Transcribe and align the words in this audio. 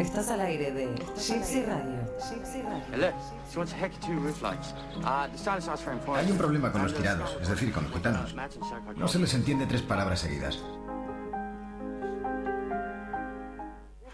Estás 0.00 0.30
al 0.30 0.40
aire 0.40 0.72
de 0.72 0.86
Gypsy 1.16 1.62
Radio. 1.62 1.98
Radio. 2.62 3.14
Hay 6.14 6.30
un 6.30 6.38
problema 6.38 6.72
con 6.72 6.82
los 6.82 6.94
tirados, 6.94 7.36
es 7.40 7.48
decir, 7.48 7.72
con 7.72 7.84
los 7.84 7.92
gitanos. 7.92 8.34
No 8.96 9.08
se 9.08 9.18
les 9.18 9.34
entiende 9.34 9.66
tres 9.66 9.82
palabras 9.82 10.20
seguidas. 10.20 10.58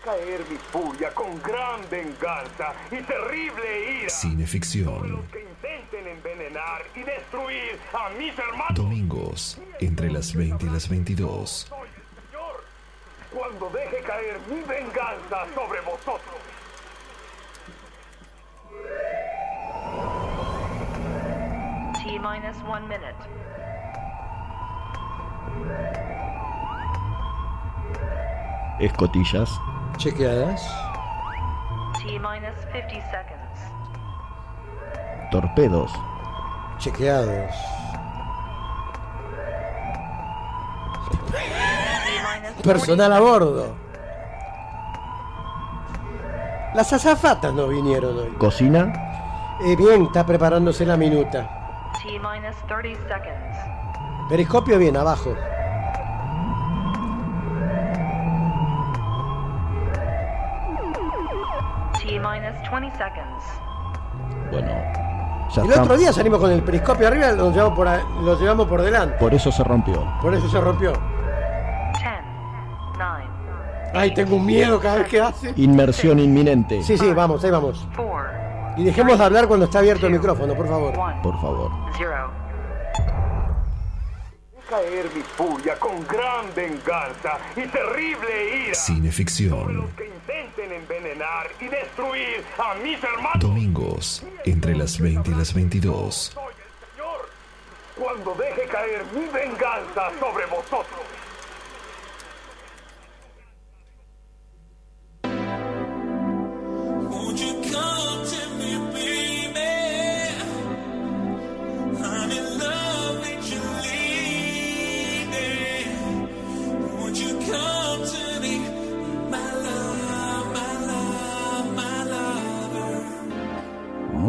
caer 0.05 0.41
mi 0.51 0.57
furia 0.57 1.11
con 1.15 1.41
gran 1.43 1.81
venganza 1.91 2.75
y 2.91 3.03
terrible 3.03 4.01
ira. 4.01 4.11
Cineficción. 4.11 5.13
Los 5.13 5.25
que 5.31 5.41
intenten 5.41 6.07
envenenar 6.07 6.83
y 6.95 7.03
destruir 7.03 7.79
a 7.93 8.11
mis 8.11 8.39
hermanos. 8.39 8.75
Domingos, 8.75 9.59
entre 9.81 10.11
las 10.11 10.35
20 10.35 10.67
y 10.67 10.69
las 10.69 10.89
22. 10.89 11.67
Soy 11.69 11.89
el 11.89 12.31
Señor. 12.31 12.65
Cuando 13.33 13.71
caer 14.35 14.41
mi 14.49 14.63
venganza 14.63 15.47
sobre 15.55 15.81
vosotros. 15.81 16.37
T 22.03 22.19
minus 22.19 22.57
one 22.69 22.87
minute. 22.89 23.15
Escotillas. 28.81 29.51
Chequeadas. 29.99 30.63
T 32.03 32.19
minus 32.19 32.57
50 32.73 32.89
seconds. 33.11 33.61
Torpedos. 35.31 35.93
Chequeados. 36.79 37.55
Personal 42.63 43.13
a 43.13 43.21
bordo. 43.21 43.84
Las 46.75 46.93
azafatas 46.93 47.55
no 47.55 47.69
vinieron 47.69 48.19
hoy. 48.19 48.31
Cocina. 48.39 48.93
Eh, 49.65 49.77
bien, 49.77 50.03
está 50.07 50.27
preparándose 50.27 50.85
la 50.85 50.97
minuta. 50.97 51.49
T 52.03 52.11
minus 52.19 52.57
30 52.67 53.01
seconds. 53.09 53.59
Periscopio 54.29 54.79
bien, 54.79 54.97
abajo. 54.97 55.35
T 61.99 62.19
minus 62.19 62.55
20 62.71 62.91
seconds. 62.97 63.45
Bueno. 64.51 64.73
Ya 65.55 65.63
El 65.63 65.71
está. 65.71 65.83
otro 65.83 65.97
día 65.97 66.13
salimos 66.13 66.41
con 66.41 66.51
el 66.51 66.63
periscopio 66.63 67.07
arriba, 67.07 67.31
lo 67.33 67.51
llevamos 67.53 67.75
por, 67.77 67.87
a- 67.87 68.03
lo 68.23 68.39
llevamos 68.39 68.67
por 68.67 68.83
delante. 68.83 69.17
Por 69.19 69.33
eso 69.35 69.53
se 69.53 69.63
rompió. 69.63 70.03
Por 70.21 70.35
eso 70.35 70.49
se 70.49 70.61
rompió. 70.61 70.93
10, 73.95 73.97
9, 73.97 73.99
Ay, 74.01 74.15
tengo 74.15 74.37
un 74.37 74.47
miedo 74.47 74.81
cada 74.81 74.97
vez 74.99 75.09
que 75.09 75.21
hace. 75.21 75.53
Inmersión 75.57 76.19
inminente. 76.19 76.83
Sí, 76.83 76.99
sí, 76.99 77.13
vamos, 77.13 77.43
ahí 77.45 77.51
vamos. 77.51 77.87
4, 77.97 78.31
Y 78.79 78.85
dejemos 78.85 79.19
de 79.19 79.25
hablar 79.25 79.47
cuando 79.47 79.67
está 79.67 79.79
abierto 79.81 80.07
el 80.07 80.13
micrófono, 80.13 80.55
por 80.55 80.69
favor. 80.69 80.93
1, 80.99 81.23
Por 81.23 81.41
favor. 81.41 81.71
0. 81.97 82.31
Caer 84.69 85.05
mi 85.15 85.21
furia 85.21 85.79
con 85.79 86.05
gran 86.07 86.47
venganza 86.57 87.39
y 87.55 87.67
terrible 87.67 88.57
ira. 88.57 88.73
Todos 88.73 88.79
Cineficción. 88.87 89.77
los 89.77 89.91
que 89.91 90.07
intenten 90.07 90.73
envenenar 90.73 91.49
y 91.61 91.69
destruir 91.69 92.43
a 92.59 92.75
mis 92.83 93.03
hermanos. 93.05 93.41
Domingos, 93.41 94.25
entre 94.47 94.75
las 94.75 94.99
20 94.99 95.31
y 95.31 95.35
las 95.35 95.53
22. 95.53 96.15
Soy 96.35 96.43
el 96.45 96.97
Señor. 96.97 97.29
Cuando 97.95 98.35
deje 98.43 98.67
caer 98.69 99.05
mi 99.15 99.27
venganza 99.27 100.09
sobre 100.19 100.47
vosotros. 100.47 101.03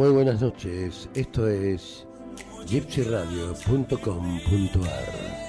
Muy 0.06 0.09
buenas 0.09 0.42
noches, 0.42 1.09
esto 1.16 1.48
es 1.48 2.06
gypsyradio.com.ar. 2.68 5.44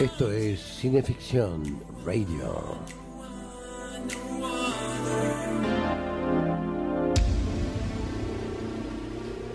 Esto 0.00 0.30
es 0.30 0.60
Cineficción 0.60 1.80
Radio. 2.06 2.78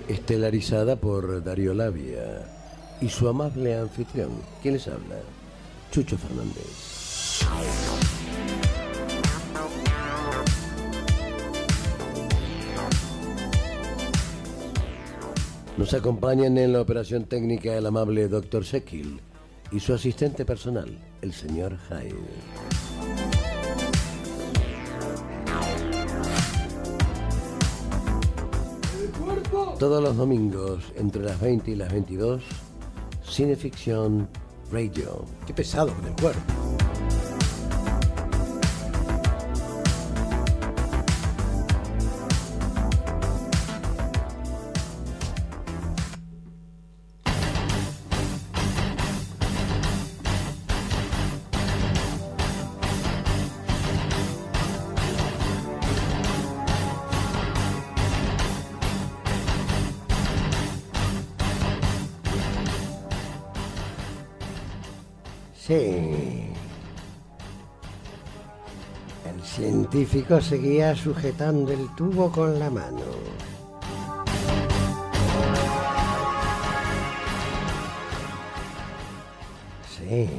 Estelarizada 0.09 0.97
por 0.97 1.41
Darío 1.41 1.73
Labia 1.73 2.45
y 2.99 3.07
su 3.07 3.29
amable 3.29 3.77
anfitrión. 3.77 4.31
¿Quién 4.61 4.73
les 4.73 4.85
habla? 4.89 5.15
Chucho 5.93 6.17
Fernández. 6.17 7.39
Nos 15.77 15.93
acompañan 15.93 16.57
en 16.57 16.73
la 16.73 16.81
operación 16.81 17.23
técnica 17.23 17.77
el 17.77 17.85
amable 17.85 18.27
Dr. 18.27 18.65
Sekil 18.65 19.21
y 19.73 19.79
su 19.79 19.93
asistente 19.93 20.45
personal, 20.45 20.97
el 21.21 21.33
señor 21.33 21.77
Hyde. 21.89 22.13
Todos 29.79 30.01
los 30.01 30.15
domingos, 30.15 30.93
entre 30.95 31.23
las 31.23 31.41
20 31.41 31.71
y 31.71 31.75
las 31.75 31.91
22, 31.91 32.43
Cineficción 33.27 34.29
Radio. 34.71 35.25
Qué 35.47 35.53
pesado 35.53 35.93
con 35.93 36.05
el 36.05 36.13
cuerpo. 36.13 36.82
Científico 70.13 70.41
seguía 70.41 70.95
sujetando 70.95 71.71
el 71.71 71.87
tubo 71.95 72.31
con 72.31 72.59
la 72.59 72.69
mano. 72.69 73.01
Sí. 79.89 80.29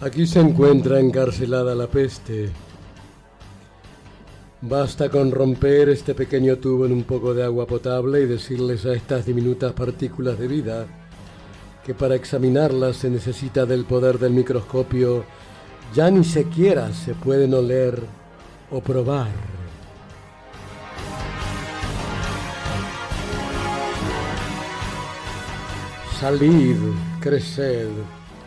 Aquí 0.00 0.26
se 0.26 0.40
encuentra 0.40 1.00
encarcelada 1.00 1.74
la 1.74 1.86
peste. 1.86 2.50
Basta 4.60 5.08
con 5.08 5.30
romper 5.30 5.88
este 5.88 6.14
pequeño 6.14 6.58
tubo 6.58 6.84
en 6.84 6.92
un 6.92 7.04
poco 7.04 7.32
de 7.32 7.44
agua 7.44 7.66
potable 7.66 8.20
y 8.20 8.26
decirles 8.26 8.84
a 8.84 8.92
estas 8.92 9.24
diminutas 9.24 9.72
partículas 9.72 10.38
de 10.38 10.48
vida 10.48 10.86
que 11.84 11.94
para 11.94 12.14
examinarlas 12.14 12.96
se 12.96 13.08
necesita 13.08 13.66
del 13.66 13.84
poder 13.84 14.18
del 14.18 14.32
microscopio, 14.32 15.24
ya 15.92 16.10
ni 16.10 16.24
siquiera 16.24 16.92
se 16.92 17.14
pueden 17.14 17.52
oler 17.54 18.00
o 18.70 18.80
probar. 18.80 19.28
Salid, 26.18 26.76
creced, 27.20 27.88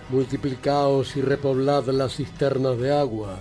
multiplicaos 0.09 1.15
y 1.15 1.21
repoblad 1.21 1.85
las 1.89 2.15
cisternas 2.15 2.77
de 2.79 2.97
agua, 2.97 3.37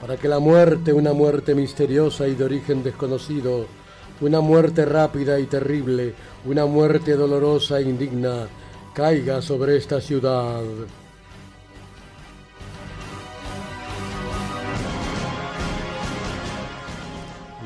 para 0.00 0.16
que 0.16 0.28
la 0.28 0.38
muerte, 0.38 0.92
una 0.92 1.12
muerte 1.12 1.54
misteriosa 1.54 2.26
y 2.28 2.34
de 2.34 2.44
origen 2.44 2.82
desconocido, 2.82 3.66
una 4.20 4.40
muerte 4.40 4.84
rápida 4.84 5.38
y 5.40 5.46
terrible, 5.46 6.14
una 6.46 6.64
muerte 6.66 7.16
dolorosa 7.16 7.80
e 7.80 7.82
indigna, 7.82 8.46
caiga 8.94 9.42
sobre 9.42 9.76
esta 9.76 10.00
ciudad. 10.00 10.62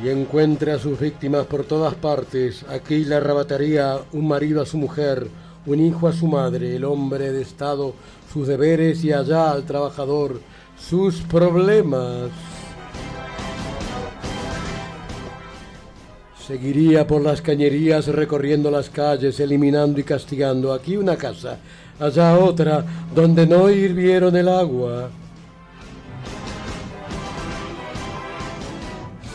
Y 0.03 0.09
encuentre 0.09 0.73
a 0.73 0.79
sus 0.79 1.00
víctimas 1.00 1.47
por 1.47 1.65
todas 1.65 1.95
partes, 1.95 2.65
aquí 2.69 3.05
le 3.05 3.17
arrebataría 3.17 3.99
un 4.12 4.29
marido 4.29 4.62
a 4.62 4.67
su 4.67 4.79
mujer, 4.79 5.29
un 5.67 5.81
hijo 5.81 6.06
a 6.06 6.12
su 6.12 6.27
madre, 6.27 6.77
el 6.77 6.85
hombre 6.85 7.33
de 7.33 7.43
Estado, 7.43 7.95
sus 8.33 8.47
deberes 8.47 9.03
y 9.05 9.12
allá 9.12 9.50
al 9.50 9.65
trabajador, 9.65 10.41
sus 10.79 11.21
problemas. 11.23 12.31
Seguiría 16.47 17.06
por 17.06 17.21
las 17.21 17.43
cañerías 17.43 18.06
recorriendo 18.06 18.71
las 18.71 18.89
calles, 18.89 19.39
eliminando 19.41 20.00
y 20.00 20.05
castigando. 20.05 20.73
Aquí 20.73 20.97
una 20.97 21.17
casa, 21.17 21.59
allá 22.00 22.39
otra, 22.39 22.85
donde 23.15 23.47
no 23.47 23.69
hirvieron 23.69 24.35
el 24.35 24.49
agua. 24.49 25.11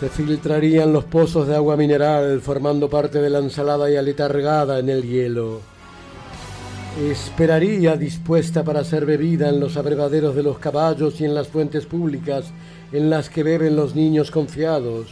Se 0.03 0.09
filtrarían 0.09 0.91
los 0.91 1.05
pozos 1.05 1.47
de 1.47 1.55
agua 1.55 1.77
mineral, 1.77 2.41
formando 2.41 2.89
parte 2.89 3.21
de 3.21 3.29
la 3.29 3.39
ensalada 3.39 3.89
y 3.89 3.95
aletargada 3.95 4.77
en 4.77 4.89
el 4.89 5.01
hielo. 5.03 5.61
Esperaría 7.01 7.95
dispuesta 7.95 8.65
para 8.65 8.83
ser 8.83 9.05
bebida 9.05 9.47
en 9.47 9.61
los 9.61 9.77
abrevaderos 9.77 10.35
de 10.35 10.43
los 10.43 10.59
caballos 10.59 11.21
y 11.21 11.23
en 11.23 11.33
las 11.33 11.47
fuentes 11.47 11.85
públicas 11.85 12.47
en 12.91 13.09
las 13.09 13.29
que 13.29 13.43
beben 13.43 13.77
los 13.77 13.95
niños 13.95 14.29
confiados. 14.29 15.07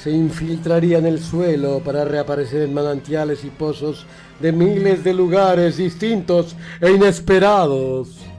Se 0.00 0.12
infiltraría 0.12 0.98
en 0.98 1.06
el 1.06 1.18
suelo 1.18 1.80
para 1.80 2.04
reaparecer 2.04 2.62
en 2.62 2.74
manantiales 2.74 3.42
y 3.42 3.50
pozos 3.50 4.06
de 4.38 4.52
miles 4.52 5.02
de 5.02 5.14
lugares 5.14 5.78
distintos 5.78 6.54
e 6.80 6.92
inesperados. 6.92 8.33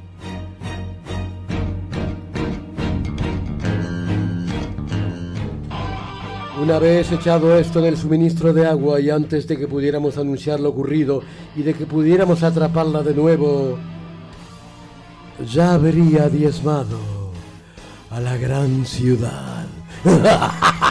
Una 6.65 6.79
vez 6.79 7.11
echado 7.11 7.55
esto 7.59 7.77
en 7.77 7.85
el 7.85 7.95
suministro 7.95 8.51
de 8.51 8.65
agua 8.65 8.99
y 8.99 9.11
antes 9.11 9.47
de 9.47 9.55
que 9.55 9.67
pudiéramos 9.67 10.17
anunciar 10.17 10.59
lo 10.59 10.69
ocurrido 10.69 11.21
y 11.55 11.61
de 11.61 11.75
que 11.75 11.85
pudiéramos 11.85 12.41
atraparla 12.41 13.03
de 13.03 13.13
nuevo, 13.13 13.77
ya 15.47 15.75
habría 15.75 16.27
diezmado 16.27 16.97
a 18.09 18.19
la 18.19 18.35
gran 18.37 18.83
ciudad. 18.83 19.67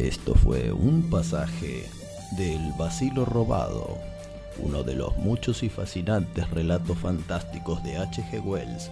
Esto 0.00 0.34
fue 0.34 0.72
un 0.72 1.10
pasaje 1.10 1.84
del 2.38 2.72
Vacilo 2.78 3.26
Robado, 3.26 3.98
uno 4.58 4.82
de 4.82 4.94
los 4.94 5.14
muchos 5.18 5.62
y 5.62 5.68
fascinantes 5.68 6.48
relatos 6.48 6.96
fantásticos 6.96 7.84
de 7.84 7.98
H.G. 7.98 8.42
Wells 8.42 8.90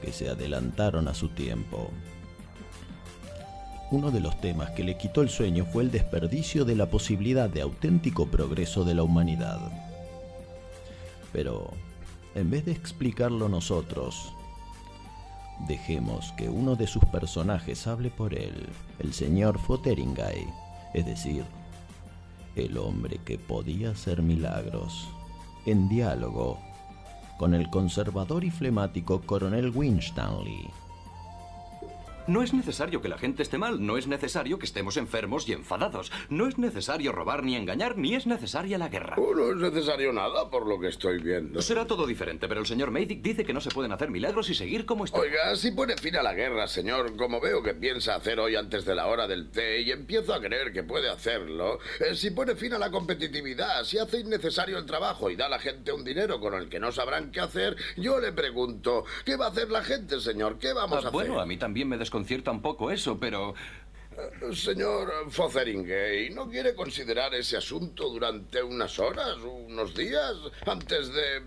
que 0.00 0.12
se 0.12 0.28
adelantaron 0.28 1.08
a 1.08 1.14
su 1.14 1.30
tiempo. 1.30 1.90
Uno 3.90 4.12
de 4.12 4.20
los 4.20 4.40
temas 4.40 4.70
que 4.70 4.84
le 4.84 4.96
quitó 4.96 5.22
el 5.22 5.28
sueño 5.28 5.66
fue 5.66 5.82
el 5.82 5.90
desperdicio 5.90 6.64
de 6.64 6.76
la 6.76 6.88
posibilidad 6.88 7.50
de 7.50 7.62
auténtico 7.62 8.28
progreso 8.28 8.84
de 8.84 8.94
la 8.94 9.02
humanidad. 9.02 9.58
Pero, 11.32 11.72
en 12.36 12.48
vez 12.50 12.64
de 12.64 12.70
explicarlo 12.72 13.48
nosotros, 13.48 14.32
Dejemos 15.60 16.32
que 16.36 16.48
uno 16.48 16.76
de 16.76 16.86
sus 16.86 17.04
personajes 17.06 17.86
hable 17.86 18.10
por 18.10 18.34
él, 18.34 18.68
el 18.98 19.12
señor 19.12 19.58
Fotheringay, 19.58 20.46
es 20.92 21.06
decir, 21.06 21.44
el 22.56 22.76
hombre 22.76 23.18
que 23.24 23.38
podía 23.38 23.90
hacer 23.90 24.22
milagros, 24.22 25.08
en 25.66 25.88
diálogo 25.88 26.58
con 27.38 27.54
el 27.54 27.68
conservador 27.70 28.44
y 28.44 28.50
flemático 28.50 29.20
coronel 29.22 29.70
Winstanley. 29.70 30.70
No 32.26 32.42
es 32.42 32.54
necesario 32.54 33.02
que 33.02 33.08
la 33.10 33.18
gente 33.18 33.42
esté 33.42 33.58
mal, 33.58 33.84
no 33.84 33.98
es 33.98 34.06
necesario 34.06 34.58
que 34.58 34.64
estemos 34.64 34.96
enfermos 34.96 35.46
y 35.46 35.52
enfadados, 35.52 36.10
no 36.30 36.48
es 36.48 36.56
necesario 36.56 37.12
robar 37.12 37.42
ni 37.44 37.54
engañar, 37.54 37.98
ni 37.98 38.14
es 38.14 38.26
necesaria 38.26 38.78
la 38.78 38.88
guerra. 38.88 39.16
Oh, 39.18 39.34
no 39.34 39.50
es 39.50 39.56
necesario 39.56 40.10
nada 40.10 40.48
por 40.48 40.66
lo 40.66 40.80
que 40.80 40.88
estoy 40.88 41.18
viendo. 41.22 41.60
Será 41.60 41.86
todo 41.86 42.06
diferente, 42.06 42.48
pero 42.48 42.60
el 42.60 42.66
señor 42.66 42.90
Maydick 42.90 43.20
dice 43.20 43.44
que 43.44 43.52
no 43.52 43.60
se 43.60 43.70
pueden 43.70 43.92
hacer 43.92 44.10
milagros 44.10 44.48
y 44.48 44.54
seguir 44.54 44.86
como 44.86 45.04
está. 45.04 45.18
Oiga, 45.20 45.54
si 45.56 45.72
pone 45.72 45.98
fin 45.98 46.16
a 46.16 46.22
la 46.22 46.32
guerra, 46.32 46.66
señor, 46.66 47.14
como 47.16 47.40
veo 47.42 47.62
que 47.62 47.74
piensa 47.74 48.14
hacer 48.14 48.40
hoy 48.40 48.56
antes 48.56 48.86
de 48.86 48.94
la 48.94 49.06
hora 49.06 49.26
del 49.26 49.50
té 49.50 49.82
y 49.82 49.90
empiezo 49.90 50.32
a 50.32 50.40
creer 50.40 50.72
que 50.72 50.82
puede 50.82 51.10
hacerlo, 51.10 51.78
eh, 52.00 52.14
si 52.14 52.30
pone 52.30 52.54
fin 52.56 52.72
a 52.72 52.78
la 52.78 52.90
competitividad, 52.90 53.84
si 53.84 53.98
hace 53.98 54.20
innecesario 54.20 54.78
el 54.78 54.86
trabajo 54.86 55.28
y 55.28 55.36
da 55.36 55.46
a 55.46 55.50
la 55.50 55.58
gente 55.58 55.92
un 55.92 56.04
dinero 56.04 56.40
con 56.40 56.54
el 56.54 56.70
que 56.70 56.80
no 56.80 56.90
sabrán 56.90 57.30
qué 57.32 57.40
hacer, 57.40 57.76
yo 57.98 58.18
le 58.18 58.32
pregunto, 58.32 59.04
¿qué 59.26 59.36
va 59.36 59.46
a 59.46 59.50
hacer 59.50 59.70
la 59.70 59.82
gente, 59.84 60.20
señor? 60.20 60.58
¿Qué 60.58 60.72
vamos 60.72 61.04
Ah, 61.04 61.08
a 61.08 61.10
bueno, 61.10 61.32
hacer? 61.34 61.42
a 61.42 61.46
mí 61.46 61.58
también 61.58 61.86
me 61.88 61.98
desconcierta 62.14 62.52
un 62.52 62.62
poco 62.62 62.92
eso, 62.92 63.18
pero... 63.18 63.54
Eh, 64.16 64.54
Señor 64.54 65.10
Fotheringay, 65.30 66.30
¿no 66.30 66.48
quiere 66.48 66.72
considerar 66.72 67.34
ese 67.34 67.56
asunto 67.56 68.08
durante 68.08 68.62
unas 68.62 69.00
horas, 69.00 69.36
unos 69.38 69.92
días, 69.96 70.32
antes 70.64 71.12
de 71.12 71.38
eh, 71.38 71.42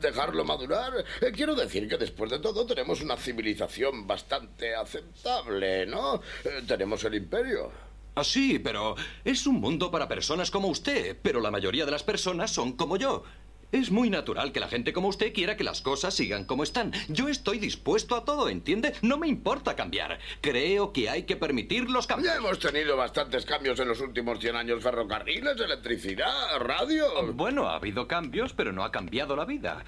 dejarlo 0.00 0.46
madurar? 0.46 1.04
Eh, 1.20 1.30
Quiero 1.30 1.54
decir 1.54 1.86
que 1.86 1.98
después 1.98 2.30
de 2.30 2.38
todo 2.38 2.64
tenemos 2.64 3.02
una 3.02 3.18
civilización 3.18 4.06
bastante 4.06 4.74
aceptable, 4.74 5.84
¿no? 5.84 6.22
Tenemos 6.66 7.04
el 7.04 7.16
imperio. 7.16 7.70
Ah, 8.14 8.24
sí, 8.24 8.58
pero 8.58 8.96
es 9.22 9.46
un 9.46 9.60
mundo 9.60 9.90
para 9.90 10.08
personas 10.08 10.50
como 10.50 10.68
usted, 10.68 11.18
pero 11.20 11.38
la 11.42 11.50
mayoría 11.50 11.84
de 11.84 11.92
las 11.92 12.02
personas 12.02 12.50
son 12.50 12.72
como 12.72 12.96
yo. 12.96 13.24
Es 13.70 13.90
muy 13.90 14.08
natural 14.08 14.50
que 14.52 14.60
la 14.60 14.68
gente 14.68 14.94
como 14.94 15.08
usted 15.08 15.34
quiera 15.34 15.56
que 15.56 15.64
las 15.64 15.82
cosas 15.82 16.14
sigan 16.14 16.44
como 16.44 16.62
están. 16.62 16.92
Yo 17.08 17.28
estoy 17.28 17.58
dispuesto 17.58 18.16
a 18.16 18.24
todo, 18.24 18.48
¿entiende? 18.48 18.94
No 19.02 19.18
me 19.18 19.28
importa 19.28 19.76
cambiar. 19.76 20.18
Creo 20.40 20.92
que 20.92 21.10
hay 21.10 21.24
que 21.24 21.36
permitir 21.36 21.90
los 21.90 22.06
cambios. 22.06 22.32
Ya 22.32 22.38
hemos 22.38 22.58
tenido 22.58 22.96
bastantes 22.96 23.44
cambios 23.44 23.78
en 23.80 23.88
los 23.88 24.00
últimos 24.00 24.40
100 24.40 24.56
años. 24.56 24.82
Ferrocarriles, 24.82 25.60
electricidad, 25.60 26.58
radio. 26.60 27.30
Bueno, 27.34 27.68
ha 27.68 27.76
habido 27.76 28.08
cambios, 28.08 28.54
pero 28.54 28.72
no 28.72 28.84
ha 28.84 28.90
cambiado 28.90 29.36
la 29.36 29.44
vida. 29.44 29.84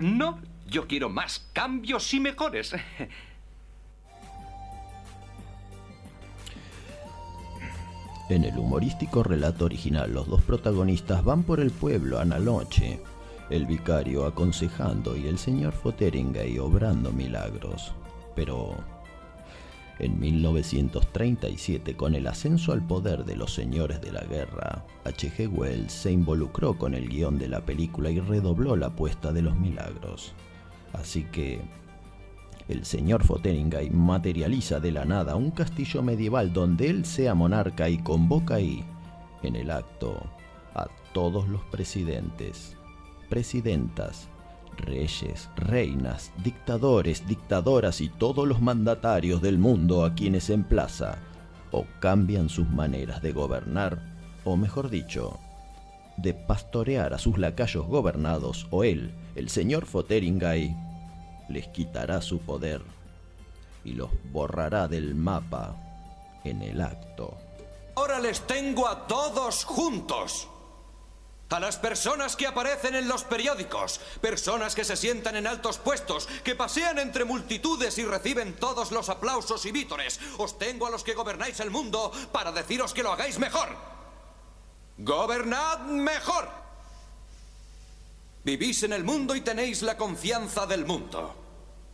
No, 0.00 0.40
yo 0.66 0.88
quiero 0.88 1.10
más 1.10 1.48
cambios 1.52 2.12
y 2.12 2.18
mejores. 2.18 2.74
En 8.30 8.44
el 8.44 8.56
humorístico 8.56 9.24
relato 9.24 9.64
original, 9.64 10.12
los 10.12 10.28
dos 10.28 10.40
protagonistas 10.42 11.24
van 11.24 11.42
por 11.42 11.58
el 11.58 11.72
pueblo 11.72 12.20
a 12.20 12.24
la 12.24 12.38
noche, 12.38 13.00
el 13.50 13.66
vicario 13.66 14.24
aconsejando 14.24 15.16
y 15.16 15.26
el 15.26 15.36
señor 15.36 15.72
Fotheringay 15.72 16.56
obrando 16.60 17.10
milagros. 17.10 17.92
Pero 18.36 18.76
en 19.98 20.20
1937, 20.20 21.96
con 21.96 22.14
el 22.14 22.28
ascenso 22.28 22.72
al 22.72 22.86
poder 22.86 23.24
de 23.24 23.34
los 23.34 23.52
señores 23.52 24.00
de 24.00 24.12
la 24.12 24.22
guerra, 24.22 24.84
H.G. 25.02 25.48
Wells 25.48 25.92
se 25.92 26.12
involucró 26.12 26.78
con 26.78 26.94
el 26.94 27.08
guion 27.08 27.36
de 27.36 27.48
la 27.48 27.62
película 27.62 28.10
y 28.10 28.20
redobló 28.20 28.76
la 28.76 28.86
apuesta 28.86 29.32
de 29.32 29.42
los 29.42 29.58
milagros. 29.58 30.34
Así 30.92 31.24
que 31.24 31.60
el 32.70 32.84
señor 32.84 33.24
Fotheringay 33.24 33.90
materializa 33.90 34.78
de 34.78 34.92
la 34.92 35.04
nada 35.04 35.34
un 35.34 35.50
castillo 35.50 36.02
medieval 36.02 36.52
donde 36.52 36.88
él 36.88 37.04
sea 37.04 37.34
monarca 37.34 37.88
y 37.88 37.98
convoca 37.98 38.54
ahí, 38.54 38.84
en 39.42 39.56
el 39.56 39.70
acto, 39.70 40.22
a 40.74 40.86
todos 41.12 41.48
los 41.48 41.62
presidentes, 41.64 42.76
presidentas, 43.28 44.28
reyes, 44.76 45.48
reinas, 45.56 46.32
dictadores, 46.44 47.26
dictadoras 47.26 48.00
y 48.00 48.08
todos 48.08 48.46
los 48.46 48.60
mandatarios 48.60 49.42
del 49.42 49.58
mundo 49.58 50.04
a 50.04 50.14
quienes 50.14 50.48
emplaza, 50.48 51.18
o 51.72 51.86
cambian 51.98 52.48
sus 52.48 52.68
maneras 52.68 53.20
de 53.20 53.32
gobernar, 53.32 54.00
o 54.44 54.56
mejor 54.56 54.90
dicho, 54.90 55.40
de 56.16 56.34
pastorear 56.34 57.14
a 57.14 57.18
sus 57.18 57.36
lacayos 57.36 57.86
gobernados, 57.86 58.68
o 58.70 58.84
él, 58.84 59.12
el 59.34 59.48
señor 59.48 59.86
Fotheringay, 59.86 60.76
les 61.50 61.68
quitará 61.68 62.22
su 62.22 62.38
poder 62.38 62.80
y 63.84 63.92
los 63.92 64.10
borrará 64.32 64.88
del 64.88 65.14
mapa 65.14 65.76
en 66.44 66.62
el 66.62 66.80
acto. 66.80 67.36
Ahora 67.96 68.18
les 68.18 68.46
tengo 68.46 68.88
a 68.88 69.06
todos 69.06 69.64
juntos. 69.64 70.48
A 71.50 71.58
las 71.58 71.78
personas 71.78 72.36
que 72.36 72.46
aparecen 72.46 72.94
en 72.94 73.08
los 73.08 73.24
periódicos, 73.24 74.00
personas 74.20 74.76
que 74.76 74.84
se 74.84 74.96
sientan 74.96 75.34
en 75.34 75.48
altos 75.48 75.78
puestos, 75.78 76.28
que 76.44 76.54
pasean 76.54 77.00
entre 77.00 77.24
multitudes 77.24 77.98
y 77.98 78.04
reciben 78.04 78.54
todos 78.54 78.92
los 78.92 79.08
aplausos 79.08 79.66
y 79.66 79.72
vítores, 79.72 80.20
os 80.38 80.58
tengo 80.58 80.86
a 80.86 80.90
los 80.90 81.02
que 81.02 81.14
gobernáis 81.14 81.58
el 81.58 81.72
mundo 81.72 82.12
para 82.30 82.52
deciros 82.52 82.94
que 82.94 83.02
lo 83.02 83.10
hagáis 83.10 83.40
mejor. 83.40 83.68
Gobernad 84.98 85.80
mejor. 85.80 86.48
Vivís 88.42 88.82
en 88.82 88.92
el 88.92 89.04
mundo 89.04 89.34
y 89.34 89.42
tenéis 89.42 89.82
la 89.82 89.96
confianza 89.96 90.66
del 90.66 90.86
mundo. 90.86 91.36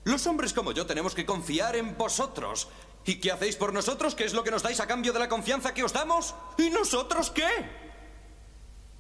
Los 0.05 0.27
hombres 0.27 0.53
como 0.53 0.73
yo 0.73 0.87
tenemos 0.87 1.15
que 1.15 1.27
confiar 1.27 1.75
en 1.75 1.97
vosotros. 1.99 2.69
¿Y 3.05 3.17
qué 3.17 3.33
hacéis 3.33 3.57
por 3.57 3.73
nosotros? 3.73 4.15
¿Qué 4.15 4.25
es 4.25 4.35
lo 4.35 4.45
que 4.45 4.51
nos 4.51 4.63
dais 4.63 4.79
a 4.81 4.87
cambio 4.87 5.13
de 5.13 5.19
la 5.19 5.29
confianza 5.29 5.75
que 5.75 5.83
os 5.83 5.93
damos? 5.93 6.35
¿Y 6.59 6.71
nosotros 6.71 7.31
qué? 7.31 7.47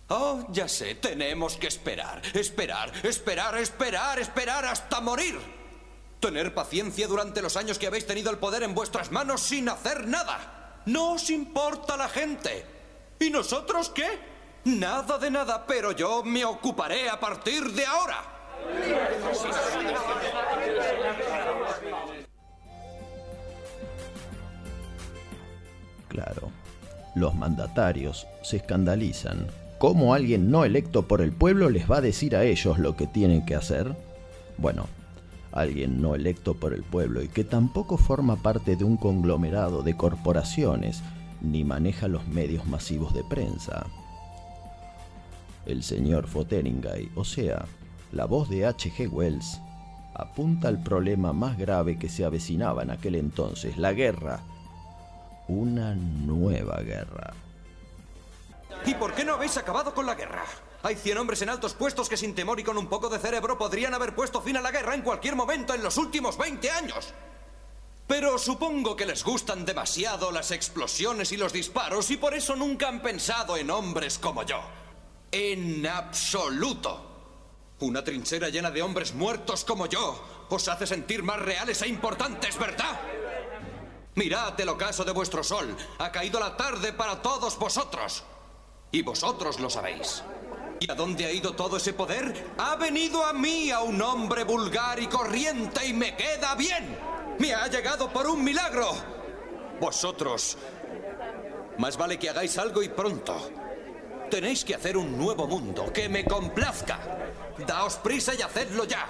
Oh, 0.08 0.46
ya 0.50 0.68
sé, 0.68 0.94
tenemos 0.94 1.56
que 1.56 1.66
esperar, 1.66 2.22
esperar, 2.34 2.92
esperar, 3.02 3.58
esperar, 3.58 4.18
esperar 4.20 4.64
hasta 4.64 5.00
morir. 5.00 5.36
Tener 6.20 6.54
paciencia 6.54 7.08
durante 7.08 7.42
los 7.42 7.56
años 7.56 7.78
que 7.78 7.88
habéis 7.88 8.06
tenido 8.06 8.30
el 8.30 8.38
poder 8.38 8.62
en 8.62 8.74
vuestras 8.74 9.10
manos 9.10 9.42
sin 9.42 9.68
hacer 9.68 10.06
nada. 10.06 10.82
No 10.86 11.12
os 11.12 11.30
importa 11.30 11.96
la 11.96 12.08
gente. 12.08 12.64
¿Y 13.18 13.30
nosotros 13.30 13.90
qué? 13.90 14.35
Nada 14.66 15.16
de 15.16 15.30
nada, 15.30 15.64
pero 15.64 15.92
yo 15.92 16.24
me 16.24 16.44
ocuparé 16.44 17.08
a 17.08 17.20
partir 17.20 17.72
de 17.72 17.86
ahora. 17.86 18.16
Claro, 26.08 26.50
los 27.14 27.32
mandatarios 27.36 28.26
se 28.42 28.56
escandalizan. 28.56 29.46
¿Cómo 29.78 30.14
alguien 30.14 30.50
no 30.50 30.64
electo 30.64 31.06
por 31.06 31.20
el 31.20 31.30
pueblo 31.30 31.70
les 31.70 31.88
va 31.88 31.98
a 31.98 32.00
decir 32.00 32.34
a 32.34 32.42
ellos 32.42 32.80
lo 32.80 32.96
que 32.96 33.06
tienen 33.06 33.46
que 33.46 33.54
hacer? 33.54 33.94
Bueno, 34.58 34.88
alguien 35.52 36.02
no 36.02 36.16
electo 36.16 36.54
por 36.54 36.74
el 36.74 36.82
pueblo 36.82 37.22
y 37.22 37.28
que 37.28 37.44
tampoco 37.44 37.98
forma 37.98 38.34
parte 38.42 38.74
de 38.74 38.82
un 38.82 38.96
conglomerado 38.96 39.84
de 39.84 39.96
corporaciones 39.96 41.04
ni 41.40 41.62
maneja 41.62 42.08
los 42.08 42.26
medios 42.26 42.66
masivos 42.66 43.14
de 43.14 43.22
prensa. 43.22 43.86
El 45.66 45.82
señor 45.82 46.28
Fotheringay, 46.28 47.10
o 47.16 47.24
sea, 47.24 47.66
la 48.12 48.24
voz 48.24 48.48
de 48.48 48.66
H.G. 48.66 49.10
Wells, 49.10 49.60
apunta 50.14 50.68
al 50.68 50.82
problema 50.82 51.32
más 51.32 51.58
grave 51.58 51.98
que 51.98 52.08
se 52.08 52.24
avecinaba 52.24 52.82
en 52.82 52.90
aquel 52.90 53.16
entonces, 53.16 53.76
la 53.76 53.92
guerra. 53.92 54.40
Una 55.48 55.94
nueva 55.94 56.80
guerra. 56.80 57.34
¿Y 58.84 58.94
por 58.94 59.14
qué 59.14 59.24
no 59.24 59.34
habéis 59.34 59.56
acabado 59.56 59.92
con 59.92 60.06
la 60.06 60.14
guerra? 60.14 60.44
Hay 60.82 60.94
100 60.94 61.18
hombres 61.18 61.42
en 61.42 61.48
altos 61.48 61.74
puestos 61.74 62.08
que 62.08 62.16
sin 62.16 62.34
temor 62.34 62.60
y 62.60 62.64
con 62.64 62.78
un 62.78 62.86
poco 62.86 63.08
de 63.08 63.18
cerebro 63.18 63.58
podrían 63.58 63.94
haber 63.94 64.14
puesto 64.14 64.40
fin 64.40 64.56
a 64.56 64.60
la 64.60 64.70
guerra 64.70 64.94
en 64.94 65.02
cualquier 65.02 65.34
momento 65.34 65.74
en 65.74 65.82
los 65.82 65.96
últimos 65.96 66.38
20 66.38 66.70
años. 66.70 67.12
Pero 68.06 68.38
supongo 68.38 68.94
que 68.94 69.06
les 69.06 69.24
gustan 69.24 69.64
demasiado 69.64 70.30
las 70.30 70.52
explosiones 70.52 71.32
y 71.32 71.36
los 71.36 71.52
disparos 71.52 72.10
y 72.12 72.16
por 72.16 72.34
eso 72.34 72.54
nunca 72.54 72.88
han 72.88 73.02
pensado 73.02 73.56
en 73.56 73.70
hombres 73.70 74.18
como 74.18 74.44
yo. 74.44 74.60
En 75.30 75.86
absoluto. 75.86 77.02
Una 77.80 78.02
trinchera 78.02 78.48
llena 78.48 78.70
de 78.70 78.82
hombres 78.82 79.14
muertos 79.14 79.64
como 79.64 79.86
yo 79.86 80.46
os 80.48 80.68
hace 80.68 80.86
sentir 80.86 81.22
más 81.22 81.40
reales 81.40 81.82
e 81.82 81.88
importantes, 81.88 82.58
¿verdad? 82.58 83.00
Mirad 84.14 84.58
el 84.60 84.68
ocaso 84.68 85.04
de 85.04 85.12
vuestro 85.12 85.42
sol. 85.42 85.76
Ha 85.98 86.10
caído 86.10 86.40
la 86.40 86.56
tarde 86.56 86.92
para 86.92 87.20
todos 87.20 87.58
vosotros. 87.58 88.24
Y 88.92 89.02
vosotros 89.02 89.60
lo 89.60 89.68
sabéis. 89.68 90.22
¿Y 90.80 90.90
a 90.90 90.94
dónde 90.94 91.26
ha 91.26 91.32
ido 91.32 91.54
todo 91.54 91.76
ese 91.76 91.92
poder? 91.92 92.52
Ha 92.58 92.76
venido 92.76 93.24
a 93.24 93.32
mí, 93.32 93.70
a 93.70 93.80
un 93.80 94.00
hombre 94.00 94.44
vulgar 94.44 95.00
y 95.00 95.06
corriente, 95.06 95.86
y 95.86 95.92
me 95.92 96.16
queda 96.16 96.54
bien. 96.54 96.96
Me 97.38 97.52
ha 97.52 97.66
llegado 97.66 98.10
por 98.12 98.26
un 98.26 98.42
milagro. 98.42 98.90
Vosotros... 99.80 100.56
Más 101.78 101.98
vale 101.98 102.18
que 102.18 102.30
hagáis 102.30 102.56
algo 102.56 102.82
y 102.82 102.88
pronto. 102.88 103.50
Tenéis 104.30 104.64
que 104.64 104.74
hacer 104.74 104.96
un 104.96 105.16
nuevo 105.16 105.46
mundo 105.46 105.92
que 105.92 106.08
me 106.08 106.24
complazca. 106.24 106.98
Daos 107.66 107.96
prisa 107.96 108.34
y 108.34 108.42
hacedlo 108.42 108.84
ya. 108.84 109.06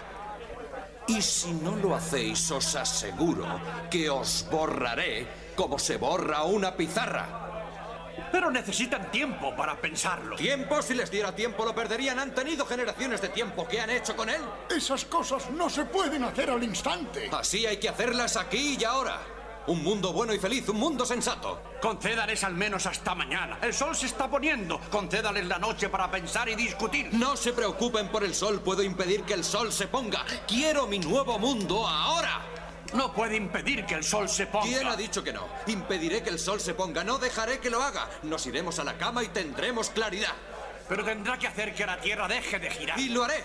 Y 1.09 1.23
si 1.23 1.53
no 1.53 1.77
lo 1.77 1.95
hacéis, 1.95 2.51
os 2.51 2.75
aseguro 2.75 3.47
que 3.91 4.11
os 4.11 4.47
borraré 4.51 5.27
como 5.55 5.79
se 5.79 5.97
borra 5.97 6.43
una 6.45 6.77
pizarra. 6.77 7.47
Pero 8.33 8.51
necesitan 8.51 9.11
tiempo 9.11 9.55
para 9.55 9.81
pensarlo. 9.81 10.37
¿Tiempo? 10.37 10.83
Si 10.83 10.95
les 10.95 11.11
diera 11.11 11.35
tiempo 11.35 11.65
lo 11.65 11.75
perderían. 11.75 12.19
Han 12.19 12.35
tenido 12.35 12.67
generaciones 12.67 13.21
de 13.23 13.29
tiempo. 13.29 13.67
¿Qué 13.69 13.81
han 13.81 13.91
hecho 13.91 14.17
con 14.17 14.29
él? 14.29 14.41
Esas 14.69 15.05
cosas 15.05 15.51
no 15.51 15.71
se 15.71 15.85
pueden 15.85 16.25
hacer 16.25 16.51
al 16.51 16.63
instante. 16.63 17.31
Así 17.33 17.67
hay 17.67 17.77
que 17.77 17.89
hacerlas 17.89 18.37
aquí 18.37 18.77
y 18.79 18.85
ahora. 18.85 19.36
Un 19.67 19.83
mundo 19.83 20.13
bueno 20.13 20.33
y 20.33 20.39
feliz, 20.39 20.69
un 20.69 20.77
mundo 20.77 21.05
sensato. 21.05 21.61
Concédales 21.83 22.45
al 22.45 22.55
menos 22.55 22.87
hasta 22.87 23.17
mañana. 23.17 23.59
El 23.63 23.75
sol 23.75 23.97
se 23.97 24.07
está 24.07 24.31
poniendo. 24.31 24.81
Concédales 24.91 25.45
la 25.47 25.59
noche 25.59 25.89
para 25.89 26.09
pensar 26.09 26.49
y 26.49 26.55
discutir. 26.55 27.13
No 27.13 27.37
se 27.37 27.53
preocupen 27.53 28.09
por 28.09 28.23
el 28.23 28.33
sol. 28.33 28.61
Puedo 28.61 28.85
impedir 28.85 29.23
que 29.25 29.35
el 29.35 29.43
sol 29.43 29.73
se 29.73 29.89
ponga. 29.89 30.25
Quiero 30.47 30.87
mi 30.87 31.01
nuevo 31.01 31.39
mundo 31.41 31.87
ahora. 31.87 32.43
No 32.95 33.13
puede 33.13 33.37
impedir 33.37 33.85
que 33.85 33.95
el 33.95 34.05
sol 34.05 34.29
se 34.29 34.47
ponga. 34.47 34.67
¿Quién 34.67 34.87
ha 34.87 34.95
dicho 34.95 35.25
que 35.25 35.33
no? 35.33 35.49
Impediré 35.67 36.23
que 36.23 36.31
el 36.31 36.39
sol 36.39 36.61
se 36.61 36.75
ponga. 36.75 37.03
No 37.03 37.19
dejaré 37.19 37.59
que 37.59 37.69
lo 37.69 37.83
haga. 37.83 38.09
Nos 38.23 38.47
iremos 38.47 38.79
a 38.79 38.85
la 38.85 38.97
cama 38.97 39.25
y 39.25 39.29
tendremos 39.29 39.91
claridad. 39.91 40.35
Pero 40.89 41.05
tendrá 41.05 41.37
que 41.39 41.49
hacer 41.49 41.75
que 41.75 41.85
la 41.85 42.01
Tierra 42.01 42.29
deje 42.29 42.61
de 42.61 42.71
girar. 42.71 43.01
Y 43.01 43.09
lo 43.09 43.25
haré. 43.25 43.43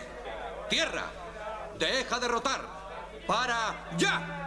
Tierra, 0.69 1.05
deja 1.79 2.19
de 2.19 2.27
rotar. 2.27 2.61
Para 3.25 3.89
ya. 3.97 4.40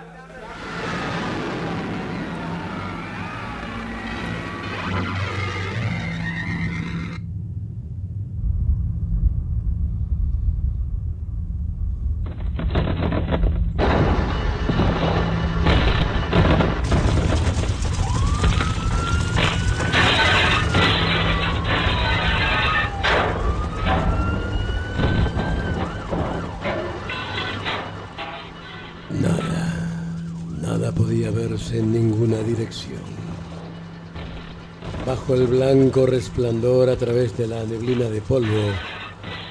El 35.35 35.49
blanco 35.49 36.07
resplandor 36.07 36.89
a 36.89 36.97
través 36.97 37.37
de 37.37 37.49
la 37.49 37.65
neblina 37.65 38.09
de 38.09 38.21
polvo, 38.21 38.71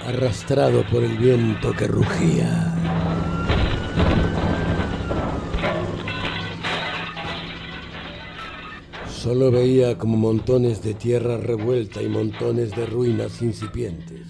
arrastrado 0.06 0.82
por 0.90 1.04
el 1.04 1.18
viento 1.18 1.74
que 1.74 1.88
rugía. 1.88 2.74
Solo 9.10 9.52
veía 9.52 9.98
como 9.98 10.16
montones 10.16 10.82
de 10.82 10.94
tierra 10.94 11.36
revuelta 11.36 12.02
y 12.02 12.08
montones 12.08 12.72
de 12.72 12.86
ruinas 12.86 13.42
incipientes. 13.42 14.28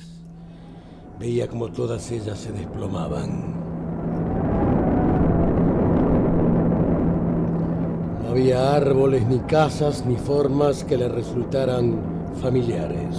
Veía 1.19 1.47
como 1.47 1.71
todas 1.71 2.11
ellas 2.11 2.39
se 2.39 2.51
desplomaban. 2.51 3.82
Había 8.33 8.73
árboles, 8.73 9.27
ni 9.27 9.37
casas, 9.41 10.07
ni 10.07 10.15
formas 10.15 10.83
que 10.83 10.97
le 10.97 11.07
resultaran 11.07 11.99
familiares. 12.41 13.15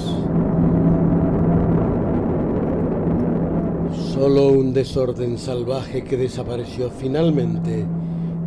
Solo 4.13 4.49
un 4.49 4.73
desorden 4.73 5.39
salvaje 5.39 6.03
que 6.03 6.17
desapareció 6.17 6.91
finalmente 6.91 7.85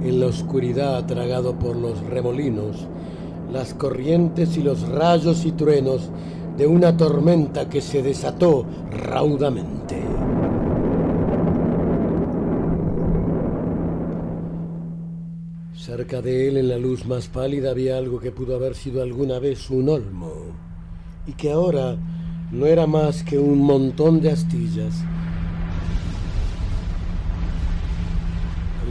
en 0.03 0.19
la 0.19 0.25
oscuridad 0.25 1.05
tragado 1.05 1.57
por 1.57 1.77
los 1.77 2.01
remolinos, 2.01 2.85
las 3.49 3.73
corrientes 3.73 4.57
y 4.57 4.61
los 4.61 4.89
rayos 4.89 5.45
y 5.45 5.53
truenos 5.53 6.09
de 6.57 6.67
una 6.67 6.97
tormenta 6.97 7.69
que 7.69 7.79
se 7.79 8.03
desató 8.03 8.65
raudamente. 8.91 10.16
Cerca 15.87 16.21
de 16.21 16.49
él, 16.49 16.57
en 16.57 16.67
la 16.67 16.77
luz 16.77 17.05
más 17.05 17.29
pálida, 17.29 17.71
había 17.71 17.97
algo 17.97 18.19
que 18.19 18.29
pudo 18.29 18.55
haber 18.55 18.75
sido 18.75 19.01
alguna 19.01 19.39
vez 19.39 19.69
un 19.69 19.87
olmo, 19.87 20.33
y 21.25 21.31
que 21.31 21.49
ahora 21.49 21.95
no 22.51 22.65
era 22.65 22.85
más 22.85 23.23
que 23.23 23.39
un 23.39 23.59
montón 23.59 24.19
de 24.19 24.31
astillas. 24.31 24.95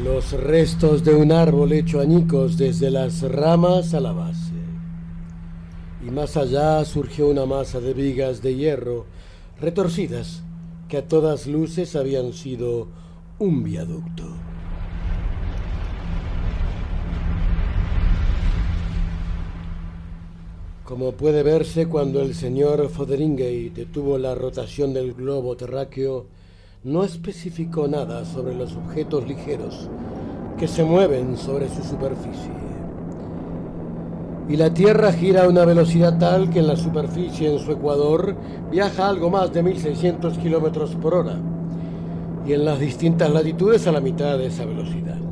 Los 0.03 0.33
restos 0.33 1.05
de 1.05 1.15
un 1.15 1.33
árbol 1.33 1.73
hecho 1.73 2.01
añicos 2.01 2.57
desde 2.57 2.91
las 2.91 3.21
ramas 3.21 3.93
a 3.93 4.01
la 4.01 4.13
base. 4.13 4.55
Y 6.01 6.11
más 6.11 6.39
allá 6.39 6.83
surgió 6.87 7.29
una 7.29 7.45
masa 7.45 7.79
de 7.79 7.93
vigas 7.93 8.41
de 8.41 8.57
hierro 8.57 9.05
retorcidas 9.61 10.43
que 10.89 10.97
a 10.97 11.07
todas 11.07 11.47
luces 11.47 11.95
habían 11.95 12.33
sido 12.33 12.89
un 13.39 13.65
viaducto. 13.65 14.36
Como 20.87 21.11
puede 21.11 21.43
verse 21.43 21.89
cuando 21.89 22.23
el 22.23 22.33
señor 22.33 22.89
Fotheringay 22.89 23.71
detuvo 23.71 24.19
la 24.19 24.37
rotación 24.37 24.95
del 24.95 25.15
globo 25.15 25.57
terráqueo, 25.57 26.27
no 26.85 27.03
especificó 27.03 27.89
nada 27.89 28.25
sobre 28.25 28.55
los 28.55 28.77
objetos 28.77 29.27
ligeros 29.27 29.89
que 30.57 30.69
se 30.69 30.85
mueven 30.85 31.37
sobre 31.37 31.69
su 31.69 31.83
superficie. 31.83 32.53
Y 34.49 34.55
la 34.55 34.73
Tierra 34.73 35.13
gira 35.13 35.47
a 35.47 35.49
una 35.49 35.65
velocidad 35.65 36.21
tal 36.21 36.51
que 36.51 36.61
en 36.61 36.69
la 36.69 36.77
superficie 36.77 37.53
en 37.53 37.59
su 37.59 37.73
ecuador 37.73 38.37
viaja 38.71 39.09
algo 39.09 39.29
más 39.29 39.53
de 39.53 39.65
1600 39.65 40.39
kilómetros 40.39 40.95
por 40.95 41.15
hora, 41.15 41.37
y 42.47 42.53
en 42.53 42.65
las 42.65 42.79
distintas 42.79 43.29
latitudes 43.33 43.89
a 43.89 43.93
la 43.93 44.01
mitad 44.01 44.39
de 44.39 44.47
esa 44.47 44.65
velocidad. 44.65 45.26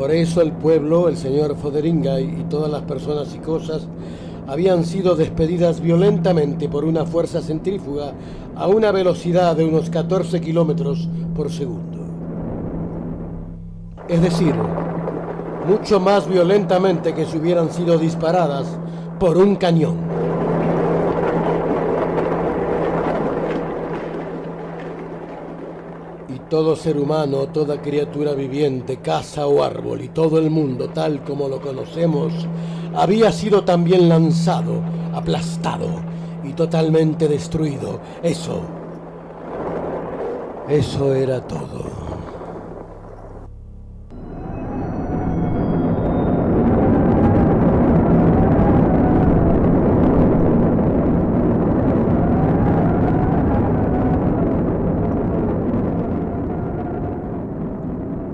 Por 0.00 0.12
eso 0.12 0.40
el 0.40 0.52
pueblo, 0.52 1.08
el 1.10 1.18
señor 1.18 1.54
Fotheringay 1.56 2.24
y 2.24 2.44
todas 2.44 2.72
las 2.72 2.80
personas 2.84 3.34
y 3.34 3.38
cosas 3.38 3.86
habían 4.48 4.86
sido 4.86 5.14
despedidas 5.14 5.82
violentamente 5.82 6.70
por 6.70 6.86
una 6.86 7.04
fuerza 7.04 7.42
centrífuga 7.42 8.14
a 8.56 8.66
una 8.66 8.92
velocidad 8.92 9.54
de 9.56 9.66
unos 9.66 9.90
14 9.90 10.40
kilómetros 10.40 11.06
por 11.36 11.52
segundo. 11.52 11.98
Es 14.08 14.22
decir, 14.22 14.54
mucho 15.68 16.00
más 16.00 16.26
violentamente 16.26 17.12
que 17.12 17.26
si 17.26 17.36
hubieran 17.36 17.70
sido 17.70 17.98
disparadas 17.98 18.78
por 19.18 19.36
un 19.36 19.56
cañón. 19.56 19.98
Y 26.26 26.39
todo 26.50 26.74
ser 26.76 26.98
humano, 26.98 27.46
toda 27.46 27.80
criatura 27.80 28.34
viviente, 28.34 28.98
casa 28.98 29.46
o 29.46 29.62
árbol 29.62 30.02
y 30.02 30.08
todo 30.08 30.38
el 30.38 30.50
mundo 30.50 30.90
tal 30.90 31.22
como 31.22 31.48
lo 31.48 31.60
conocemos, 31.60 32.32
había 32.94 33.30
sido 33.30 33.62
también 33.64 34.08
lanzado, 34.08 34.82
aplastado 35.14 35.86
y 36.44 36.52
totalmente 36.52 37.28
destruido. 37.28 38.00
Eso, 38.22 38.62
eso 40.68 41.14
era 41.14 41.40
todo. 41.46 42.10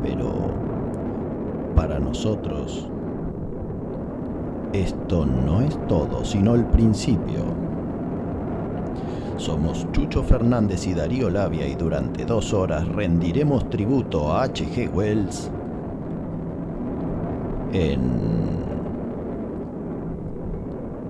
Pero 0.02 0.32
para 1.74 1.98
nosotros, 1.98 2.88
esto 4.72 5.26
no 5.26 5.60
es 5.62 5.78
todo, 5.88 6.24
sino 6.36 6.54
el 6.54 6.66
principio. 6.66 7.44
Somos 9.38 9.90
Chucho 9.92 10.22
Fernández 10.22 10.86
y 10.86 10.92
Darío 10.92 11.30
Labia 11.30 11.66
y 11.66 11.74
durante 11.76 12.26
dos 12.26 12.52
horas 12.52 12.86
rendiremos 12.88 13.70
tributo 13.70 14.34
a 14.34 14.42
H.G. 14.42 14.90
Wells 14.92 15.50
en 17.72 18.66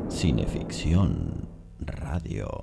Cineficción 0.09 1.49
Radio. 1.81 2.63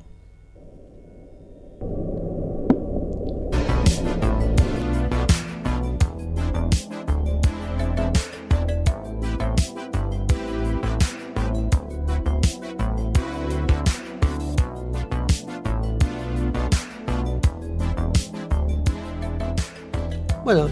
Bueno, 20.53 20.69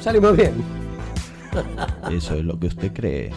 salimos 0.00 0.36
bien. 0.36 0.54
Eso 2.12 2.34
es 2.36 2.44
lo 2.44 2.56
que 2.60 2.68
usted 2.68 2.92
cree. 2.92 3.32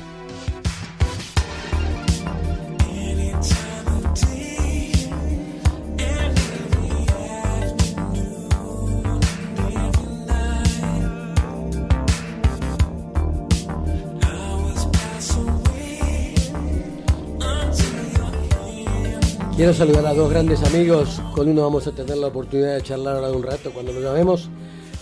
Quiero 19.56 19.74
saludar 19.74 20.06
a 20.06 20.14
dos 20.14 20.30
grandes 20.30 20.64
amigos. 20.64 21.20
Con 21.34 21.50
uno 21.50 21.64
vamos 21.64 21.88
a 21.88 21.92
tener 21.94 22.18
la 22.18 22.28
oportunidad 22.28 22.76
de 22.76 22.84
charlar 22.84 23.16
ahora 23.16 23.32
un 23.32 23.42
rato 23.42 23.72
cuando 23.72 23.92
lo 23.92 24.02
llamemos. 24.02 24.52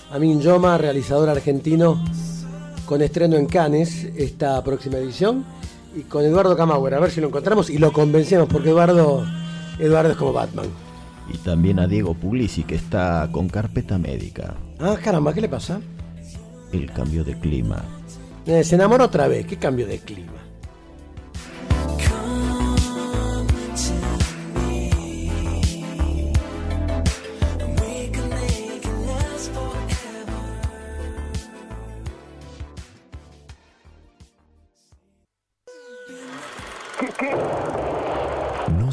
Amin 0.09 0.39
Yoma, 0.39 0.77
realizador 0.77 1.29
argentino, 1.29 2.01
con 2.85 3.01
estreno 3.01 3.35
en 3.35 3.45
Cannes 3.45 4.05
esta 4.15 4.63
próxima 4.63 4.97
edición. 4.97 5.45
Y 5.95 6.01
con 6.01 6.23
Eduardo 6.23 6.55
Camauer, 6.55 6.93
a 6.93 6.99
ver 6.99 7.11
si 7.11 7.19
lo 7.19 7.27
encontramos 7.27 7.69
y 7.69 7.77
lo 7.77 7.91
convencemos, 7.91 8.47
porque 8.47 8.69
Eduardo, 8.69 9.25
Eduardo 9.79 10.11
es 10.11 10.17
como 10.17 10.31
Batman. 10.31 10.67
Y 11.33 11.37
también 11.39 11.79
a 11.79 11.87
Diego 11.87 12.13
Puglisi, 12.13 12.63
que 12.63 12.75
está 12.75 13.27
con 13.31 13.49
carpeta 13.49 13.97
médica. 13.97 14.55
Ah, 14.79 14.95
caramba, 15.03 15.33
¿qué 15.33 15.41
le 15.41 15.49
pasa? 15.49 15.81
El 16.71 16.91
cambio 16.93 17.23
de 17.23 17.37
clima. 17.39 17.83
Eh, 18.45 18.63
se 18.63 18.75
enamoró 18.75 19.05
otra 19.05 19.27
vez. 19.27 19.45
¿Qué 19.45 19.57
cambio 19.57 19.87
de 19.87 19.99
clima? 19.99 20.36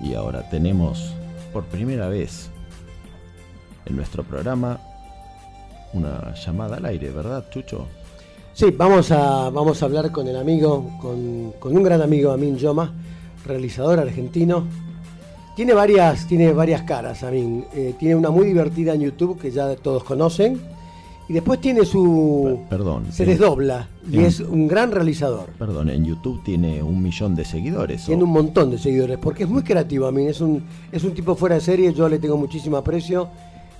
Y 0.00 0.14
ahora 0.14 0.48
tenemos, 0.48 1.12
por 1.52 1.64
primera 1.64 2.08
vez 2.08 2.50
en 3.84 3.96
nuestro 3.96 4.22
programa, 4.22 4.78
una 5.92 6.32
llamada 6.34 6.76
al 6.76 6.84
aire, 6.84 7.10
¿verdad, 7.10 7.44
Chucho? 7.50 7.88
Sí, 8.52 8.70
vamos 8.70 9.10
a, 9.10 9.50
vamos 9.50 9.82
a 9.82 9.86
hablar 9.86 10.12
con 10.12 10.28
el 10.28 10.36
amigo, 10.36 10.88
con, 11.00 11.54
con 11.58 11.76
un 11.76 11.82
gran 11.82 12.00
amigo, 12.00 12.30
Amin 12.30 12.58
Yoma, 12.58 12.94
realizador 13.44 13.98
argentino. 13.98 14.68
Tiene 15.56 15.74
varias, 15.74 16.28
tiene 16.28 16.52
varias 16.52 16.82
caras, 16.82 17.24
Amin. 17.24 17.64
Eh, 17.74 17.96
tiene 17.98 18.14
una 18.14 18.30
muy 18.30 18.46
divertida 18.46 18.94
en 18.94 19.00
YouTube 19.00 19.40
que 19.40 19.50
ya 19.50 19.74
todos 19.74 20.04
conocen. 20.04 20.78
Y 21.30 21.34
después 21.34 21.60
tiene 21.60 21.84
su... 21.84 22.58
Perdón. 22.68 23.04
Se 23.12 23.24
desdobla 23.24 23.88
y 24.10 24.18
en- 24.18 24.24
es 24.24 24.40
un 24.40 24.66
gran 24.66 24.90
realizador. 24.90 25.46
Perdón, 25.60 25.88
en 25.88 26.04
YouTube 26.04 26.42
tiene 26.42 26.82
un 26.82 27.00
millón 27.00 27.36
de 27.36 27.44
seguidores. 27.44 28.02
¿o? 28.02 28.06
Tiene 28.08 28.24
un 28.24 28.30
montón 28.30 28.72
de 28.72 28.78
seguidores 28.78 29.16
porque 29.18 29.44
es 29.44 29.48
muy 29.48 29.62
creativo, 29.62 30.06
Amin. 30.08 30.28
Es 30.28 30.40
un, 30.40 30.64
es 30.90 31.04
un 31.04 31.14
tipo 31.14 31.36
fuera 31.36 31.54
de 31.54 31.60
serie, 31.60 31.92
yo 31.94 32.08
le 32.08 32.18
tengo 32.18 32.36
muchísimo 32.36 32.76
aprecio 32.78 33.28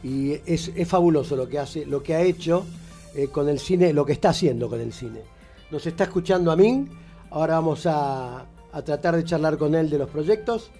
y 0.04 0.34
es, 0.46 0.70
es 0.76 0.86
fabuloso 0.86 1.34
lo 1.34 1.48
que 1.48 1.58
hace, 1.58 1.84
lo 1.86 2.04
que 2.04 2.14
ha 2.14 2.20
hecho 2.22 2.64
eh, 3.16 3.26
con 3.26 3.48
el 3.48 3.58
cine, 3.58 3.92
lo 3.92 4.06
que 4.06 4.12
está 4.12 4.28
haciendo 4.28 4.68
con 4.68 4.80
el 4.80 4.92
cine. 4.92 5.18
Nos 5.72 5.84
está 5.88 6.04
escuchando 6.04 6.52
Amin, 6.52 6.88
ahora 7.30 7.54
vamos 7.54 7.84
a, 7.86 8.44
a 8.72 8.82
tratar 8.82 9.16
de 9.16 9.24
charlar 9.24 9.58
con 9.58 9.74
él 9.74 9.90
de 9.90 9.98
los 9.98 10.08
proyectos 10.08 10.70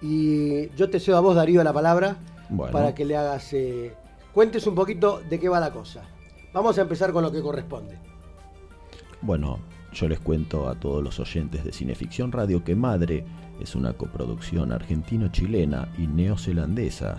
y 0.00 0.68
yo 0.76 0.88
te 0.88 1.00
cedo 1.00 1.16
a 1.16 1.20
vos, 1.22 1.34
Darío, 1.34 1.64
la 1.64 1.72
palabra 1.72 2.18
Bueno. 2.48 2.72
para 2.72 2.94
que 2.94 3.04
le 3.04 3.16
hagas 3.16 3.52
eh, 3.52 3.92
cuentes 4.32 4.64
un 4.68 4.76
poquito 4.76 5.20
de 5.28 5.40
qué 5.40 5.48
va 5.48 5.58
la 5.58 5.72
cosa. 5.72 6.02
Vamos 6.52 6.78
a 6.78 6.82
empezar 6.82 7.12
con 7.12 7.22
lo 7.22 7.30
que 7.30 7.40
corresponde. 7.40 7.98
Bueno, 9.22 9.58
yo 9.92 10.08
les 10.08 10.20
cuento 10.20 10.68
a 10.68 10.74
todos 10.74 11.02
los 11.02 11.20
oyentes 11.20 11.64
de 11.64 11.72
Cineficción 11.72 12.32
Radio 12.32 12.64
que 12.64 12.74
Madre 12.74 13.24
es 13.60 13.74
una 13.74 13.92
coproducción 13.92 14.72
argentino-chilena 14.72 15.88
y 15.98 16.06
neozelandesa 16.06 17.18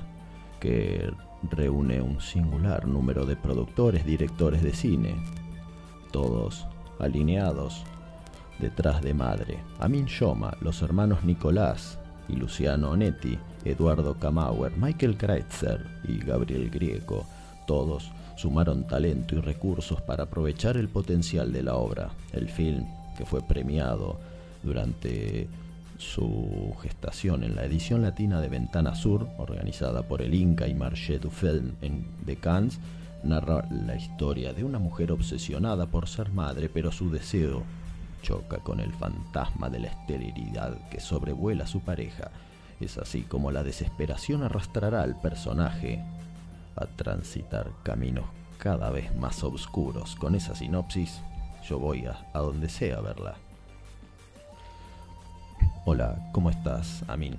que 0.59 1.11
reúne 1.49 2.01
un 2.01 2.21
singular 2.21 2.87
número 2.87 3.25
de 3.25 3.35
productores, 3.35 4.05
directores 4.05 4.61
de 4.63 4.73
cine, 4.73 5.15
todos 6.11 6.67
alineados 6.99 7.83
detrás 8.59 9.01
de 9.01 9.13
Madre. 9.13 9.59
Amin 9.79 10.05
Shoma, 10.05 10.55
los 10.61 10.81
hermanos 10.81 11.23
Nicolás 11.23 11.99
y 12.27 12.35
Luciano 12.35 12.91
Onetti, 12.91 13.37
Eduardo 13.65 14.17
Kamauer, 14.17 14.77
Michael 14.77 15.17
Kreitzer 15.17 15.85
y 16.07 16.19
Gabriel 16.19 16.69
Grieco, 16.69 17.25
todos 17.65 18.11
sumaron 18.41 18.87
talento 18.87 19.35
y 19.35 19.39
recursos 19.39 20.01
para 20.01 20.23
aprovechar 20.23 20.75
el 20.75 20.89
potencial 20.89 21.53
de 21.53 21.61
la 21.61 21.75
obra. 21.75 22.09
El 22.33 22.49
film, 22.49 22.87
que 23.15 23.23
fue 23.23 23.41
premiado 23.41 24.19
durante 24.63 25.47
su 25.99 26.73
gestación 26.81 27.43
en 27.43 27.55
la 27.55 27.65
edición 27.65 28.01
latina 28.01 28.41
de 28.41 28.49
Ventana 28.49 28.95
Sur, 28.95 29.27
organizada 29.37 30.01
por 30.01 30.23
el 30.23 30.33
Inca 30.33 30.67
y 30.67 30.73
Marché 30.73 31.19
du 31.19 31.29
Film 31.29 31.73
de 32.25 32.35
Cannes, 32.37 32.79
narra 33.23 33.67
la 33.69 33.95
historia 33.95 34.53
de 34.53 34.63
una 34.63 34.79
mujer 34.79 35.11
obsesionada 35.11 35.85
por 35.85 36.07
ser 36.07 36.31
madre, 36.31 36.67
pero 36.67 36.91
su 36.91 37.11
deseo 37.11 37.61
choca 38.23 38.57
con 38.57 38.79
el 38.79 38.91
fantasma 38.93 39.69
de 39.69 39.81
la 39.81 39.87
esterilidad 39.89 40.89
que 40.89 40.99
sobrevuela 40.99 41.65
a 41.65 41.67
su 41.67 41.81
pareja. 41.81 42.31
Es 42.79 42.97
así 42.97 43.21
como 43.21 43.51
la 43.51 43.61
desesperación 43.61 44.41
arrastrará 44.41 45.03
al 45.03 45.21
personaje 45.21 46.03
a 46.75 46.85
transitar 46.85 47.71
caminos 47.83 48.25
cada 48.57 48.89
vez 48.89 49.15
más 49.15 49.43
oscuros. 49.43 50.15
Con 50.15 50.35
esa 50.35 50.55
sinopsis, 50.55 51.21
yo 51.67 51.79
voy 51.79 52.05
a, 52.05 52.25
a 52.33 52.39
donde 52.39 52.69
sea 52.69 52.97
a 52.97 53.01
verla. 53.01 53.35
Hola, 55.85 56.29
¿cómo 56.31 56.49
estás, 56.49 57.03
Amin? 57.07 57.35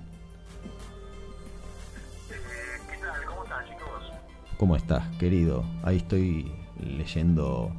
¿Qué 2.29 2.97
tal? 2.99 3.25
¿Cómo 3.25 3.45
están, 3.45 3.65
chicos? 3.67 4.13
¿Cómo 4.59 4.77
estás, 4.77 5.17
querido? 5.19 5.65
Ahí 5.85 5.99
estoy 5.99 6.53
leyendo 6.81 7.73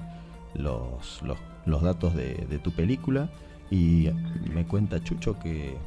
los, 0.54 1.22
los, 1.22 1.38
los 1.66 1.82
datos 1.82 2.16
de, 2.16 2.36
de 2.36 2.60
tu 2.60 2.72
película 2.72 3.30
y 3.70 4.10
me 4.54 4.66
cuenta 4.66 5.04
Chucho 5.04 5.40
que 5.40 5.78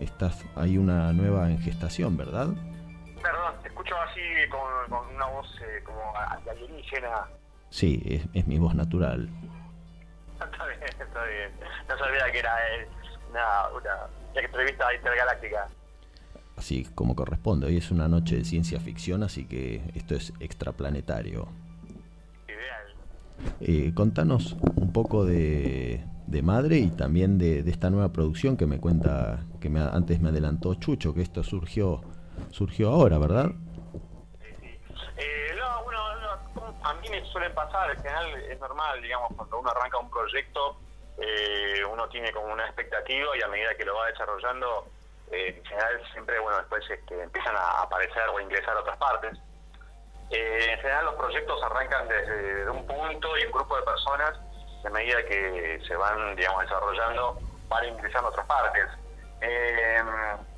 estás 0.00 0.44
hay 0.54 0.78
una 0.78 1.12
nueva 1.12 1.50
en 1.50 1.58
gestación, 1.58 2.16
¿verdad? 2.16 2.48
Perdón, 3.22 3.54
te 3.62 3.68
escucho 3.68 3.94
así 4.00 4.20
con, 4.50 4.90
con 4.90 5.14
una 5.14 5.26
voz 5.26 5.48
eh, 5.62 5.82
como 5.84 6.00
alienígena. 6.16 7.26
Sí, 7.70 8.02
es, 8.06 8.26
es 8.34 8.46
mi 8.46 8.58
voz 8.58 8.74
natural. 8.74 9.28
Está 10.40 10.66
bien, 10.66 10.82
está 10.82 11.24
bien. 11.24 11.50
No 11.88 11.98
sabía 11.98 12.30
que 12.30 12.38
era 12.40 12.54
eh, 12.76 12.86
una, 13.30 13.68
una, 13.70 14.06
una 14.32 14.40
entrevista 14.40 14.94
intergaláctica. 14.94 15.66
Así 16.56 16.84
como 16.94 17.16
corresponde. 17.16 17.66
Hoy 17.66 17.78
es 17.78 17.90
una 17.90 18.06
noche 18.06 18.36
de 18.36 18.44
ciencia 18.44 18.78
ficción, 18.80 19.22
así 19.22 19.46
que 19.46 19.82
esto 19.94 20.14
es 20.14 20.34
extraplanetario. 20.40 21.48
Ideal. 22.46 22.94
Eh, 23.60 23.92
contanos 23.94 24.56
un 24.76 24.92
poco 24.92 25.24
de, 25.24 26.04
de 26.26 26.42
Madre 26.42 26.78
y 26.78 26.90
también 26.90 27.38
de, 27.38 27.62
de 27.62 27.70
esta 27.70 27.88
nueva 27.90 28.12
producción 28.12 28.56
que 28.56 28.66
me 28.66 28.78
cuenta, 28.78 29.44
que 29.60 29.70
me, 29.70 29.80
antes 29.80 30.20
me 30.20 30.28
adelantó 30.28 30.74
Chucho, 30.74 31.14
que 31.14 31.22
esto 31.22 31.42
surgió, 31.42 32.02
surgió 32.50 32.90
ahora, 32.90 33.18
¿verdad? 33.18 33.50
Eh, 35.16 35.54
no, 35.58 35.86
a 36.82 36.94
mí 36.94 37.08
me 37.08 37.24
suele 37.26 37.50
pasar, 37.50 37.90
en 37.90 37.96
general 37.96 38.34
es 38.50 38.60
normal, 38.60 39.02
digamos, 39.02 39.32
cuando 39.36 39.58
uno 39.58 39.70
arranca 39.70 39.98
un 39.98 40.10
proyecto, 40.10 40.76
eh, 41.18 41.82
uno 41.90 42.08
tiene 42.08 42.32
como 42.32 42.52
una 42.52 42.66
expectativa 42.66 43.36
y 43.36 43.42
a 43.42 43.48
medida 43.48 43.74
que 43.74 43.84
lo 43.84 43.96
va 43.96 44.06
desarrollando, 44.06 44.86
eh, 45.30 45.54
en 45.56 45.64
general 45.64 46.02
siempre, 46.12 46.38
bueno, 46.38 46.58
después 46.58 46.84
este, 46.90 47.22
empiezan 47.22 47.56
a 47.56 47.82
aparecer 47.82 48.28
o 48.28 48.38
a 48.38 48.42
ingresar 48.42 48.76
otras 48.76 48.96
partes. 48.98 49.38
Eh, 50.30 50.70
en 50.72 50.78
general 50.78 51.06
los 51.06 51.14
proyectos 51.14 51.62
arrancan 51.62 52.08
desde 52.08 52.70
un 52.70 52.86
punto 52.86 53.38
y 53.38 53.44
un 53.44 53.52
grupo 53.52 53.76
de 53.76 53.82
personas, 53.82 54.38
a 54.84 54.90
medida 54.90 55.24
que 55.24 55.80
se 55.86 55.96
van, 55.96 56.36
digamos, 56.36 56.62
desarrollando, 56.62 57.40
van 57.68 57.84
ingresando 57.86 58.28
otras 58.28 58.46
partes. 58.46 58.86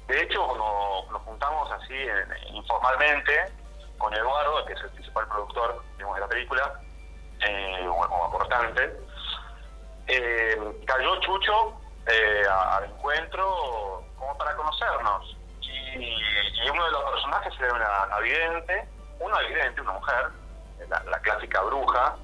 De 0.08 0.22
hecho, 0.22 0.46
cuando 0.46 1.04
nos 1.12 1.22
juntamos 1.22 1.70
así 1.70 1.94
en- 1.94 2.54
informalmente 2.56 3.52
con 3.98 4.12
Eduardo, 4.14 4.64
que 4.64 4.72
es 4.72 4.80
el 4.80 4.90
principal 4.90 5.28
productor 5.28 5.82
de 5.98 6.20
la 6.20 6.26
película, 6.26 6.80
eh, 7.46 7.86
como 7.86 8.24
aportante, 8.24 8.96
eh, 10.06 10.56
cayó 10.86 11.20
Chucho 11.20 11.78
eh, 12.06 12.42
al 12.48 12.84
encuentro 12.84 14.02
como 14.16 14.36
para 14.38 14.56
conocernos. 14.56 15.36
Y, 15.60 16.70
uno 16.70 16.84
de 16.84 16.90
los 16.90 17.04
personajes 17.10 17.54
era 17.60 17.74
una, 17.74 18.04
una 18.06 18.18
vidente, 18.20 18.88
una 19.20 19.38
vidente, 19.40 19.80
una 19.80 19.92
mujer, 19.92 20.28
la, 20.88 21.20
clásica 21.20 21.60
bruja. 21.62 22.16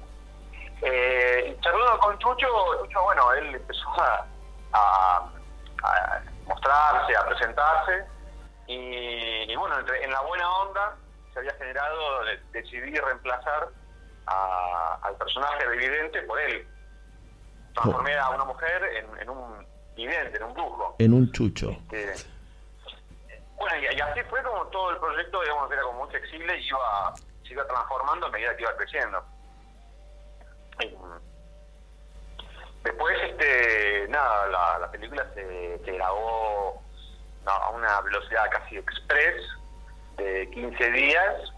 Eh, 0.81 1.57
charlando 1.61 1.99
con 1.99 2.17
Chucho, 2.19 2.47
Chucho, 2.81 3.03
bueno, 3.03 3.31
él 3.33 3.55
empezó 3.55 3.89
a 4.01 4.25
mostrarse, 6.47 7.15
a 7.15 7.25
presentarse, 7.25 8.05
y, 8.67 9.51
y 9.51 9.55
bueno, 9.55 9.79
entre- 9.79 10.03
en 10.03 10.11
la 10.11 10.21
buena 10.21 10.49
onda 10.61 10.95
se 11.33 11.39
había 11.39 11.53
generado, 11.55 12.23
de- 12.25 12.39
decidí 12.51 12.95
reemplazar 12.95 13.69
a- 14.27 14.99
al 15.03 15.15
personaje 15.17 15.67
de 15.67 15.77
vidente 15.77 16.21
por 16.23 16.39
él. 16.39 16.67
Transformé 17.73 18.17
a 18.17 18.29
una 18.29 18.45
mujer 18.45 18.83
en, 18.95 19.19
en 19.21 19.29
un 19.29 19.67
vidente, 19.95 20.37
en 20.37 20.43
un 20.43 20.53
brujo. 20.53 20.95
En 20.99 21.13
un 21.13 21.31
Chucho. 21.31 21.75
que 21.89 22.13
bueno, 23.57 23.77
y, 23.77 23.95
y 23.95 24.01
así 24.01 24.21
fue 24.29 24.41
como 24.43 24.65
todo 24.67 24.91
el 24.91 24.97
proyecto, 24.97 25.41
digamos, 25.41 25.71
era 25.71 25.81
como 25.83 25.99
muy 26.05 26.09
flexible 26.09 26.57
y 26.59 26.67
iba, 26.67 27.13
se 27.43 27.53
iba 27.53 27.65
transformando 27.67 28.27
a 28.27 28.29
medida 28.29 28.55
que 28.55 28.63
iba 28.63 28.75
creciendo. 28.75 29.23
Después, 32.85 33.17
este, 33.23 34.07
nada, 34.09 34.47
la, 34.47 34.79
la 34.79 34.91
película 34.91 35.25
se, 35.33 35.79
se 35.83 35.91
grabó 35.91 36.81
a 37.45 37.69
una 37.71 37.99
velocidad 38.01 38.49
casi 38.51 38.77
express 38.77 39.43
de 40.17 40.49
15 40.51 40.91
días 40.91 41.51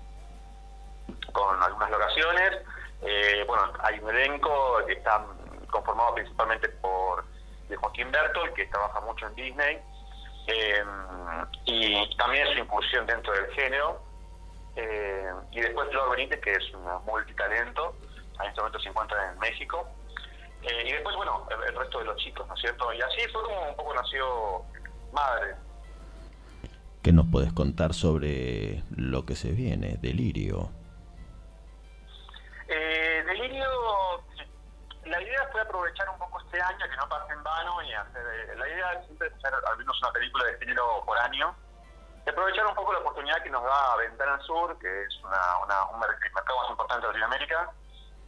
con 1.33 1.61
algunas 1.61 1.91
locaciones. 1.91 2.57
Eh, 3.01 3.43
bueno, 3.45 3.73
hay 3.81 3.99
un 3.99 4.09
elenco 4.09 4.77
que 4.87 4.93
está 4.93 5.23
conformado 5.69 6.15
principalmente 6.15 6.69
por 6.69 7.25
de 7.67 7.75
Joaquín 7.75 8.09
Bertol, 8.09 8.53
que 8.53 8.65
trabaja 8.67 9.01
mucho 9.01 9.27
en 9.27 9.35
Disney, 9.35 9.79
eh, 10.47 10.83
y 11.65 12.17
también 12.17 12.47
su 12.53 12.59
incursión 12.59 13.05
dentro 13.05 13.33
del 13.33 13.51
género. 13.51 14.01
Eh, 14.77 15.29
y 15.51 15.59
después 15.59 15.89
Flor 15.89 16.11
Benítez, 16.11 16.39
que 16.39 16.53
es 16.53 16.73
una 16.73 16.99
multitalento, 16.99 17.95
en 18.39 18.47
este 18.47 18.61
momento 18.61 18.79
se 18.79 18.89
encuentra 18.89 19.31
en 19.31 19.39
México. 19.39 19.85
Eh, 20.63 20.83
y 20.87 20.91
después, 20.91 21.15
bueno, 21.15 21.47
el, 21.49 21.63
el 21.69 21.75
resto 21.75 21.99
de 21.99 22.05
los 22.05 22.17
chicos, 22.17 22.47
¿no 22.47 22.53
es 22.55 22.59
cierto? 22.61 22.91
Y 22.93 23.01
así 23.01 23.21
fue 23.31 23.43
como 23.43 23.69
un 23.69 23.75
poco 23.75 23.93
nació 23.93 24.63
Madre. 25.13 25.55
¿Qué 27.03 27.13
nos 27.13 27.25
puedes 27.31 27.53
contar 27.53 27.93
sobre 27.93 28.83
lo 28.95 29.25
que 29.25 29.35
se 29.35 29.51
viene? 29.51 29.97
Delirio. 30.01 30.69
Eh, 32.67 33.23
Delirio, 33.25 33.65
la 35.05 35.21
idea 35.21 35.47
fue 35.51 35.61
aprovechar 35.61 36.09
un 36.09 36.17
poco 36.19 36.41
este 36.41 36.61
año, 36.61 36.85
que 36.89 36.97
no 36.97 37.07
pase 37.07 37.31
en 37.31 37.43
vano, 37.43 37.81
y 37.83 37.93
hacer. 37.93 38.21
eh, 38.49 38.55
la 38.57 38.67
idea 38.67 38.93
es 38.93 39.05
siempre 39.05 39.27
hacer 39.29 39.53
al 39.53 39.77
menos 39.77 40.01
una 40.01 40.11
película 40.11 40.45
de 40.45 40.57
género 40.57 41.03
por 41.05 41.17
año. 41.19 41.55
Y 42.25 42.29
aprovechar 42.29 42.65
un 42.65 42.75
poco 42.75 42.91
la 42.91 42.99
oportunidad 42.99 43.41
que 43.41 43.49
nos 43.49 43.63
da 43.63 43.95
Ventana 43.95 44.37
Sur, 44.41 44.77
que 44.79 45.03
es 45.03 45.15
una, 45.23 45.39
una- 45.63 45.85
un 45.85 45.99
mercado 46.01 46.59
más 46.61 46.69
importante 46.71 47.07
de 47.07 47.13
Latinoamérica, 47.13 47.71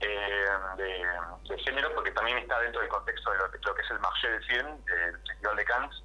eh, 0.01 0.45
de, 0.77 1.57
género, 1.59 1.93
porque 1.93 2.11
también 2.11 2.37
está 2.37 2.59
dentro 2.59 2.81
del 2.81 2.89
contexto 2.89 3.31
de 3.31 3.37
lo, 3.37 3.51
que- 3.51 3.57
es 3.81 3.91
el 3.91 3.99
marché 3.99 4.29
del 4.29 4.43
film, 4.45 4.85
del 4.85 5.17
Festival 5.27 5.55
de 5.55 5.65
Cannes. 5.65 6.03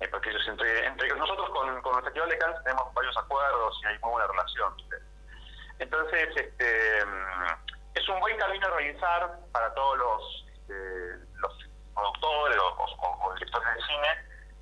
eh, 0.00 0.08
porque 0.08 0.30
ellos 0.30 0.46
entre, 0.48 0.90
nosotros 1.16 1.48
con, 1.50 1.80
con 1.82 1.96
el 1.98 2.04
Festival 2.04 2.28
de 2.28 2.38
Cannes 2.38 2.62
tenemos 2.64 2.92
varios 2.94 3.16
acuerdos 3.16 3.80
y 3.82 3.86
hay 3.86 3.98
muy 4.00 4.10
buena 4.12 4.26
relación. 4.26 4.74
Entonces, 5.78 6.28
este, 6.36 7.04
mm, 7.06 7.46
es 7.94 8.08
un 8.08 8.20
buen 8.20 8.36
camino 8.38 8.66
a 8.66 8.70
realizar 8.70 9.38
para 9.52 9.72
todos 9.74 9.98
los, 9.98 10.46
este, 10.52 10.74
los 11.36 11.52
productores 11.94 12.58
o 12.58 13.34
directores 13.34 13.74
de 13.74 13.82
cine. 13.82 14.08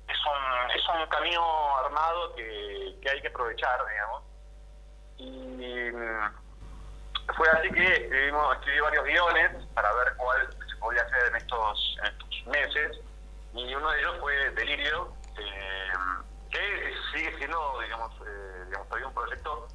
Es 0.07 0.19
un, 0.25 0.71
es 0.71 0.89
un 0.89 1.07
camino 1.07 1.77
armado 1.77 2.35
que, 2.35 2.97
que 3.01 3.09
hay 3.09 3.21
que 3.21 3.27
aprovechar, 3.27 3.79
digamos. 3.87 4.23
Y 5.17 5.91
mm, 5.91 6.42
fue 7.35 7.49
así 7.49 7.69
que 7.71 7.93
escribimos, 7.93 8.55
escribí 8.57 8.79
varios 8.79 9.05
guiones 9.05 9.65
para 9.73 9.93
ver 9.93 10.13
cuál 10.17 10.49
se 10.69 10.75
podía 10.77 11.01
hacer 11.01 11.27
en 11.27 11.35
estos, 11.37 11.97
en 12.03 12.11
estos 12.11 12.47
meses. 12.47 12.99
Y 13.53 13.75
uno 13.75 13.89
de 13.91 13.99
ellos 13.99 14.17
fue 14.19 14.49
Delirio, 14.51 15.13
eh, 15.37 15.91
que 16.49 16.93
sigue 17.13 17.37
siendo, 17.37 17.79
digamos, 17.81 18.11
eh, 18.25 18.63
digamos, 18.65 18.87
todavía 18.87 19.07
un 19.07 19.13
proyecto 19.13 19.67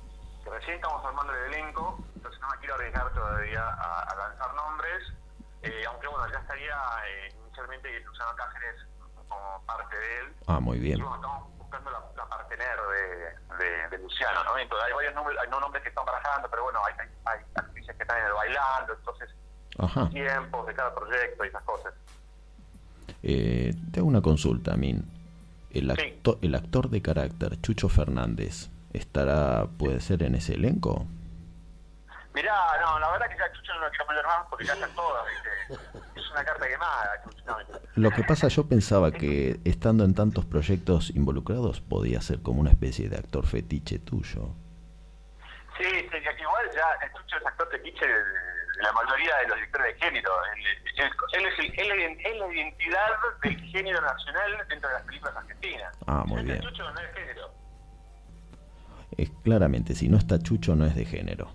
recién 0.50 0.76
estamos 0.76 1.02
formando 1.02 1.32
el 1.34 1.54
elenco, 1.54 1.98
entonces 2.16 2.40
no 2.40 2.48
me 2.48 2.56
quiero 2.58 2.74
arriesgar 2.74 3.12
todavía 3.12 3.62
a, 3.62 4.00
a 4.02 4.14
lanzar 4.16 4.54
nombres, 4.54 5.12
eh, 5.62 5.84
aunque 5.86 6.06
bueno, 6.08 6.26
ya 6.32 6.38
estaría 6.38 6.76
eh, 7.06 7.28
inicialmente 7.44 8.00
Luciano 8.00 8.34
Cáceres 8.36 8.80
como 9.28 9.62
parte 9.66 9.98
de 9.98 10.18
él. 10.20 10.34
Ah, 10.46 10.60
muy 10.60 10.78
bien. 10.78 10.98
Y 10.98 11.02
bueno, 11.02 11.16
estamos 11.16 11.57
buscando 11.68 11.90
la, 11.90 12.00
la 12.16 12.28
partener 12.28 12.76
de, 12.88 13.56
de, 13.64 13.88
de 13.90 13.98
Luciano, 14.02 14.42
¿no? 14.44 14.56
Entonces 14.58 14.86
hay 14.86 14.92
varios 14.94 15.14
nombres, 15.14 15.36
hay 15.42 15.50
no 15.50 15.60
nombres 15.60 15.82
que 15.82 15.90
están 15.90 16.04
barajando, 16.06 16.48
pero 16.50 16.62
bueno, 16.64 16.80
hay, 16.86 16.94
hay, 16.98 17.08
hay 17.26 17.44
actrices 17.54 17.94
que 17.96 18.02
están 18.02 18.18
en 18.18 18.24
el 18.26 18.32
bailando, 18.32 18.92
entonces 18.94 19.30
Ajá. 19.78 20.08
tiempos 20.08 20.66
de 20.66 20.74
cada 20.74 20.94
proyecto 20.94 21.44
y 21.44 21.48
esas 21.48 21.62
cosas. 21.64 21.92
Eh, 23.22 23.74
te 23.92 24.00
hago 24.00 24.08
una 24.08 24.22
consulta, 24.22 24.76
Min. 24.76 25.04
El, 25.70 25.90
Sí. 25.96 26.02
acto- 26.22 26.38
el 26.40 26.54
actor 26.54 26.88
de 26.88 27.02
carácter, 27.02 27.60
Chucho 27.60 27.88
Fernández, 27.90 28.70
¿estará, 28.94 29.66
puede 29.78 30.00
ser 30.00 30.22
en 30.22 30.34
ese 30.34 30.54
elenco? 30.54 31.06
Mirá, 32.38 32.54
no, 32.80 32.98
la 33.00 33.10
verdad 33.10 33.26
que 33.28 33.36
ya 33.36 33.52
Chucho 33.52 33.74
no 33.74 33.80
lo 33.80 33.90
quiero 33.90 34.06
poner 34.06 34.24
más 34.26 34.46
porque 34.48 34.64
ya 34.64 34.74
están 34.74 34.94
todas, 34.94 35.24
¿viste? 35.26 35.82
Es 36.14 36.30
una 36.30 36.44
carta 36.44 36.68
quemada, 36.68 37.10
Chucho. 37.24 37.44
No. 37.46 37.56
Lo 37.96 38.10
que 38.12 38.22
pasa, 38.22 38.46
yo 38.46 38.68
pensaba 38.68 39.10
que 39.10 39.58
estando 39.64 40.04
en 40.04 40.14
tantos 40.14 40.44
proyectos 40.44 41.10
involucrados 41.10 41.80
podía 41.80 42.20
ser 42.20 42.40
como 42.40 42.60
una 42.60 42.70
especie 42.70 43.08
de 43.08 43.16
actor 43.16 43.44
fetiche 43.44 43.98
tuyo. 43.98 44.50
Sí, 45.78 45.84
sí, 45.84 46.16
igual 46.40 46.64
ya 46.74 47.12
Chucho 47.16 47.36
es 47.38 47.46
actor 47.46 47.68
fetiche 47.72 48.06
de, 48.06 48.12
de 48.14 48.82
la 48.82 48.92
mayoría 48.92 49.36
de 49.38 49.48
los 49.48 49.56
directores 49.56 49.94
de 49.94 50.00
género. 50.06 50.30
Él, 50.54 50.66
es, 50.66 51.04
el- 51.04 51.40
él 51.40 51.46
es- 51.46 51.76
es 51.76 52.38
la 52.38 52.46
identidad 52.54 53.08
del 53.42 53.56
género 53.72 54.00
nacional 54.00 54.52
dentro 54.68 54.88
de 54.90 54.94
las 54.94 55.02
películas 55.04 55.36
argentinas. 55.36 55.98
Ah, 56.06 56.22
muy 56.24 56.42
bien. 56.44 56.60
Chucho 56.60 56.88
no 56.88 57.00
es 57.00 57.14
género. 57.14 57.50
Es 59.16 59.30
claramente, 59.42 59.94
si 59.96 60.08
no 60.08 60.18
está 60.18 60.38
Chucho 60.38 60.76
no 60.76 60.84
es 60.86 60.94
de 60.94 61.04
género. 61.04 61.50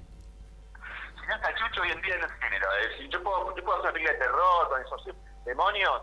Está 1.35 1.49
Chucho 1.55 1.81
hoy 1.81 1.91
en 1.91 2.01
día 2.01 2.17
no 2.17 2.25
es 2.25 2.31
género. 2.33 2.67
Es 2.81 2.89
decir, 2.91 3.09
yo 3.09 3.23
puedo, 3.23 3.55
yo 3.55 3.63
puedo 3.63 3.77
hacer 3.79 3.89
una 3.89 3.93
película 3.93 4.13
de 4.13 4.19
terror 4.19 4.69
con 4.69 4.81
esos 4.81 5.15
demonios. 5.45 6.01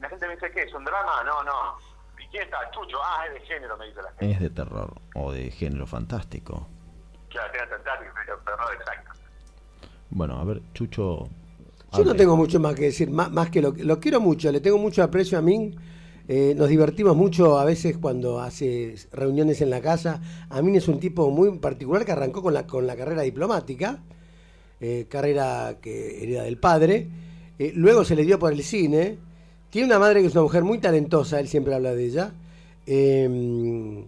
La 0.00 0.08
gente 0.08 0.26
me 0.28 0.34
dice, 0.34 0.50
¿qué? 0.52 0.62
¿Es 0.62 0.74
un 0.74 0.84
drama? 0.84 1.24
No, 1.24 1.42
no. 1.42 1.76
¿Y 2.18 2.26
quién 2.28 2.44
está? 2.44 2.58
Chucho. 2.70 2.98
Ah, 3.02 3.26
es 3.26 3.34
de 3.34 3.40
género, 3.40 3.76
me 3.76 3.86
dice 3.86 4.02
la 4.02 4.10
gente. 4.10 4.30
Es 4.30 4.40
de 4.40 4.50
terror 4.50 4.94
o 5.14 5.32
de 5.32 5.50
género 5.50 5.86
fantástico. 5.86 6.68
Claro, 7.30 7.50
tiene 7.52 7.66
fantástico, 7.66 8.12
pero 8.14 8.38
terror 8.38 8.74
exacto. 8.74 9.12
Bueno, 10.10 10.38
a 10.40 10.44
ver, 10.44 10.62
Chucho... 10.74 11.28
Yo 11.92 12.04
no 12.04 12.14
tengo 12.14 12.36
mucho 12.36 12.60
más 12.60 12.74
que 12.74 12.82
decir, 12.82 13.10
más, 13.10 13.30
más 13.30 13.48
que 13.48 13.62
lo, 13.62 13.72
lo 13.72 13.98
quiero 13.98 14.20
mucho, 14.20 14.52
le 14.52 14.60
tengo 14.60 14.76
mucho 14.76 15.02
aprecio 15.02 15.38
a 15.38 15.42
Min. 15.42 15.74
Eh, 16.28 16.52
nos 16.54 16.68
divertimos 16.68 17.16
mucho 17.16 17.58
a 17.58 17.64
veces 17.64 17.96
cuando 17.96 18.40
hace 18.40 18.94
reuniones 19.12 19.62
en 19.62 19.70
la 19.70 19.80
casa. 19.80 20.20
A 20.50 20.60
Min 20.60 20.76
es 20.76 20.86
un 20.86 21.00
tipo 21.00 21.30
muy 21.30 21.58
particular 21.58 22.04
que 22.04 22.12
arrancó 22.12 22.42
con 22.42 22.52
la, 22.52 22.66
con 22.66 22.86
la 22.86 22.94
carrera 22.94 23.22
diplomática, 23.22 24.00
eh, 24.80 25.06
carrera 25.08 25.76
que 25.80 26.22
hereda 26.22 26.42
del 26.44 26.58
padre. 26.58 27.08
Eh, 27.58 27.72
luego 27.74 28.04
se 28.04 28.14
le 28.16 28.24
dio 28.24 28.38
por 28.38 28.52
el 28.52 28.62
cine. 28.62 29.18
Tiene 29.70 29.86
una 29.86 29.98
madre 29.98 30.20
que 30.20 30.26
es 30.28 30.32
una 30.32 30.42
mujer 30.42 30.64
muy 30.64 30.78
talentosa, 30.78 31.40
él 31.40 31.48
siempre 31.48 31.74
habla 31.74 31.94
de 31.94 32.04
ella. 32.04 32.32
Eh, 32.86 34.04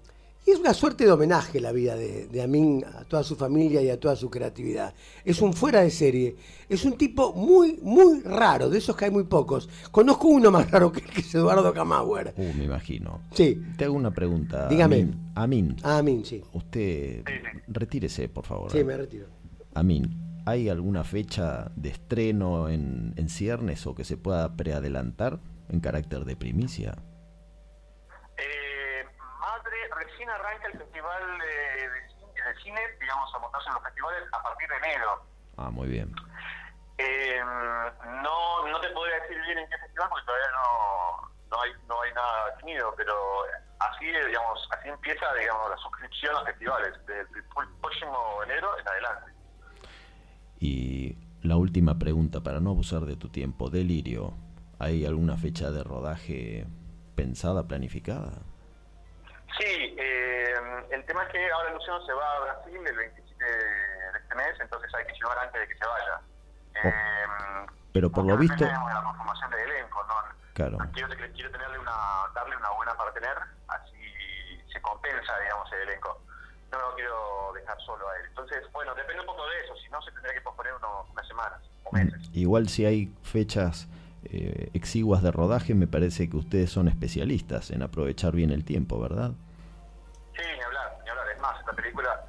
y 0.47 0.51
es 0.53 0.59
una 0.59 0.73
suerte 0.73 1.05
de 1.05 1.13
homenaje 1.13 1.61
la 1.61 1.71
vida 1.71 1.95
de, 1.95 2.27
de 2.27 2.43
Amin 2.43 2.83
a 2.97 3.05
toda 3.05 3.23
su 3.23 3.37
familia 3.37 3.83
y 3.83 3.91
a 3.91 4.01
toda 4.01 4.17
su 4.17 4.31
creatividad. 4.31 4.95
Es 5.23 5.43
un 5.43 5.53
fuera 5.53 5.83
de 5.83 5.91
serie. 5.91 6.35
Es 6.69 6.85
un 6.87 6.97
tipo 6.97 7.35
muy, 7.35 7.79
muy 7.83 8.21
raro, 8.23 8.71
de 8.71 8.79
esos 8.79 8.97
que 8.97 9.05
hay 9.05 9.11
muy 9.11 9.25
pocos. 9.25 9.69
Conozco 9.91 10.29
uno 10.29 10.51
más 10.51 10.71
raro 10.71 10.91
que, 10.91 11.03
que 11.03 11.21
es 11.21 11.35
Eduardo 11.35 11.73
Camauer. 11.75 12.33
Uh, 12.39 12.55
me 12.57 12.65
imagino. 12.65 13.21
Sí. 13.35 13.61
Te 13.77 13.85
hago 13.85 13.95
una 13.95 14.13
pregunta. 14.13 14.67
Dígame. 14.69 14.97
Amin. 15.03 15.17
Amin, 15.35 15.77
Ah, 15.83 15.99
Amin, 15.99 16.25
sí. 16.25 16.43
usted 16.55 17.23
retírese, 17.69 18.29
por 18.31 18.47
favor. 18.47 18.73
Sí, 18.73 18.83
me 18.83 18.97
retiro. 18.97 19.27
Amin, 19.75 20.09
¿hay 20.51 20.69
alguna 20.69 21.05
fecha 21.05 21.71
de 21.77 21.91
estreno 21.91 22.69
en, 22.69 23.15
en 23.17 23.29
ciernes 23.29 23.87
o 23.87 23.95
que 23.95 24.05
se 24.05 24.17
pueda 24.17 24.57
preadelantar 24.57 25.39
en 25.69 25.81
carácter 25.81 26.25
de 26.25 26.35
primicia? 26.37 26.93
Eh, 28.37 29.07
Madre 29.39 29.77
recién 29.97 30.29
arranca 30.29 30.67
el 30.67 30.79
festival 30.79 31.23
eh, 31.43 31.89
de, 31.89 32.09
cine, 32.09 32.43
de 32.43 32.61
cine, 32.63 32.81
digamos, 33.01 33.33
a 33.35 33.39
montarse 33.39 33.69
en 33.69 33.75
los 33.75 33.83
festivales 33.85 34.23
a 34.33 34.43
partir 34.43 34.69
de 34.69 34.77
enero. 34.77 35.25
Ah, 35.57 35.71
muy 35.71 35.89
bien. 35.89 36.13
Eh, 36.99 37.41
no, 37.45 38.67
no 38.67 38.81
te 38.81 38.89
podría 38.91 39.21
decir 39.23 39.41
bien 39.43 39.59
en 39.59 39.69
qué 39.71 39.79
festival 39.79 40.09
porque 40.11 40.27
todavía 40.27 40.51
no, 40.51 41.31
no, 41.51 41.63
hay, 41.63 41.71
no 41.89 42.03
hay 42.03 42.13
nada 42.13 42.51
definido, 42.51 42.93
pero 42.97 43.15
así, 43.79 44.07
digamos, 44.07 44.69
así 44.77 44.89
empieza, 44.89 45.33
digamos, 45.35 45.71
la 45.71 45.77
suscripción 45.77 46.37
a 46.37 46.45
festivales, 46.45 46.93
desde 47.07 47.39
el 47.39 47.49
pr- 47.51 47.81
próximo 47.81 48.43
enero 48.45 48.77
en 48.79 48.89
adelante. 48.89 49.33
Y 50.61 51.17
la 51.43 51.57
última 51.57 51.99
pregunta, 51.99 52.41
para 52.41 52.61
no 52.61 52.71
abusar 52.71 53.07
de 53.07 53.17
tu 53.17 53.31
tiempo. 53.31 53.71
Delirio, 53.71 54.35
¿hay 54.79 55.07
alguna 55.07 55.37
fecha 55.37 55.71
de 55.71 55.83
rodaje 55.83 56.67
pensada, 57.17 57.67
planificada? 57.67 58.43
Sí, 59.59 59.97
eh, 59.99 60.55
el 60.91 61.05
tema 61.07 61.25
es 61.25 61.33
que 61.33 61.51
ahora 61.51 61.73
Luciano 61.73 62.05
se 62.05 62.13
va 62.13 62.37
a 62.37 62.41
Brasil 62.41 62.77
el 62.87 62.97
27 62.97 63.45
de 63.45 64.19
este 64.23 64.35
mes, 64.35 64.61
entonces 64.61 64.95
hay 64.95 65.07
que 65.07 65.15
llevar 65.15 65.39
antes 65.39 65.61
de 65.61 65.69
que 65.69 65.75
se 65.75 65.87
vaya. 65.87 66.21
Eh, 66.85 67.67
Pero 67.93 68.11
por 68.11 68.27
lo 68.27 68.37
visto... 68.37 68.57
tenemos 68.57 68.93
la 68.93 69.03
conformación 69.03 69.51
del 69.51 69.61
elenco, 69.71 70.05
¿no? 70.07 70.15
Claro. 70.53 70.79
Quiero, 70.93 71.09
quiero 71.35 71.51
tenerle 71.51 71.79
una, 71.79 71.93
darle 72.35 72.57
una 72.57 72.71
buena 72.71 72.95
partener, 72.95 73.37
así 73.69 74.63
se 74.73 74.81
compensa, 74.83 75.39
digamos, 75.41 75.73
el 75.73 75.89
elenco. 75.89 76.23
No 76.73 76.79
lo 76.79 76.95
quiero 76.95 77.53
dejar 77.55 77.81
solo 77.81 78.09
a 78.09 78.17
él. 78.19 78.27
Entonces, 78.29 78.63
bueno, 78.73 78.95
depende 78.95 79.21
un 79.21 79.27
poco 79.27 79.43
de 79.49 79.61
eso, 79.65 79.75
si 79.77 79.89
no 79.91 80.01
se 80.03 80.13
tendría 80.13 80.35
que 80.35 80.41
posponer 80.43 80.73
uno- 80.75 81.07
unas 81.13 81.27
semanas 81.27 81.61
o 81.85 81.93
meses. 81.93 82.21
Igual 82.33 82.69
si 82.69 82.87
hay 82.87 83.13
fechas 83.23 83.89
eh, 84.25 84.71
exiguas 84.75 85.23
de 85.23 85.31
rodaje, 85.33 85.75
me 85.75 85.87
parece 85.87 86.29
que 86.31 86.37
ustedes 86.37 86.71
son 86.71 86.89
especialistas 86.89 87.71
en 87.71 87.83
aprovechar 87.83 88.33
bien 88.33 88.51
el 88.51 88.65
tiempo, 88.65 89.01
¿verdad? 89.01 89.31
Sí, 90.37 90.43
ni 90.57 90.61
hablar, 90.63 90.99
ni 91.03 91.11
hablar. 91.11 91.27
Es 91.35 91.41
más, 91.41 91.59
esta 91.59 91.73
película 91.73 92.25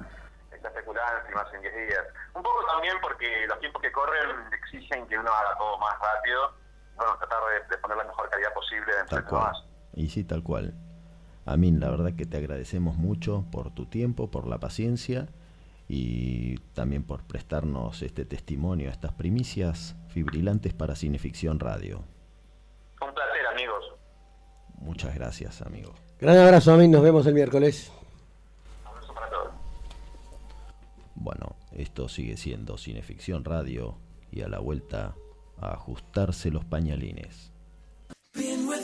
está 0.50 0.68
especulada 0.68 1.20
en 1.20 1.26
filmarse 1.26 1.56
en 1.56 1.62
10 1.62 1.74
días. 1.88 2.04
Un 2.34 2.42
poco 2.42 2.64
también 2.66 2.96
porque 3.02 3.46
los 3.46 3.60
tiempos 3.60 3.82
que 3.82 3.92
corren 3.92 4.30
exigen 4.54 5.06
que 5.06 5.18
uno 5.18 5.30
haga 5.30 5.56
todo 5.58 5.78
más 5.78 5.94
rápido. 6.00 6.52
Bueno, 6.96 7.16
tratar 7.18 7.38
de, 7.44 7.68
de 7.68 7.78
poner 7.78 7.96
la 7.98 8.04
mejor 8.04 8.28
calidad 8.30 8.52
posible 8.54 8.86
dentro 8.96 9.16
Tal 9.22 9.24
de 9.26 9.32
más. 9.32 9.64
Y 9.94 10.08
sí, 10.08 10.24
tal 10.24 10.42
cual. 10.42 10.74
Amin, 11.44 11.80
la 11.80 11.90
verdad 11.90 12.14
que 12.14 12.26
te 12.26 12.36
agradecemos 12.36 12.96
mucho 12.96 13.46
por 13.50 13.74
tu 13.74 13.86
tiempo, 13.86 14.30
por 14.30 14.46
la 14.46 14.58
paciencia 14.58 15.28
y 15.88 16.56
también 16.74 17.02
por 17.02 17.24
prestarnos 17.24 18.02
este 18.02 18.24
testimonio, 18.24 18.90
estas 18.90 19.12
primicias 19.12 19.96
fibrilantes 20.08 20.72
para 20.72 20.94
Cineficción 20.94 21.58
Radio. 21.58 22.04
Un 23.00 23.12
placer, 23.12 23.46
amigos. 23.52 23.84
Muchas 24.78 25.14
gracias, 25.14 25.62
amigo. 25.62 25.94
Gran 26.20 26.38
abrazo, 26.38 26.72
Amin. 26.72 26.90
Nos 26.90 27.02
vemos 27.02 27.26
el 27.26 27.34
miércoles. 27.34 27.90
Abrazo 28.84 29.12
para 29.12 29.28
todos. 29.28 29.52
Bueno, 31.16 31.56
esto 31.72 32.08
sigue 32.08 32.36
siendo 32.36 32.78
Cineficción 32.78 33.44
Radio 33.44 33.98
y 34.30 34.42
a 34.42 34.48
la 34.48 34.60
vuelta 34.60 35.14
a 35.60 35.72
ajustarse 35.72 36.50
los 36.50 36.64
pañalines. 36.64 37.52
Been 38.34 38.66
with 38.66 38.81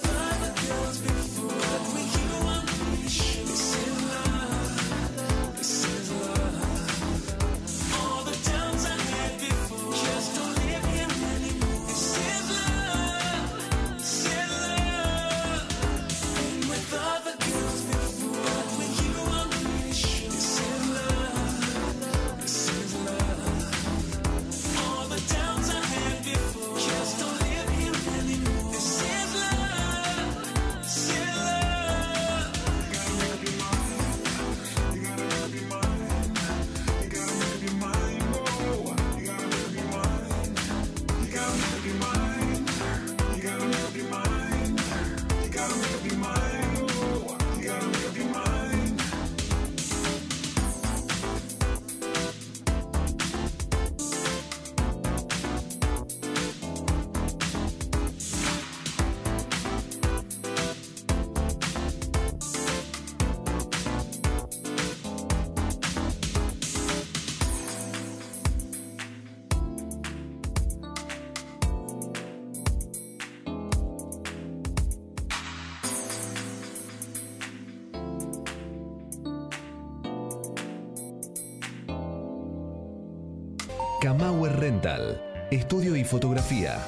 Kamauer 84.09 84.57
Rental, 84.59 85.21
estudio 85.51 85.95
y 85.95 86.03
fotografía. 86.03 86.79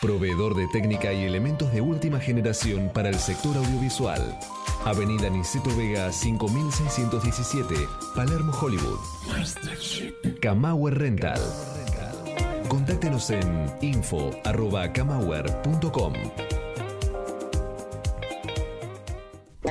Proveedor 0.00 0.56
de 0.56 0.66
técnica 0.68 1.12
y 1.12 1.24
elementos 1.24 1.70
de 1.70 1.82
última 1.82 2.18
generación 2.18 2.90
para 2.94 3.10
el 3.10 3.16
sector 3.16 3.54
audiovisual. 3.58 4.38
Avenida 4.86 5.28
Niceto 5.28 5.68
Vega 5.76 6.10
5617, 6.10 7.74
Palermo, 8.16 8.54
Hollywood. 8.58 8.98
Kamauer 10.40 10.98
Rental. 10.98 11.42
Contáctenos 12.68 13.28
en 13.28 13.70
info.kamauer.com. 13.82 16.14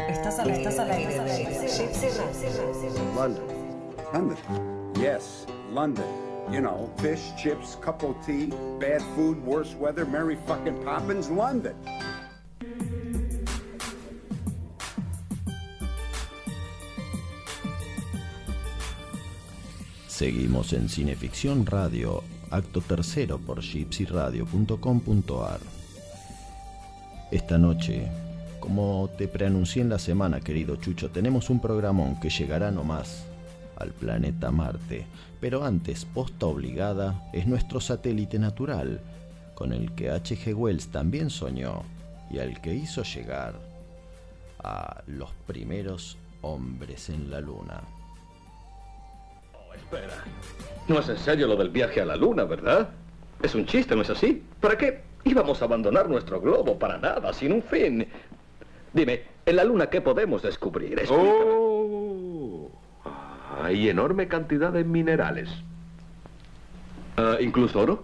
Estás 0.07 0.37
al 0.37 0.51
aire. 0.51 0.59
Estás 0.59 0.77
al 0.77 0.91
aire. 0.91 1.17
London. 3.15 3.43
London. 4.13 4.37
Yes, 4.93 5.47
London. 5.73 6.20
You 6.49 6.61
know, 6.61 6.89
fish, 6.97 7.33
chips, 7.37 7.75
cup 7.75 8.03
of 8.03 8.15
tea, 8.25 8.51
bad 8.79 9.01
food, 9.15 9.37
worse 9.45 9.75
weather, 9.75 10.05
Mary 10.05 10.37
fucking 10.47 10.83
Poppins, 10.83 11.29
London. 11.29 11.75
Seguimos 20.07 20.73
en 20.73 20.87
Cineficción 20.87 21.65
Radio, 21.65 22.23
acto 22.51 22.81
tercero 22.81 23.39
por 23.39 23.61
gypsyradio.com.ar. 23.61 25.59
Esta 27.31 27.57
noche, 27.57 28.07
como 28.59 29.09
te 29.17 29.27
preanuncié 29.27 29.81
en 29.81 29.89
la 29.89 29.97
semana, 29.97 30.41
querido 30.41 30.75
Chucho, 30.75 31.09
tenemos 31.09 31.49
un 31.49 31.59
programón 31.59 32.19
que 32.19 32.29
llegará 32.29 32.69
nomás 32.69 33.25
al 33.81 33.91
planeta 33.91 34.51
Marte. 34.51 35.05
Pero 35.39 35.63
antes, 35.63 36.05
posta 36.05 36.45
obligada, 36.45 37.29
es 37.33 37.47
nuestro 37.47 37.79
satélite 37.79 38.39
natural, 38.39 39.01
con 39.55 39.73
el 39.73 39.91
que 39.93 40.09
H.G. 40.11 40.53
Wells 40.55 40.87
también 40.87 41.29
soñó 41.29 41.83
y 42.29 42.39
al 42.39 42.61
que 42.61 42.73
hizo 42.73 43.03
llegar 43.03 43.55
a 44.63 45.01
los 45.07 45.31
primeros 45.47 46.17
hombres 46.41 47.09
en 47.09 47.29
la 47.29 47.41
Luna. 47.41 47.81
Espera. 49.75 50.23
No 50.87 50.99
es 50.99 51.09
en 51.09 51.17
serio 51.17 51.47
lo 51.47 51.55
del 51.55 51.69
viaje 51.69 52.01
a 52.01 52.05
la 52.05 52.15
luna, 52.15 52.43
¿verdad? 52.43 52.89
Es 53.41 53.55
un 53.55 53.65
chiste, 53.65 53.95
¿no 53.95 54.01
es 54.01 54.09
así? 54.09 54.43
¿Para 54.59 54.77
qué 54.77 55.01
íbamos 55.23 55.61
a 55.61 55.65
abandonar 55.65 56.09
nuestro 56.09 56.41
globo 56.41 56.77
para 56.77 56.97
nada, 56.97 57.31
sin 57.33 57.53
un 57.53 57.63
fin? 57.63 58.07
Dime, 58.93 59.21
en 59.45 59.55
la 59.55 59.63
luna, 59.63 59.87
¿qué 59.87 60.01
podemos 60.01 60.41
descubrir? 60.41 61.01
Oh, 61.09 61.60
hay 63.61 63.89
enorme 63.89 64.27
cantidad 64.27 64.71
de 64.71 64.83
minerales. 64.83 65.49
Ah, 67.17 67.37
¿Incluso 67.39 67.79
oro? 67.79 68.03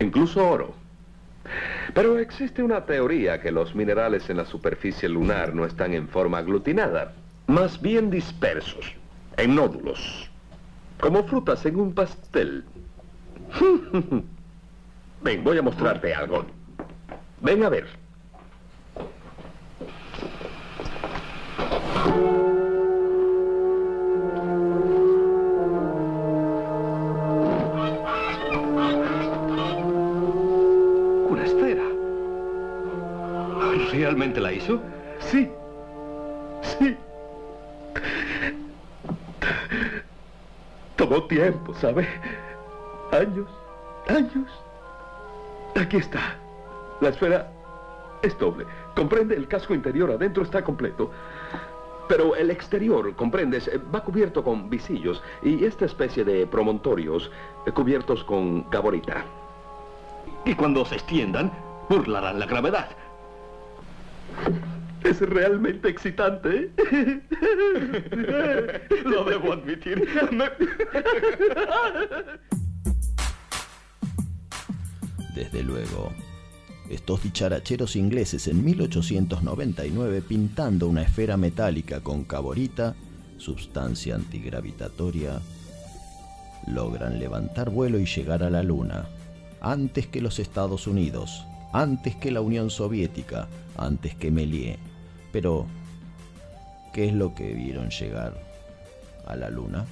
Incluso 0.00 0.46
oro. 0.48 0.74
Pero 1.94 2.18
existe 2.18 2.62
una 2.62 2.84
teoría 2.84 3.40
que 3.40 3.50
los 3.50 3.74
minerales 3.74 4.28
en 4.28 4.36
la 4.36 4.44
superficie 4.44 5.08
lunar 5.08 5.54
no 5.54 5.64
están 5.64 5.94
en 5.94 6.08
forma 6.08 6.38
aglutinada, 6.38 7.14
más 7.46 7.80
bien 7.80 8.10
dispersos, 8.10 8.92
en 9.36 9.54
nódulos, 9.54 10.28
como 11.00 11.24
frutas 11.24 11.64
en 11.64 11.76
un 11.76 11.94
pastel. 11.94 12.64
Ven, 15.22 15.44
voy 15.44 15.58
a 15.58 15.62
mostrarte 15.62 16.14
algo. 16.14 16.44
Ven 17.40 17.64
a 17.64 17.68
ver. 17.68 17.86
¿Realmente 34.06 34.40
la 34.40 34.52
hizo? 34.52 34.80
Sí. 35.18 35.50
Sí. 36.62 36.96
Tomó 40.94 41.24
tiempo, 41.24 41.74
¿sabe? 41.74 42.06
Años, 43.10 43.48
años. 44.06 44.48
Aquí 45.74 45.96
está. 45.96 46.36
La 47.00 47.08
esfera 47.08 47.50
es 48.22 48.38
doble. 48.38 48.64
Comprende 48.94 49.34
el 49.34 49.48
casco 49.48 49.74
interior 49.74 50.12
adentro 50.12 50.44
está 50.44 50.62
completo. 50.62 51.10
Pero 52.08 52.36
el 52.36 52.52
exterior, 52.52 53.12
comprendes, 53.16 53.66
Eh, 53.66 53.80
va 53.92 54.04
cubierto 54.04 54.44
con 54.44 54.70
visillos 54.70 55.20
y 55.42 55.64
esta 55.64 55.84
especie 55.84 56.22
de 56.24 56.46
promontorios 56.46 57.28
eh, 57.66 57.72
cubiertos 57.72 58.22
con 58.22 58.70
gaborita. 58.70 59.24
Y 60.44 60.54
cuando 60.54 60.84
se 60.84 60.94
extiendan, 60.94 61.50
burlarán 61.88 62.38
la 62.38 62.46
gravedad. 62.46 62.88
Es 65.02 65.20
realmente 65.20 65.88
excitante. 65.88 66.72
¿eh? 66.92 67.20
Lo 69.04 69.24
debo 69.24 69.52
admitir. 69.52 70.08
Desde 75.34 75.62
luego, 75.62 76.12
estos 76.90 77.22
dicharacheros 77.22 77.94
ingleses 77.94 78.48
en 78.48 78.64
1899 78.64 80.22
pintando 80.22 80.88
una 80.88 81.02
esfera 81.02 81.36
metálica 81.36 82.00
con 82.00 82.24
caborita, 82.24 82.94
sustancia 83.36 84.14
antigravitatoria, 84.14 85.40
logran 86.66 87.18
levantar 87.18 87.70
vuelo 87.70 87.98
y 87.98 88.06
llegar 88.06 88.42
a 88.42 88.50
la 88.50 88.62
Luna, 88.62 89.06
antes 89.60 90.06
que 90.06 90.20
los 90.20 90.38
Estados 90.38 90.86
Unidos, 90.86 91.44
antes 91.76 92.16
que 92.16 92.30
la 92.30 92.40
Unión 92.40 92.70
Soviética, 92.70 93.48
antes 93.76 94.14
que 94.14 94.30
Méliès. 94.30 94.78
Pero, 95.30 95.66
¿qué 96.94 97.04
es 97.08 97.12
lo 97.12 97.34
que 97.34 97.52
vieron 97.52 97.90
llegar 97.90 98.32
a 99.26 99.36
la 99.36 99.50
Luna? 99.50 99.84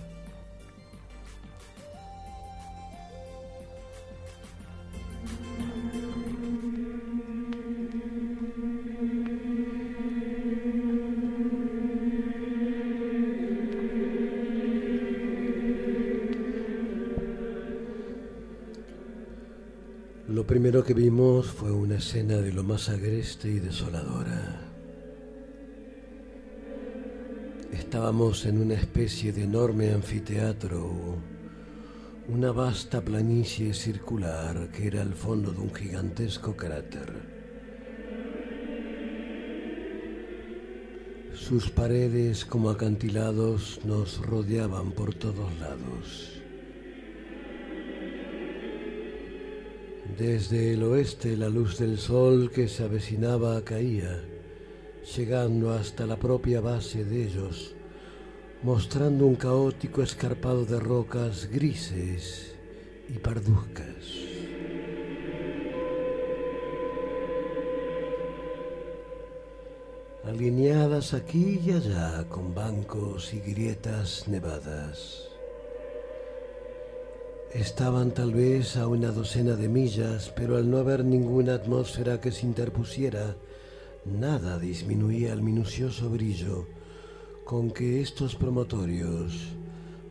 Primero 20.55 20.85
que 20.85 20.95
vimos 20.95 21.49
fue 21.49 21.73
una 21.73 21.97
escena 21.97 22.37
de 22.37 22.53
lo 22.53 22.63
más 22.63 22.89
agreste 22.89 23.49
y 23.49 23.59
desoladora. 23.59 24.71
Estábamos 27.73 28.47
en 28.47 28.59
una 28.59 28.75
especie 28.75 29.33
de 29.33 29.43
enorme 29.43 29.91
anfiteatro, 29.91 31.19
una 32.29 32.53
vasta 32.53 33.01
planicie 33.01 33.75
circular 33.75 34.69
que 34.71 34.87
era 34.87 35.03
el 35.03 35.15
fondo 35.15 35.51
de 35.51 35.59
un 35.59 35.75
gigantesco 35.75 36.55
cráter. 36.55 37.13
Sus 41.35 41.69
paredes 41.69 42.45
como 42.45 42.71
acantilados 42.71 43.81
nos 43.85 44.25
rodeaban 44.25 44.93
por 44.93 45.17
todos 45.17 45.53
lados. 45.59 46.44
Desde 50.19 50.75
el 50.75 50.85
oeste 50.85 51.37
la 51.37 51.49
luz 51.49 51.79
del 51.79 51.99
sol 51.99 52.53
que 52.55 52.69
se 52.69 52.85
avecinaba 52.85 53.61
caía, 53.65 54.23
llegando 55.17 55.73
hasta 55.73 56.07
la 56.07 56.17
propia 56.17 56.61
base 56.61 57.05
de 57.05 57.25
ellos, 57.25 57.75
mostrando 58.63 59.27
un 59.27 59.35
caótico 59.35 60.05
escarpado 60.05 60.65
de 60.67 60.79
rocas 60.79 61.49
grises 61.51 62.55
y 63.09 63.19
parduzcas. 63.19 64.35
Alineadas 70.25 71.13
aquí 71.13 71.61
y 71.65 71.73
allá 71.73 72.25
con 72.29 72.55
bancos 72.55 73.35
y 73.35 73.41
grietas 73.41 74.29
nevadas. 74.29 75.34
Estaban 77.55 78.11
tal 78.11 78.35
vez 78.35 78.77
a 78.77 78.89
una 78.89 79.13
docena 79.13 79.55
de 79.55 79.69
millas, 79.69 80.33
pero 80.35 80.57
al 80.57 80.69
no 80.69 80.79
haber 80.79 81.05
ninguna 81.05 81.55
atmósfera 81.55 82.21
que 82.21 82.33
se 82.33 82.47
interpusiera, 82.47 83.37
nada 84.05 84.59
disminuía 84.59 85.33
el 85.33 85.41
minucioso 85.41 86.11
brillo 86.11 86.67
con 87.45 87.71
que 87.71 88.01
estos 88.03 88.35
promotorios 88.35 89.51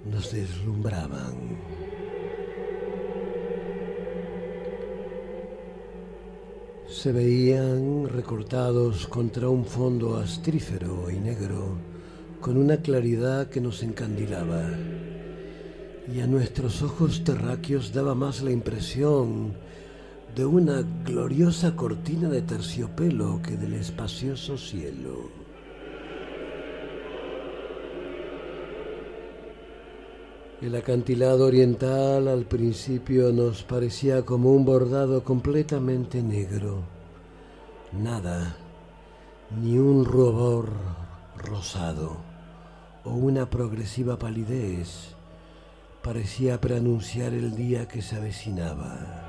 nos 0.10 0.32
deslumbraban. 0.32 1.36
Se 6.88 7.12
veían 7.12 8.08
recortados 8.08 9.06
contra 9.08 9.50
un 9.50 9.66
fondo 9.66 10.16
astrífero 10.16 11.12
y 11.12 11.18
negro, 11.18 11.76
con 12.40 12.56
una 12.56 12.78
claridad 12.78 13.50
que 13.50 13.60
nos 13.60 13.84
encandilaba. 13.84 14.70
Y 16.12 16.20
a 16.20 16.28
nuestros 16.28 16.82
ojos 16.82 17.24
terráqueos 17.24 17.94
daba 17.94 18.14
más 18.14 18.42
la 18.42 18.52
impresión 18.52 19.54
de 20.36 20.46
una 20.46 20.84
gloriosa 21.06 21.76
cortina 21.76 22.30
de 22.30 22.42
terciopelo 22.42 23.40
que 23.42 23.56
del 23.56 23.74
espacioso 23.74 24.58
cielo. 24.58 25.30
El 30.62 30.76
acantilado 30.76 31.46
oriental 31.46 32.28
al 32.28 32.46
principio 32.46 33.32
nos 33.32 33.64
parecía 33.64 34.24
como 34.24 34.54
un 34.54 34.66
bordado 34.66 35.24
completamente 35.24 36.24
negro. 36.24 36.84
Nada, 37.92 38.56
ni 39.62 39.78
un 39.78 40.06
rubor 40.06 40.70
rosado 41.38 42.18
o 43.04 43.12
una 43.12 43.50
progresiva 43.50 44.18
palidez 44.18 45.13
parecía 46.04 46.60
preanunciar 46.60 47.34
el 47.34 47.56
día 47.56 47.88
que 47.88 48.02
se 48.02 48.18
avecinaba. 48.18 49.24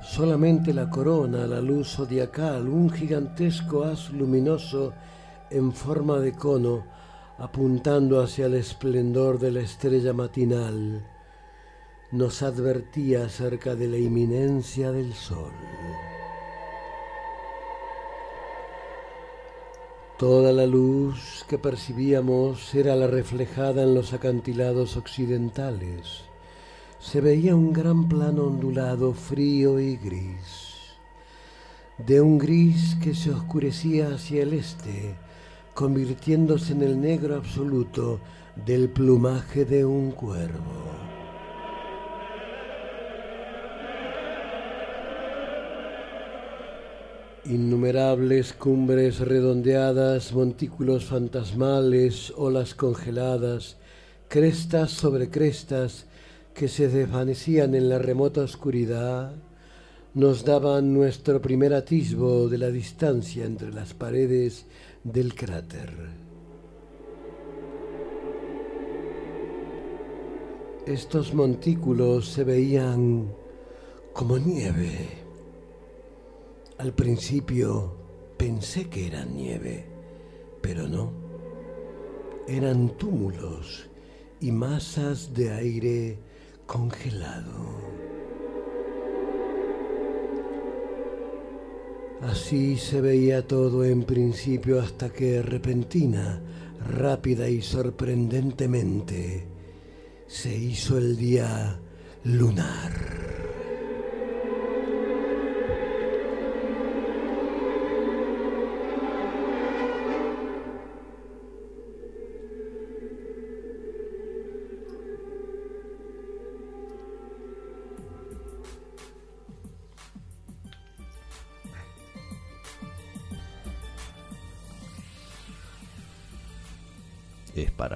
Solamente 0.00 0.72
la 0.72 0.88
corona, 0.88 1.48
la 1.48 1.60
luz 1.60 1.96
zodiacal, 1.96 2.68
un 2.68 2.88
gigantesco 2.88 3.82
haz 3.82 4.10
luminoso 4.12 4.92
en 5.50 5.72
forma 5.72 6.20
de 6.20 6.32
cono, 6.32 6.84
apuntando 7.38 8.20
hacia 8.22 8.46
el 8.46 8.54
esplendor 8.54 9.40
de 9.40 9.50
la 9.50 9.60
estrella 9.60 10.12
matinal, 10.12 11.04
nos 12.12 12.42
advertía 12.42 13.24
acerca 13.24 13.74
de 13.74 13.88
la 13.88 13.98
inminencia 13.98 14.92
del 14.92 15.12
sol. 15.12 15.52
Toda 20.18 20.50
la 20.50 20.66
luz 20.66 21.44
que 21.46 21.58
percibíamos 21.58 22.74
era 22.74 22.96
la 22.96 23.06
reflejada 23.06 23.82
en 23.82 23.94
los 23.94 24.14
acantilados 24.14 24.96
occidentales. 24.96 26.22
Se 26.98 27.20
veía 27.20 27.54
un 27.54 27.74
gran 27.74 28.08
plano 28.08 28.44
ondulado, 28.44 29.12
frío 29.12 29.78
y 29.78 29.96
gris, 29.98 30.96
de 31.98 32.22
un 32.22 32.38
gris 32.38 32.96
que 33.02 33.14
se 33.14 33.30
oscurecía 33.30 34.14
hacia 34.14 34.44
el 34.44 34.54
este, 34.54 35.14
convirtiéndose 35.74 36.72
en 36.72 36.80
el 36.80 36.98
negro 36.98 37.36
absoluto 37.36 38.18
del 38.64 38.88
plumaje 38.88 39.66
de 39.66 39.84
un 39.84 40.12
cuervo. 40.12 41.15
Innumerables 47.48 48.54
cumbres 48.54 49.20
redondeadas, 49.20 50.32
montículos 50.32 51.04
fantasmales, 51.04 52.32
olas 52.36 52.74
congeladas, 52.74 53.76
crestas 54.28 54.90
sobre 54.90 55.30
crestas 55.30 56.06
que 56.54 56.66
se 56.66 56.88
desvanecían 56.88 57.76
en 57.76 57.88
la 57.88 57.98
remota 57.98 58.40
oscuridad, 58.40 59.32
nos 60.14 60.44
daban 60.44 60.92
nuestro 60.92 61.40
primer 61.40 61.72
atisbo 61.72 62.48
de 62.48 62.58
la 62.58 62.70
distancia 62.70 63.44
entre 63.44 63.72
las 63.72 63.94
paredes 63.94 64.66
del 65.04 65.34
cráter. 65.34 65.92
Estos 70.84 71.32
montículos 71.32 72.28
se 72.28 72.42
veían 72.42 73.32
como 74.12 74.36
nieve. 74.38 75.25
Al 76.78 76.92
principio 76.92 77.96
pensé 78.36 78.88
que 78.90 79.06
eran 79.06 79.34
nieve, 79.34 79.86
pero 80.60 80.86
no. 80.86 81.10
Eran 82.46 82.98
túmulos 82.98 83.88
y 84.40 84.52
masas 84.52 85.32
de 85.32 85.52
aire 85.52 86.18
congelado. 86.66 87.96
Así 92.20 92.76
se 92.76 93.00
veía 93.00 93.46
todo 93.46 93.82
en 93.84 94.02
principio 94.02 94.80
hasta 94.80 95.08
que 95.10 95.40
repentina, 95.40 96.42
rápida 96.86 97.48
y 97.48 97.62
sorprendentemente 97.62 99.46
se 100.26 100.54
hizo 100.54 100.98
el 100.98 101.16
día 101.16 101.78
lunar. 102.24 103.45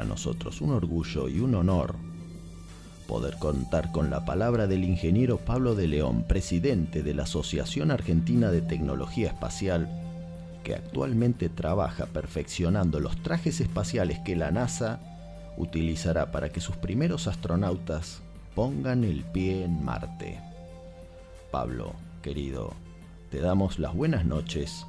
Nosotros 0.04 0.60
un 0.60 0.70
orgullo 0.70 1.28
y 1.28 1.40
un 1.40 1.54
honor 1.54 1.96
poder 3.10 3.38
contar 3.38 3.90
con 3.90 4.08
la 4.08 4.24
palabra 4.24 4.68
del 4.68 4.84
ingeniero 4.84 5.38
Pablo 5.38 5.74
de 5.74 5.88
León, 5.88 6.24
presidente 6.28 7.02
de 7.02 7.12
la 7.12 7.24
Asociación 7.24 7.90
Argentina 7.90 8.52
de 8.52 8.62
Tecnología 8.62 9.26
Espacial, 9.26 9.88
que 10.62 10.76
actualmente 10.76 11.48
trabaja 11.48 12.06
perfeccionando 12.06 13.00
los 13.00 13.20
trajes 13.20 13.60
espaciales 13.60 14.20
que 14.20 14.36
la 14.36 14.52
NASA 14.52 15.00
utilizará 15.56 16.30
para 16.30 16.50
que 16.50 16.60
sus 16.60 16.76
primeros 16.76 17.26
astronautas 17.26 18.22
pongan 18.54 19.02
el 19.02 19.24
pie 19.24 19.64
en 19.64 19.84
Marte. 19.84 20.38
Pablo, 21.50 21.94
querido, 22.22 22.74
te 23.30 23.40
damos 23.40 23.80
las 23.80 23.92
buenas 23.92 24.24
noches 24.24 24.86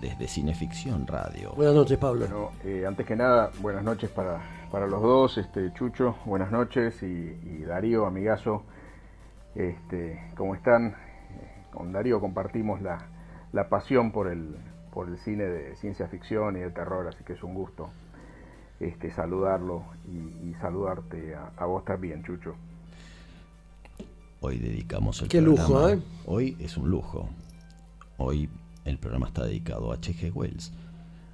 desde 0.00 0.28
Cineficción 0.28 1.06
Radio. 1.06 1.52
Buenas 1.56 1.74
noches, 1.74 1.98
Pablo. 1.98 2.26
Bueno, 2.26 2.50
eh, 2.64 2.84
antes 2.86 3.06
que 3.06 3.16
nada, 3.16 3.50
buenas 3.60 3.82
noches 3.82 4.10
para, 4.10 4.40
para 4.70 4.86
los 4.86 5.02
dos, 5.02 5.38
este 5.38 5.72
Chucho, 5.74 6.16
buenas 6.24 6.50
noches, 6.50 7.02
y, 7.02 7.06
y 7.06 7.64
Darío, 7.66 8.06
amigazo, 8.06 8.62
este, 9.54 10.20
¿cómo 10.36 10.54
están? 10.54 10.88
Eh, 10.88 10.94
Con 11.72 11.92
Darío 11.92 12.20
compartimos 12.20 12.80
la, 12.82 12.98
la 13.52 13.68
pasión 13.68 14.12
por 14.12 14.28
el, 14.28 14.56
por 14.92 15.08
el 15.08 15.18
cine 15.18 15.44
de 15.44 15.76
ciencia 15.76 16.06
ficción 16.08 16.56
y 16.56 16.60
de 16.60 16.70
terror, 16.70 17.08
así 17.08 17.24
que 17.24 17.32
es 17.32 17.42
un 17.42 17.54
gusto 17.54 17.90
este, 18.80 19.10
saludarlo 19.10 19.82
y, 20.06 20.48
y 20.50 20.54
saludarte 20.60 21.34
a, 21.34 21.50
a 21.56 21.66
vos 21.66 21.84
también, 21.84 22.22
Chucho. 22.22 22.54
Hoy 24.40 24.58
dedicamos 24.58 25.20
el 25.22 25.28
Qué 25.28 25.42
programa. 25.42 25.68
lujo, 25.68 25.88
¿eh? 25.88 25.98
Hoy 26.26 26.56
es 26.60 26.76
un 26.76 26.88
lujo. 26.88 27.28
Hoy 28.18 28.48
el 28.88 28.98
programa 28.98 29.26
está 29.26 29.44
dedicado 29.44 29.92
a 29.92 29.96
H.G. 29.96 30.32
Wells. 30.34 30.72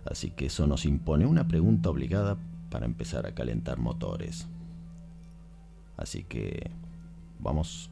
Así 0.05 0.31
que 0.31 0.47
eso 0.47 0.67
nos 0.67 0.85
impone 0.85 1.27
una 1.27 1.49
pregunta 1.49 1.91
obligada 1.91 2.37
para 2.71 2.87
empezar 2.87 3.27
a 3.27 3.35
calentar 3.35 3.79
motores. 3.79 4.47
Así 5.97 6.25
que 6.25 6.71
vamos 7.39 7.91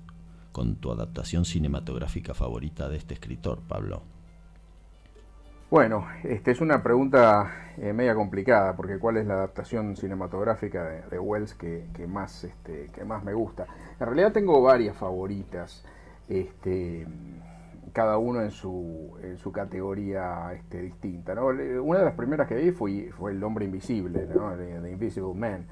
con 0.52 0.76
tu 0.76 0.92
adaptación 0.92 1.44
cinematográfica 1.44 2.34
favorita 2.34 2.88
de 2.88 2.96
este 2.96 3.14
escritor, 3.14 3.60
Pablo. 3.66 4.02
Bueno, 5.70 6.06
este 6.24 6.50
es 6.50 6.60
una 6.60 6.82
pregunta 6.82 7.74
eh, 7.78 7.94
media 7.94 8.14
complicada, 8.14 8.76
porque 8.76 8.98
¿cuál 8.98 9.16
es 9.16 9.26
la 9.26 9.34
adaptación 9.34 9.96
cinematográfica 9.96 10.84
de, 11.08 11.18
Wells 11.18 11.54
que, 11.54 11.86
que 11.94 12.06
más, 12.06 12.44
este, 12.44 12.90
que 12.94 13.06
más 13.06 13.24
me 13.24 13.32
gusta? 13.32 13.66
En 13.98 14.06
realidad 14.06 14.32
tengo 14.32 14.60
varias 14.60 14.94
favoritas, 14.94 15.82
este, 16.28 17.06
cada 17.92 18.18
uno 18.18 18.42
en 18.42 18.50
su, 18.50 19.16
en 19.22 19.38
su 19.38 19.52
categoría 19.52 20.52
este, 20.54 20.82
distinta. 20.82 21.34
¿no? 21.34 21.46
Una 21.46 21.98
de 21.98 22.04
las 22.04 22.14
primeras 22.14 22.48
que 22.48 22.56
vi 22.56 22.70
fue, 22.70 23.10
fue 23.12 23.32
El 23.32 23.42
Hombre 23.44 23.64
Invisible, 23.64 24.26
¿no? 24.34 24.56
de 24.56 24.90
Invisible 24.90 25.34
Man. 25.34 25.66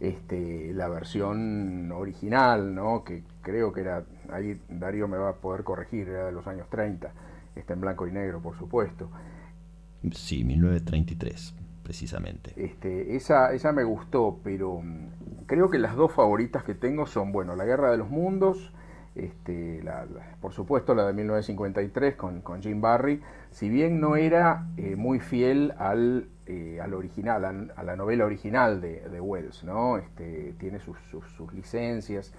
Este, 0.00 0.72
la 0.72 0.88
versión 0.88 1.92
original, 1.92 2.74
¿no? 2.74 3.04
que 3.04 3.22
creo 3.42 3.70
que 3.70 3.82
era, 3.82 4.02
ahí 4.30 4.58
Darío 4.70 5.06
me 5.06 5.18
va 5.18 5.28
a 5.28 5.34
poder 5.34 5.62
corregir, 5.62 6.08
era 6.08 6.24
de 6.24 6.32
los 6.32 6.46
años 6.46 6.70
30, 6.70 7.12
está 7.54 7.74
en 7.74 7.82
blanco 7.82 8.06
y 8.06 8.10
negro, 8.10 8.40
por 8.40 8.56
supuesto. 8.56 9.10
Sí, 10.12 10.42
1933, 10.42 11.54
precisamente. 11.82 12.54
Este, 12.56 13.14
esa, 13.14 13.52
esa 13.52 13.72
me 13.72 13.84
gustó, 13.84 14.40
pero 14.42 14.80
mm, 14.82 15.44
creo 15.44 15.68
que 15.68 15.78
las 15.78 15.94
dos 15.94 16.14
favoritas 16.14 16.64
que 16.64 16.74
tengo 16.74 17.04
son, 17.04 17.30
bueno, 17.30 17.54
La 17.54 17.66
Guerra 17.66 17.90
de 17.90 17.98
los 17.98 18.08
Mundos, 18.08 18.72
este, 19.14 19.82
por 20.40 20.52
supuesto 20.52 20.94
la 20.94 21.06
de 21.06 21.12
1953 21.12 22.14
con, 22.14 22.62
Jim 22.62 22.80
Barry, 22.80 23.20
si 23.50 23.68
bien 23.68 24.00
no 24.00 24.16
era 24.16 24.66
eh, 24.76 24.94
muy 24.96 25.18
fiel 25.18 25.74
al, 25.78 26.28
eh, 26.46 26.78
al 26.80 26.94
original, 26.94 27.72
a, 27.74 27.82
la 27.82 27.96
novela 27.96 28.24
original 28.24 28.80
de, 28.80 29.20
Wells, 29.20 29.64
¿no? 29.64 29.98
Este, 29.98 30.54
tiene 30.58 30.78
sus, 30.78 30.96
licencias. 31.52 32.32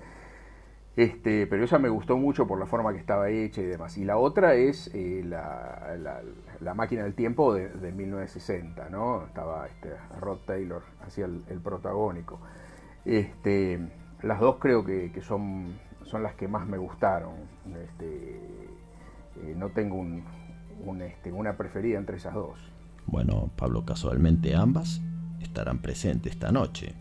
Este, 0.96 1.48
pero 1.48 1.64
esa 1.64 1.80
me 1.80 1.88
gustó 1.88 2.18
mucho 2.18 2.48
por 2.48 2.60
la 2.60 2.66
forma 2.66 2.92
que 2.92 3.00
estaba 3.00 3.30
hecha 3.30 3.62
y 3.62 3.66
demás. 3.66 3.98
Y 3.98 4.04
la 4.04 4.18
otra 4.18 4.56
es 4.56 4.90
eh, 4.94 5.24
la, 5.26 6.74
máquina 6.74 7.04
del 7.04 7.16
tiempo 7.16 7.54
de, 7.54 7.70
de 7.70 7.92
1960, 7.92 8.90
¿no? 8.90 9.26
Estaba 9.26 9.68
Rod 10.20 10.40
Taylor, 10.46 10.84
hacía 11.06 11.26
el, 11.26 11.44
el 11.50 11.60
protagónico. 11.60 12.40
Las 14.22 14.40
dos 14.40 14.58
creo 14.60 14.86
que 14.86 15.22
son, 15.22 15.74
son 16.12 16.24
las 16.24 16.36
que 16.36 16.48
más 16.48 16.68
me 16.68 16.78
gustaron. 16.78 17.34
Este, 17.84 18.36
eh, 19.44 19.56
no 19.58 19.70
tengo 19.70 19.96
un- 19.96 20.24
un, 20.86 21.02
este, 21.02 21.32
una 21.32 21.58
preferida 21.58 21.98
entre 21.98 22.18
esas 22.18 22.34
dos. 22.34 22.60
Bueno, 23.08 23.50
Pablo, 23.56 23.86
casualmente 23.86 24.56
ambas 24.56 25.02
estarán 25.42 25.80
presentes 25.80 26.34
esta 26.34 26.52
noche. 26.52 26.94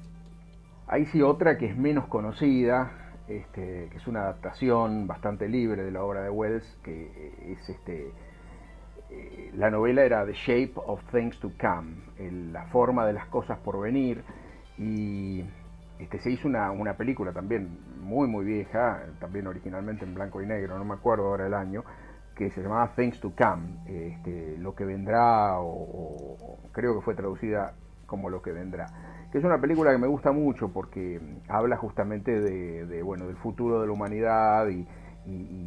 Hay 0.87 1.07
sí 1.07 1.23
otra 1.23 1.59
que 1.59 1.67
es 1.67 1.77
menos 1.77 2.07
conocida, 2.07 2.91
este, 3.29 3.89
que 3.91 3.97
es 3.97 4.07
una 4.07 4.23
adaptación 4.23 5.07
bastante 5.07 5.49
libre 5.49 5.83
de 5.85 5.91
la 5.93 6.03
obra 6.03 6.23
de 6.23 6.31
Wells, 6.31 6.79
que 6.83 7.33
es 7.53 7.69
este, 7.69 8.13
eh, 9.11 9.53
la 9.55 9.71
novela 9.71 10.03
era 10.03 10.25
The 10.27 10.33
Shape 10.33 10.73
of 10.77 11.01
Things 11.13 11.39
to 11.41 11.53
Come, 11.61 11.97
el- 12.19 12.53
la 12.53 12.65
forma 12.67 13.07
de 13.07 13.13
las 13.13 13.27
cosas 13.27 13.59
por 13.59 13.81
venir, 13.81 14.23
y 14.79 15.45
este, 16.01 16.19
se 16.19 16.31
hizo 16.31 16.49
una, 16.49 16.71
una 16.71 16.95
película 16.95 17.33
también 17.33 17.79
muy 18.01 18.27
muy 18.27 18.45
vieja, 18.45 19.05
también 19.21 19.47
originalmente 19.47 20.05
en 20.05 20.15
blanco 20.15 20.43
y 20.43 20.47
negro, 20.47 20.79
no 20.79 20.85
me 20.85 20.95
acuerdo 20.95 21.27
ahora 21.27 21.47
el 21.47 21.55
año, 21.55 21.85
que 22.35 22.51
se 22.51 22.63
llamaba 22.63 22.95
Things 22.97 23.21
to 23.21 23.33
Come, 23.37 23.81
este, 23.87 24.57
lo 24.59 24.75
que 24.75 24.85
vendrá, 24.85 25.61
o, 25.61 26.59
creo 26.73 26.95
que 26.95 27.03
fue 27.03 27.15
traducida 27.15 27.75
como 28.07 28.31
lo 28.31 28.43
que 28.43 28.53
vendrá 28.53 28.87
que 29.31 29.39
es 29.39 29.45
una 29.45 29.61
película 29.61 29.93
que 29.93 29.99
me 29.99 30.09
gusta 30.09 30.33
mucho 30.33 30.73
porque 30.73 31.21
habla 31.49 31.77
justamente 31.77 32.41
de, 32.41 33.03
bueno 33.03 33.29
del 33.29 33.37
futuro 33.37 33.81
de 33.81 33.87
la 33.87 33.93
humanidad 33.93 34.67
y 34.69 34.87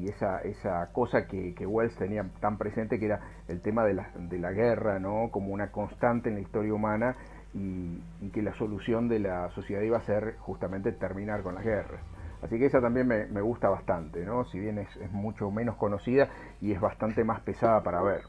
esa, 0.09 0.39
esa 0.39 0.91
cosa 0.91 1.27
que, 1.27 1.53
que 1.53 1.65
Wells 1.65 1.95
tenía 1.95 2.25
tan 2.41 2.57
presente 2.57 2.99
que 2.99 3.05
era 3.05 3.21
el 3.47 3.61
tema 3.61 3.85
de 3.85 3.93
la, 3.93 4.11
de 4.15 4.37
la 4.39 4.51
guerra 4.51 4.99
no 4.99 5.29
como 5.31 5.53
una 5.53 5.71
constante 5.71 6.29
en 6.29 6.35
la 6.35 6.41
historia 6.41 6.73
humana 6.73 7.15
y, 7.53 8.01
y 8.21 8.29
que 8.29 8.41
la 8.41 8.53
solución 8.55 9.07
de 9.07 9.19
la 9.19 9.49
sociedad 9.51 9.81
iba 9.81 9.97
a 9.97 10.05
ser 10.05 10.37
justamente 10.39 10.91
terminar 10.91 11.43
con 11.43 11.55
las 11.55 11.63
guerras 11.63 12.01
así 12.41 12.57
que 12.57 12.65
esa 12.65 12.81
también 12.81 13.07
me, 13.07 13.41
gusta 13.41 13.69
bastante 13.69 14.25
no 14.25 14.45
si 14.45 14.59
bien 14.59 14.79
es, 14.79 14.95
es 14.97 15.11
mucho 15.11 15.49
menos 15.51 15.75
conocida 15.75 16.29
y 16.61 16.71
es 16.71 16.81
bastante 16.81 17.23
más 17.23 17.41
pesada 17.41 17.83
para 17.83 18.01
ver 18.01 18.21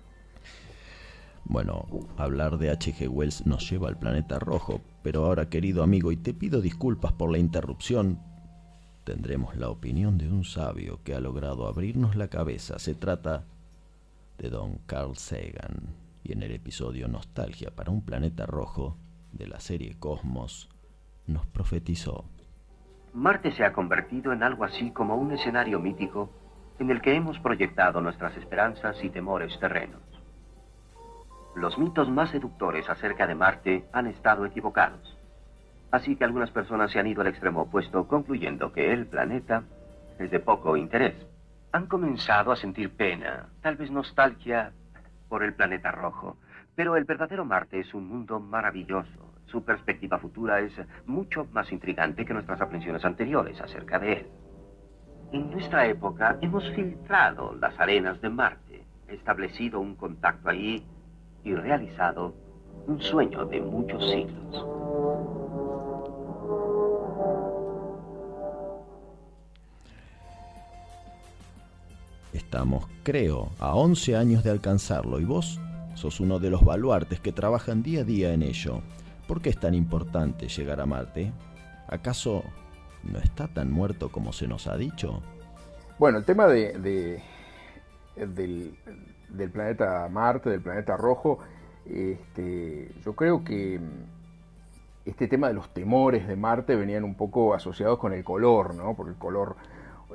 Bueno, 1.47 1.87
hablar 2.17 2.57
de 2.57 2.71
H.G. 2.71 3.09
Wells 3.09 3.45
nos 3.45 3.71
lleva 3.71 3.89
al 3.89 3.99
planeta 3.99 4.39
rojo, 4.39 4.81
pero 5.03 5.27
ahora, 5.27 5.51
querido 5.51 5.83
amigo, 5.83 6.11
y 6.11 6.17
te 6.17 6.33
pido 6.33 6.63
disculpas 6.63 7.13
por 7.13 7.31
la 7.31 7.37
interrupción, 7.37 8.19
tendremos 9.05 9.55
la 9.57 9.69
opinión 9.69 10.17
de 10.17 10.33
un 10.33 10.45
sabio 10.45 11.01
que 11.05 11.15
ha 11.15 11.21
logrado 11.21 11.69
abrirnos 11.69 12.17
la 12.17 12.29
cabeza. 12.29 12.79
Se 12.79 12.95
trata 12.95 13.45
de 14.39 14.49
don 14.49 14.79
Carl 14.87 15.17
Sagan, 15.17 15.95
y 16.25 16.33
en 16.33 16.43
el 16.43 16.53
episodio 16.53 17.07
Nostalgia 17.09 17.71
para 17.71 17.91
un 17.91 18.01
planeta 18.01 18.47
rojo 18.47 18.97
de 19.35 19.47
la 19.47 19.61
serie 19.61 19.99
Cosmos, 19.99 20.69
nos 21.27 21.47
profetizó. 21.47 22.25
Marte 23.13 23.53
se 23.53 23.65
ha 23.65 23.73
convertido 23.73 24.33
en 24.33 24.43
algo 24.43 24.65
así 24.65 24.91
como 24.91 25.17
un 25.17 25.33
escenario 25.33 25.79
mítico 25.81 26.31
en 26.79 26.91
el 26.91 27.01
que 27.01 27.15
hemos 27.15 27.39
proyectado 27.39 28.01
nuestras 28.01 28.37
esperanzas 28.37 29.03
y 29.05 29.11
temores 29.11 29.59
terrenos. 29.61 30.03
Los 31.55 31.79
mitos 31.79 32.11
más 32.11 32.31
seductores 32.31 32.89
acerca 32.89 33.27
de 33.27 33.37
Marte 33.37 33.85
han 33.93 34.09
estado 34.09 34.45
equivocados. 34.45 35.17
Así 35.93 36.17
que 36.17 36.25
algunas 36.25 36.51
personas 36.51 36.91
se 36.91 36.99
han 36.99 37.07
ido 37.07 37.21
al 37.21 37.29
extremo 37.29 37.63
opuesto, 37.63 38.09
concluyendo 38.09 38.73
que 38.73 38.93
el 38.93 39.07
planeta 39.07 39.63
es 40.19 40.31
de 40.33 40.41
poco 40.41 40.77
interés. 40.77 41.15
Han 41.71 41.87
comenzado 41.87 42.51
a 42.51 42.57
sentir 42.57 42.97
pena, 42.97 43.49
tal 43.63 43.77
vez 43.77 43.93
nostalgia 43.93 44.73
por 45.29 45.45
el 45.45 45.55
planeta 45.55 45.93
rojo. 45.93 46.37
Pero 46.75 46.97
el 46.97 47.05
verdadero 47.05 47.45
Marte 47.45 47.79
es 47.79 47.95
un 47.95 48.09
mundo 48.09 48.41
maravilloso. 48.41 49.24
Su 49.55 49.63
perspectiva 49.63 50.19
futura 50.19 50.59
es 50.59 50.73
mucho 51.07 51.47
más 51.53 51.71
intrigante 51.71 52.25
que 52.25 52.35
nuestras 52.35 52.61
aprensiones 52.61 53.05
anteriores 53.05 53.61
acerca 53.61 54.01
de 54.01 54.15
él. 54.15 54.27
En 55.31 55.49
nuestra 55.53 55.87
época 55.87 56.39
hemos 56.41 56.69
filtrado 56.71 57.55
las 57.61 57.79
arenas 57.79 58.21
de 58.21 58.31
Marte, 58.31 58.85
establecido 59.07 59.79
un 59.79 59.95
contacto 59.95 60.49
allí 60.49 60.85
y 61.45 61.55
realizado 61.55 62.35
un 62.89 63.01
sueño 63.01 63.45
de 63.45 63.61
muchos 63.61 64.11
siglos. 64.11 64.67
Estamos, 72.33 72.89
creo, 73.05 73.51
a 73.61 73.77
11 73.77 74.17
años 74.17 74.43
de 74.43 74.51
alcanzarlo 74.51 75.21
y 75.21 75.25
vos 75.25 75.61
sos 75.95 76.19
uno 76.19 76.41
de 76.41 76.51
los 76.51 76.65
baluartes 76.65 77.21
que 77.21 77.31
trabajan 77.31 77.85
día 77.85 78.01
a 78.01 78.05
día 78.05 78.35
en 78.35 78.43
ello. 78.43 78.83
¿Por 79.27 79.41
qué 79.41 79.51
es 79.51 79.59
tan 79.59 79.75
importante 79.75 80.49
llegar 80.49 80.81
a 80.81 80.87
Marte? 80.87 81.33
¿Acaso 81.89 82.45
no 83.03 83.19
está 83.19 83.49
tan 83.49 83.71
muerto 83.71 84.11
como 84.11 84.33
se 84.33 84.49
nos 84.49 84.67
ha 84.67 84.77
dicho? 84.77 85.23
Bueno, 85.99 86.19
el 86.19 86.25
tema 86.25 86.47
de, 86.47 86.79
de- 86.79 87.23
del, 88.27 88.77
del 89.29 89.51
planeta 89.51 90.09
Marte, 90.11 90.51
del 90.51 90.61
planeta 90.61 90.97
rojo, 90.97 91.39
este, 91.87 92.93
yo 93.05 93.15
creo 93.15 93.45
que 93.45 93.79
mm, 93.79 95.09
este 95.09 95.29
tema 95.29 95.49
de 95.49 95.55
los 95.55 95.73
temores 95.73 96.27
de 96.27 96.37
Marte 96.37 96.77
venían 96.77 97.05
un 97.05 97.15
poco 97.15 97.55
asociados 97.55 97.99
con 97.99 98.13
el 98.13 98.25
color, 98.25 98.75
¿no? 98.75 98.95
Porque 98.95 99.13
el 99.13 99.19
color 99.19 99.57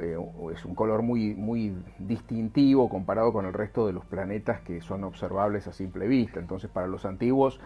eh, 0.02 0.18
es 0.54 0.66
un 0.66 0.76
color 0.76 1.02
muy, 1.04 1.36
muy 1.36 1.76
distintivo 2.00 2.90
comparado 2.90 3.32
con 3.34 3.46
el 3.46 3.54
resto 3.54 3.86
de 3.88 3.94
los 3.94 4.06
planetas 4.06 4.62
que 4.62 4.82
son 4.82 5.04
observables 5.04 5.68
a 5.68 5.74
simple 5.74 6.08
vista. 6.08 6.40
Entonces, 6.40 6.70
para 6.72 6.88
los 6.88 7.06
antiguos 7.06 7.60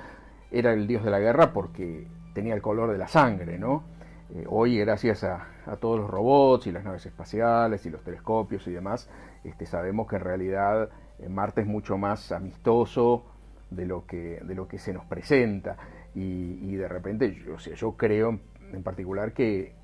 era 0.53 0.71
el 0.71 0.87
dios 0.87 1.03
de 1.03 1.11
la 1.11 1.19
guerra 1.19 1.51
porque 1.51 2.07
tenía 2.33 2.53
el 2.53 2.61
color 2.61 2.91
de 2.91 2.97
la 2.97 3.07
sangre, 3.07 3.57
¿no? 3.57 3.83
Eh, 4.35 4.45
hoy, 4.47 4.77
gracias 4.77 5.23
a, 5.23 5.47
todos 5.79 5.99
los 5.99 6.09
robots 6.09 6.67
y 6.67 6.71
las 6.71 6.83
naves 6.83 7.05
espaciales 7.05 7.85
y 7.85 7.89
los 7.89 8.03
telescopios 8.03 8.67
y 8.67 8.71
demás, 8.71 9.09
este, 9.43 9.65
sabemos 9.65 10.07
que 10.07 10.15
en 10.17 10.21
realidad 10.21 10.89
eh, 11.19 11.29
Marte 11.29 11.61
es 11.61 11.67
mucho 11.67 11.97
más 11.97 12.31
amistoso 12.31 13.25
de 13.69 13.85
lo 13.85 14.05
que, 14.05 14.39
de 14.43 14.55
lo 14.55 14.67
que 14.67 14.77
se 14.77 14.93
nos 14.93 15.05
presenta. 15.05 15.77
Y, 16.15 16.75
de 16.75 16.87
repente, 16.87 17.33
yo, 17.33 17.55
o 17.55 17.57
yo 17.57 17.97
creo 17.97 18.39
en 18.71 18.83
particular 18.83 19.33
que, 19.33 19.75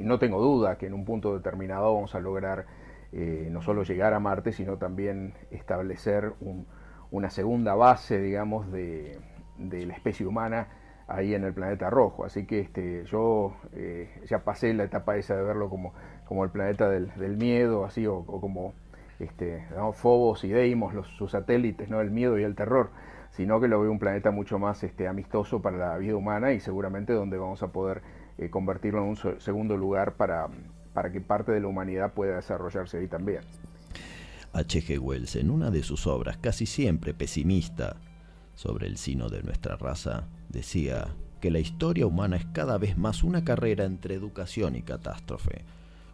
no 0.00 0.18
tengo 0.18 0.40
duda 0.40 0.76
que 0.76 0.86
en 0.86 0.94
un 0.94 1.04
punto 1.04 1.34
determinado 1.34 1.94
vamos 1.94 2.14
a 2.14 2.20
lograr 2.20 2.66
eh, 3.12 3.48
no 3.50 3.62
solo 3.62 3.84
llegar 3.84 4.14
a 4.14 4.20
Marte, 4.20 4.52
sino 4.52 4.76
también 4.78 5.34
establecer 5.50 6.32
un- 6.40 6.66
una 7.10 7.30
segunda 7.30 7.74
base, 7.74 8.20
digamos, 8.20 8.70
de, 8.72 9.18
de 9.58 9.86
la 9.86 9.94
especie 9.94 10.26
humana 10.26 10.68
ahí 11.08 11.34
en 11.34 11.44
el 11.44 11.52
planeta 11.52 11.90
rojo. 11.90 12.24
Así 12.24 12.46
que 12.46 12.60
este, 12.60 13.04
yo 13.04 13.54
eh, 13.74 14.10
ya 14.28 14.40
pasé 14.40 14.74
la 14.74 14.84
etapa 14.84 15.16
esa 15.16 15.36
de 15.36 15.42
verlo 15.42 15.68
como, 15.68 15.92
como 16.26 16.44
el 16.44 16.50
planeta 16.50 16.88
del, 16.88 17.12
del 17.16 17.36
miedo, 17.36 17.84
así, 17.84 18.06
o, 18.06 18.24
como 18.24 18.74
este, 19.18 19.66
¿no? 19.74 19.92
Phobos 19.92 20.44
y 20.44 20.48
Deimos, 20.48 20.94
los, 20.94 21.06
sus 21.16 21.30
satélites, 21.30 21.88
¿no? 21.88 22.00
el 22.00 22.10
miedo 22.10 22.38
y 22.38 22.42
el 22.42 22.54
terror, 22.54 22.90
sino 23.30 23.60
que 23.60 23.68
lo 23.68 23.80
veo 23.80 23.90
un 23.90 23.98
planeta 23.98 24.30
mucho 24.30 24.58
más 24.58 24.82
este, 24.82 25.08
amistoso 25.08 25.62
para 25.62 25.76
la 25.76 25.98
vida 25.98 26.16
humana 26.16 26.52
y 26.52 26.60
seguramente 26.60 27.12
donde 27.12 27.38
vamos 27.38 27.62
a 27.62 27.68
poder 27.68 28.02
eh, 28.38 28.50
convertirlo 28.50 29.02
en 29.02 29.08
un 29.10 29.40
segundo 29.40 29.76
lugar 29.76 30.14
para, 30.14 30.48
para 30.92 31.12
que 31.12 31.20
parte 31.20 31.52
de 31.52 31.60
la 31.60 31.68
humanidad 31.68 32.12
pueda 32.12 32.36
desarrollarse 32.36 32.98
ahí 32.98 33.08
también. 33.08 33.40
H.G. 34.52 34.98
Wells, 34.98 35.36
en 35.36 35.50
una 35.50 35.70
de 35.70 35.82
sus 35.82 36.06
obras 36.06 36.38
casi 36.38 36.66
siempre 36.66 37.12
pesimista 37.12 37.96
sobre 38.56 38.88
el 38.88 38.96
sino 38.96 39.28
de 39.28 39.42
nuestra 39.42 39.76
raza, 39.76 40.24
decía 40.48 41.14
que 41.40 41.50
la 41.50 41.60
historia 41.60 42.06
humana 42.06 42.36
es 42.36 42.46
cada 42.46 42.78
vez 42.78 42.98
más 42.98 43.22
una 43.22 43.44
carrera 43.44 43.84
entre 43.84 44.14
educación 44.14 44.74
y 44.74 44.82
catástrofe. 44.82 45.64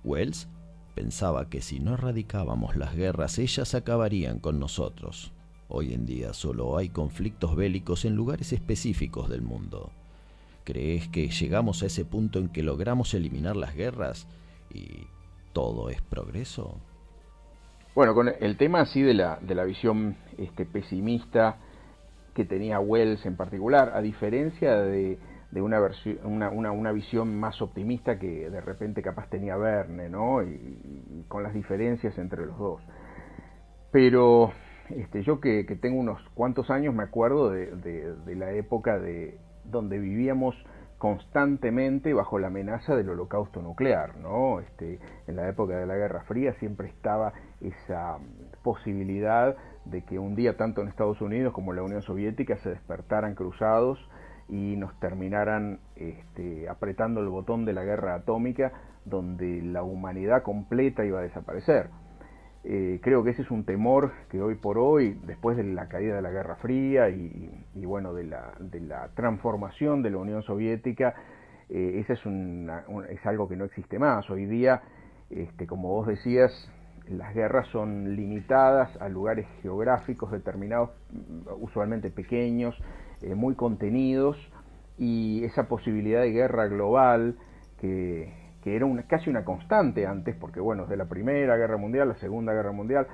Wells 0.05 0.49
pensaba 0.95 1.49
que 1.49 1.62
si 1.62 1.80
no 1.80 1.95
erradicábamos 1.95 2.76
las 2.76 2.95
guerras, 2.95 3.38
ellas 3.38 3.74
acabarían 3.74 4.40
con 4.40 4.59
nosotros. 4.59 5.32
Hoy 5.68 5.95
en 5.95 6.05
día 6.05 6.34
solo 6.34 6.76
hay 6.76 6.90
conflictos 6.90 7.57
bélicos 7.57 8.05
en 8.05 8.16
lugares 8.16 8.53
específicos 8.53 9.30
del 9.30 9.40
mundo. 9.40 9.90
¿Crees 10.64 11.09
que 11.09 11.28
llegamos 11.28 11.82
a 11.82 11.86
ese 11.86 12.05
punto 12.05 12.38
en 12.38 12.49
que 12.49 12.62
logramos 12.62 13.14
eliminar 13.14 13.57
las 13.57 13.74
guerras 13.74 14.26
y 14.74 15.07
todo 15.53 15.88
es 15.90 16.03
progreso? 16.03 16.76
Bueno, 17.95 18.14
con 18.14 18.28
el 18.28 18.57
tema 18.57 18.80
así 18.80 19.01
de 19.03 19.14
la, 19.14 19.38
de 19.40 19.55
la 19.55 19.64
visión 19.64 20.16
este, 20.38 20.66
pesimista 20.66 21.59
que 22.35 22.45
tenía 22.45 22.80
Wells 22.80 23.24
en 23.26 23.37
particular, 23.37 23.93
a 23.95 24.01
diferencia 24.01 24.76
de, 24.76 25.18
una, 25.55 26.51
una, 26.51 26.93
visión 26.93 27.39
más 27.39 27.61
optimista 27.61 28.18
que 28.18 28.49
de 28.51 28.61
repente 28.61 29.03
capaz 29.03 29.28
tenía 29.28 29.57
Verne, 29.57 30.09
¿no? 30.09 30.43
Y, 30.43 31.24
con 31.28 31.43
las 31.43 31.55
diferencias 31.55 32.16
entre 32.18 32.47
los 32.47 32.59
dos. 32.59 32.83
Pero 33.91 34.53
este, 34.91 35.22
yo 35.22 35.41
que, 35.41 35.64
tengo 35.80 36.01
unos 36.01 36.20
cuantos 36.35 36.70
años 36.70 36.95
me 36.95 37.03
acuerdo 37.03 37.51
de, 37.51 37.66
de- 37.76 38.14
de 38.14 38.35
la 38.35 38.53
época 38.53 38.99
de 38.99 39.39
donde 39.64 39.99
vivíamos 39.99 40.57
constantemente 40.99 42.14
bajo 42.14 42.39
la 42.39 42.47
amenaza 42.47 42.95
del 42.95 43.11
holocausto 43.11 43.61
nuclear, 43.61 44.16
¿no? 44.18 44.61
Este, 44.61 45.01
en 45.26 45.35
la 45.37 45.49
época 45.49 45.76
de 45.76 45.85
la 45.85 45.97
Guerra 45.97 46.22
Fría 46.28 46.55
siempre 46.61 46.89
estaba 46.89 47.33
esa 47.61 48.18
posibilidad 48.62 49.57
de 49.85 50.03
que 50.03 50.18
un 50.18 50.35
día 50.35 50.57
tanto 50.57 50.80
en 50.80 50.89
Estados 50.89 51.20
Unidos 51.20 51.53
como 51.53 51.72
en 51.72 51.76
la 51.76 51.83
Unión 51.83 52.03
Soviética 52.03 52.57
se 52.59 52.70
despertaran 52.70 53.35
cruzados 53.35 53.99
y 54.49 54.76
nos 54.76 54.99
terminaran 55.01 55.80
este, 55.97 56.68
apretando 56.68 57.20
el 57.20 57.28
botón 57.28 57.64
de 57.64 57.72
la 57.72 57.85
guerra 57.85 58.14
atómica 58.14 58.72
donde 59.05 59.62
la 59.62 59.83
humanidad 59.83 60.43
completa 60.43 61.05
iba 61.05 61.18
a 61.18 61.22
desaparecer. 61.22 61.91
Eh, 62.64 63.01
creo 63.03 63.24
que 63.24 63.30
ese 63.30 63.43
es 63.43 63.51
un 63.51 63.64
temor 63.64 64.12
que 64.30 64.41
hoy 64.41 64.55
por 64.55 64.78
hoy, 64.78 65.18
después 65.26 65.57
de 65.57 65.64
la 65.64 65.89
caída 65.89 66.14
de 66.14 66.22
la 66.22 66.30
Guerra 66.30 66.57
Fría 66.57 67.09
y, 67.09 67.51
bueno, 67.74 68.14
de 68.14 68.24
la, 68.24 68.53
de 68.61 68.80
la, 68.80 69.09
transformación 69.14 70.03
de 70.03 70.11
la 70.11 70.18
Unión 70.18 70.43
Soviética, 70.45 71.14
eh, 71.68 72.05
es, 72.09 72.24
una, 72.24 72.85
un, 72.87 73.05
es, 73.07 73.24
algo 73.26 73.49
que 73.49 73.57
no 73.57 73.64
existe 73.64 73.99
más. 73.99 74.30
Hoy 74.30 74.47
día, 74.47 74.83
este, 75.30 75.66
como 75.66 75.89
vos 75.89 76.07
decías, 76.07 76.53
las 77.09 77.34
guerras 77.34 77.66
son 77.68 78.14
limitadas 78.14 78.96
a 79.00 79.09
lugares 79.09 79.46
geográficos 79.62 80.30
determinados, 80.30 80.90
usualmente 81.61 82.11
pequeños, 82.11 82.76
eh, 83.20 83.34
muy 83.34 83.55
contenidos, 83.55 84.36
y 84.98 85.44
esa 85.44 85.68
posibilidad 85.68 86.20
de 86.20 86.30
guerra 86.30 86.66
global 86.66 87.36
que, 87.80 88.32
que 88.62 88.76
era 88.76 88.86
una, 88.86 89.03
casi 89.05 89.30
una 89.30 89.44
constante 89.44 90.07
antes, 90.07 90.36
porque 90.36 90.61
bueno, 90.61 90.82
desde 90.82 90.96
la 90.96 91.07
Primera 91.07 91.57
Guerra 91.57 91.76
Mundial, 91.76 92.09
la 92.09 92.14
Segunda 92.16 92.53
Guerra 92.53 92.72
Mundial, 92.72 93.07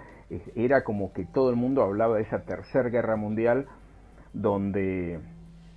era 0.55 0.85
como 0.85 1.13
que 1.13 1.25
todo 1.25 1.51
el 1.51 1.57
mundo 1.57 1.83
hablaba 1.83 2.17
de 2.17 2.23
esa 2.23 2.45
Tercera 2.45 2.91
Guerra 2.91 3.17
Mundial, 3.17 3.67
donde 4.35 5.21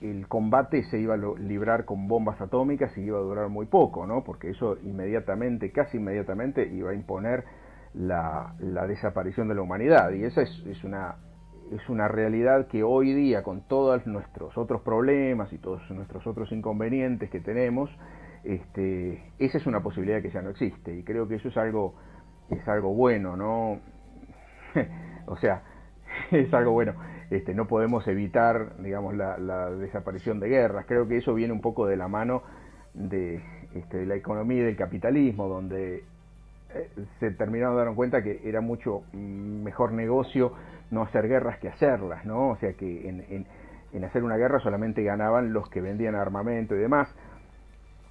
el 0.02 0.28
combate 0.28 0.84
se 0.84 1.00
iba 1.00 1.14
a 1.14 1.40
librar 1.40 1.86
con 1.86 2.08
bombas 2.08 2.42
atómicas 2.42 2.98
y 2.98 3.02
iba 3.02 3.20
a 3.20 3.22
durar 3.22 3.50
muy 3.50 3.68
poco, 3.68 4.06
¿no? 4.06 4.24
Porque 4.24 4.50
eso 4.50 4.78
inmediatamente, 4.84 5.72
casi 5.72 5.98
inmediatamente, 5.98 6.68
iba 6.68 6.92
a 6.92 6.94
imponer 6.94 7.46
la, 7.94 8.56
la 8.60 8.88
desaparición 8.88 9.48
de 9.48 9.56
la 9.56 9.62
humanidad. 9.62 10.12
Y 10.12 10.24
esa 10.24 10.42
es, 10.42 10.84
una, 10.84 11.16
es 11.72 11.90
una 11.90 12.08
realidad 12.08 12.68
que 12.68 12.84
hoy 12.84 13.14
día, 13.14 13.44
con 13.44 13.68
todos 13.68 14.06
nuestros 14.08 14.58
otros 14.58 14.82
problemas 14.82 15.52
y 15.54 15.58
todos 15.58 15.90
nuestros 15.92 16.26
otros 16.28 16.52
inconvenientes 16.52 17.30
que 17.30 17.40
tenemos, 17.40 17.90
este, 18.44 19.34
esa 19.40 19.58
es 19.58 19.68
una 19.68 19.82
posibilidad 19.82 20.22
que 20.22 20.32
ya 20.32 20.42
no 20.42 20.50
existe. 20.50 20.96
Y 20.96 21.04
creo 21.04 21.28
que 21.28 21.36
eso 21.36 21.50
es 21.50 21.58
algo 21.58 21.96
es 22.50 22.68
algo 22.68 22.94
bueno 22.94 23.38
no 23.38 23.80
o 25.26 25.38
sea 25.38 25.64
es 26.32 26.54
algo 26.54 26.72
bueno. 26.72 26.94
Este, 27.30 27.54
no 27.54 27.66
podemos 27.66 28.06
evitar 28.08 28.76
digamos 28.82 29.16
la, 29.16 29.38
la, 29.38 29.70
desaparición 29.72 30.40
de 30.40 30.50
guerras. 30.50 30.86
Creo 30.86 31.08
que 31.08 31.18
eso 31.18 31.34
viene 31.34 31.54
un 31.54 31.62
poco 31.62 31.88
de 31.88 31.96
la 31.96 32.08
mano 32.08 32.44
de, 32.94 33.42
este, 33.74 34.00
de 34.00 34.06
la 34.06 34.16
economía 34.16 34.60
y 34.60 34.66
del 34.66 34.76
capitalismo 34.76 35.48
donde 35.48 36.04
se 37.20 37.32
terminaron 37.32 37.76
dando 37.76 37.96
cuenta 37.96 38.22
que 38.22 38.42
era 38.44 38.62
mucho 38.62 39.04
mejor 39.14 39.92
negocio 39.92 40.54
no 40.90 41.04
hacer 41.04 41.28
guerras 41.28 41.60
que 41.60 41.70
hacerlas 41.70 42.26
no 42.26 42.50
o 42.50 42.58
sea 42.58 42.74
que 42.74 43.10
en, 43.10 43.26
en, 43.30 43.48
en 43.94 44.04
hacer 44.04 44.24
una 44.24 44.38
guerra 44.38 44.60
solamente 44.60 45.04
ganaban 45.04 45.54
los 45.54 45.70
que 45.70 45.82
vendían 45.82 46.16
armamento 46.16 46.76
y 46.76 46.80
demás 46.80 47.14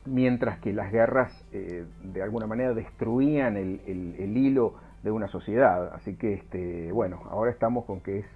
mientras 0.06 0.58
que 0.60 0.72
las 0.72 0.90
guerras 0.92 1.32
eh, 1.52 1.84
de 2.02 2.22
alguna 2.22 2.46
manera 2.46 2.74
destruían 2.74 3.56
el, 3.56 3.80
el, 3.86 4.14
el, 4.18 4.36
hilo 4.36 4.74
de 5.02 5.10
una 5.10 5.28
sociedad. 5.28 5.94
Así 5.94 6.16
que, 6.16 6.34
este, 6.34 6.92
bueno, 6.92 7.22
ahora 7.30 7.50
estamos 7.50 7.84
con 7.84 8.00
que 8.00 8.20
es 8.20 8.26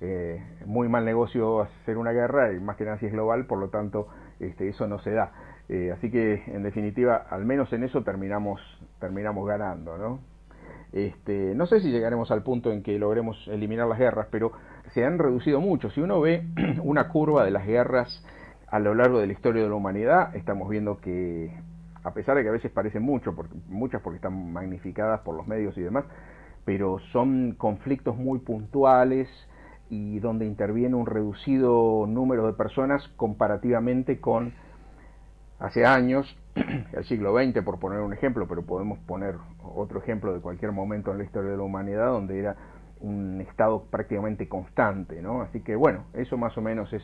eh, 0.00 0.42
muy 0.66 0.88
mal 0.88 1.04
negocio 1.04 1.62
hacer 1.62 1.98
una 1.98 2.12
guerra, 2.12 2.52
y 2.52 2.60
más 2.60 2.76
que 2.76 2.84
nada 2.84 2.98
si 2.98 3.06
es 3.06 3.12
global, 3.12 3.46
por 3.46 3.58
lo 3.58 3.68
tanto, 3.68 4.08
este, 4.38 4.68
eso 4.68 4.86
no 4.86 4.98
se 5.00 5.10
da. 5.10 5.32
Eh, 5.72 5.92
así 5.92 6.10
que, 6.10 6.42
en 6.48 6.64
definitiva, 6.64 7.26
al 7.30 7.44
menos 7.44 7.72
en 7.72 7.84
eso 7.84 8.02
terminamos, 8.02 8.60
terminamos 8.98 9.46
ganando, 9.46 9.96
¿no? 9.96 10.18
Este, 10.92 11.54
no 11.54 11.66
sé 11.66 11.80
si 11.80 11.92
llegaremos 11.92 12.32
al 12.32 12.42
punto 12.42 12.72
en 12.72 12.82
que 12.82 12.98
logremos 12.98 13.46
eliminar 13.46 13.86
las 13.86 14.00
guerras, 14.00 14.26
pero 14.32 14.50
se 14.94 15.04
han 15.04 15.20
reducido 15.20 15.60
mucho. 15.60 15.88
Si 15.90 16.00
uno 16.00 16.20
ve 16.20 16.44
una 16.82 17.06
curva 17.06 17.44
de 17.44 17.52
las 17.52 17.64
guerras 17.64 18.26
a 18.66 18.80
lo 18.80 18.96
largo 18.96 19.20
de 19.20 19.28
la 19.28 19.32
historia 19.32 19.62
de 19.62 19.68
la 19.68 19.76
humanidad 19.76 20.34
estamos 20.34 20.68
viendo 20.68 20.98
que, 20.98 21.52
a 22.02 22.12
pesar 22.14 22.36
de 22.36 22.42
que 22.42 22.48
a 22.48 22.52
veces 22.52 22.72
parecen 22.72 23.04
mucho, 23.04 23.36
muchas 23.68 24.02
porque 24.02 24.16
están 24.16 24.52
magnificadas 24.52 25.20
por 25.20 25.36
los 25.36 25.46
medios 25.46 25.78
y 25.78 25.82
demás, 25.82 26.04
pero 26.64 26.98
son 27.12 27.54
conflictos 27.56 28.16
muy 28.16 28.40
puntuales 28.40 29.28
y 29.88 30.18
donde 30.18 30.46
interviene 30.46 30.96
un 30.96 31.06
reducido 31.06 32.06
número 32.08 32.48
de 32.48 32.54
personas 32.54 33.06
comparativamente 33.16 34.20
con 34.20 34.52
hace 35.60 35.86
años, 35.86 36.36
el 36.54 37.04
siglo 37.04 37.34
XX 37.36 37.62
por 37.62 37.78
poner 37.78 38.00
un 38.00 38.12
ejemplo, 38.12 38.48
pero 38.48 38.62
podemos 38.62 38.98
poner 39.00 39.36
otro 39.62 40.00
ejemplo 40.00 40.34
de 40.34 40.40
cualquier 40.40 40.72
momento 40.72 41.12
en 41.12 41.18
la 41.18 41.24
historia 41.24 41.52
de 41.52 41.56
la 41.56 41.62
humanidad 41.62 42.08
donde 42.08 42.38
era 42.38 42.56
un 43.00 43.40
estado 43.40 43.84
prácticamente 43.84 44.48
constante, 44.48 45.22
¿no? 45.22 45.42
Así 45.42 45.60
que 45.60 45.76
bueno, 45.76 46.04
eso 46.14 46.36
más 46.36 46.56
o 46.58 46.60
menos 46.60 46.92
es 46.92 47.02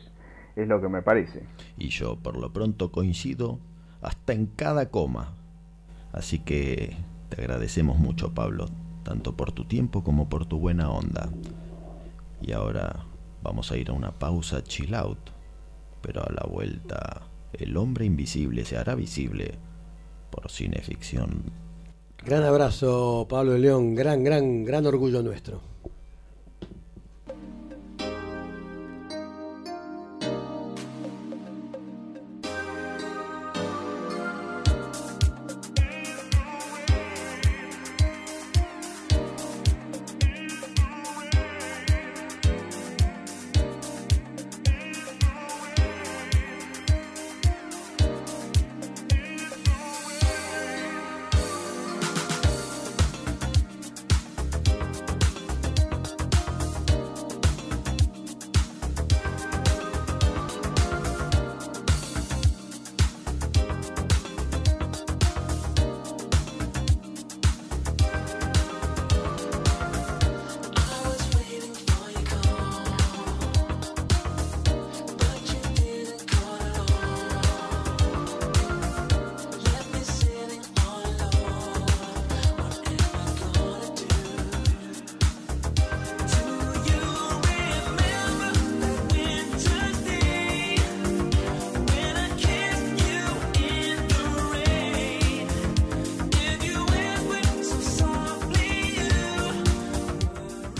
es 0.57 0.67
lo 0.67 0.81
que 0.81 0.89
me 0.89 1.03
parece. 1.03 1.43
Y 1.77 1.89
yo 1.89 2.17
por 2.17 2.35
lo 2.35 2.51
pronto 2.51 2.91
coincido 2.91 3.59
hasta 4.01 4.33
en 4.33 4.47
cada 4.47 4.89
coma. 4.89 5.35
Así 6.11 6.39
que 6.39 6.97
te 7.29 7.41
agradecemos 7.41 7.99
mucho, 7.99 8.33
Pablo, 8.33 8.65
tanto 9.03 9.37
por 9.37 9.51
tu 9.51 9.65
tiempo 9.65 10.03
como 10.03 10.29
por 10.29 10.47
tu 10.47 10.59
buena 10.59 10.89
onda. 10.89 11.29
Y 12.41 12.53
ahora 12.53 13.05
vamos 13.43 13.71
a 13.71 13.77
ir 13.77 13.89
a 13.89 13.93
una 13.93 14.11
pausa 14.11 14.63
chill 14.63 14.95
out, 14.95 15.29
pero 16.01 16.23
a 16.23 16.31
la 16.31 16.47
vuelta 16.49 17.26
el 17.53 17.77
hombre 17.77 18.05
invisible 18.05 18.65
se 18.65 18.77
hará 18.77 18.95
visible 18.95 19.55
por 20.29 20.51
cineficción. 20.51 21.43
Gran 22.25 22.43
abrazo, 22.43 23.25
Pablo 23.29 23.53
de 23.53 23.59
León, 23.59 23.95
gran, 23.95 24.23
gran, 24.23 24.65
gran 24.65 24.85
orgullo 24.85 25.21
nuestro. 25.23 25.61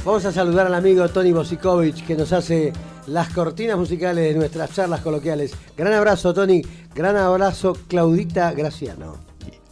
Vamos 0.08 0.24
a 0.24 0.32
saludar 0.32 0.68
al 0.68 0.74
amigo 0.74 1.06
Tony 1.10 1.34
Bosikovic 1.34 2.08
que 2.08 2.16
nos 2.16 2.32
hace 2.32 2.72
las 3.08 3.28
cortinas 3.34 3.78
musicales 3.78 4.34
de 4.34 4.40
nuestras 4.40 4.74
charlas 4.74 5.02
coloquiales. 5.02 5.52
Gran 5.76 5.92
abrazo, 5.92 6.34
Tony. 6.34 6.62
Gran 6.96 7.18
abrazo, 7.18 7.78
Claudita 7.90 8.54
Graciano. 8.54 9.18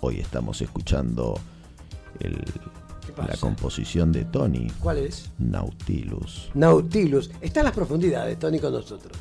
Hoy 0.02 0.20
estamos 0.20 0.62
escuchando 0.62 1.40
el, 2.20 2.44
la 3.16 3.38
composición 3.38 4.12
de 4.12 4.26
Tony. 4.26 4.68
¿Cuál 4.82 4.98
es? 4.98 5.32
Nautilus. 5.40 6.52
Nautilus. 6.54 7.32
Está 7.40 7.62
en 7.62 7.68
las 7.68 7.74
profundidades, 7.74 8.38
Tony, 8.38 8.60
con 8.60 8.74
nosotros. 8.74 9.18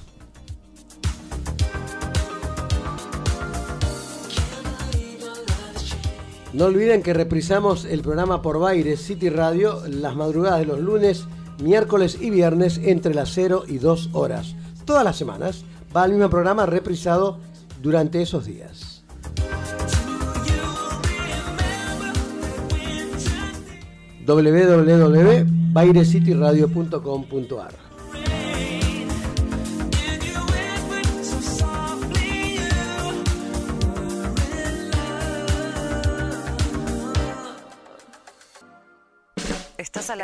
No 6.55 6.67
olviden 6.67 7.03
que 7.03 7.13
reprisamos 7.13 7.85
el 7.85 8.03
programa 8.03 8.41
por 8.41 8.61
Baires 8.61 9.01
City 9.01 9.29
Radio 9.29 9.83
las 9.89 10.15
madrugadas 10.15 10.61
de 10.61 10.67
los 10.67 10.79
lunes, 10.79 11.25
miércoles 11.61 12.17
y 12.21 12.31
viernes 12.31 12.81
entre 12.85 13.13
las 13.13 13.31
0 13.31 13.65
y 13.67 13.79
2 13.79 14.11
horas. 14.13 14.55
Todas 14.85 15.03
las 15.03 15.17
semanas 15.17 15.65
va 15.95 16.05
al 16.05 16.13
mismo 16.13 16.31
programa 16.31 16.65
reprisado 16.65 17.39
durante 17.83 18.23
esos 18.23 18.47
días. 18.47 19.03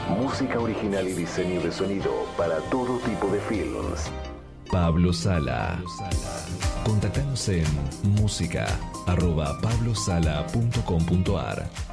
Música 0.09 0.59
original 0.59 1.07
y 1.07 1.13
diseño 1.13 1.61
de 1.61 1.71
sonido 1.71 2.25
para 2.37 2.57
todo 2.69 2.97
tipo 2.99 3.27
de 3.27 3.39
films. 3.41 4.11
Pablo 4.71 5.11
Sala. 5.11 5.83
Contactanos 6.85 7.49
en 7.49 7.65
música 8.15 8.65
arroba 9.05 9.59
pablosala.com.ar. 9.61 11.90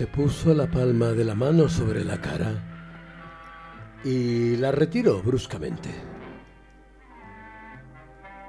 Se 0.00 0.06
puso 0.06 0.54
la 0.54 0.66
palma 0.66 1.08
de 1.08 1.26
la 1.26 1.34
mano 1.34 1.68
sobre 1.68 2.02
la 2.02 2.18
cara 2.18 2.54
y 4.02 4.56
la 4.56 4.72
retiró 4.72 5.20
bruscamente. 5.20 5.90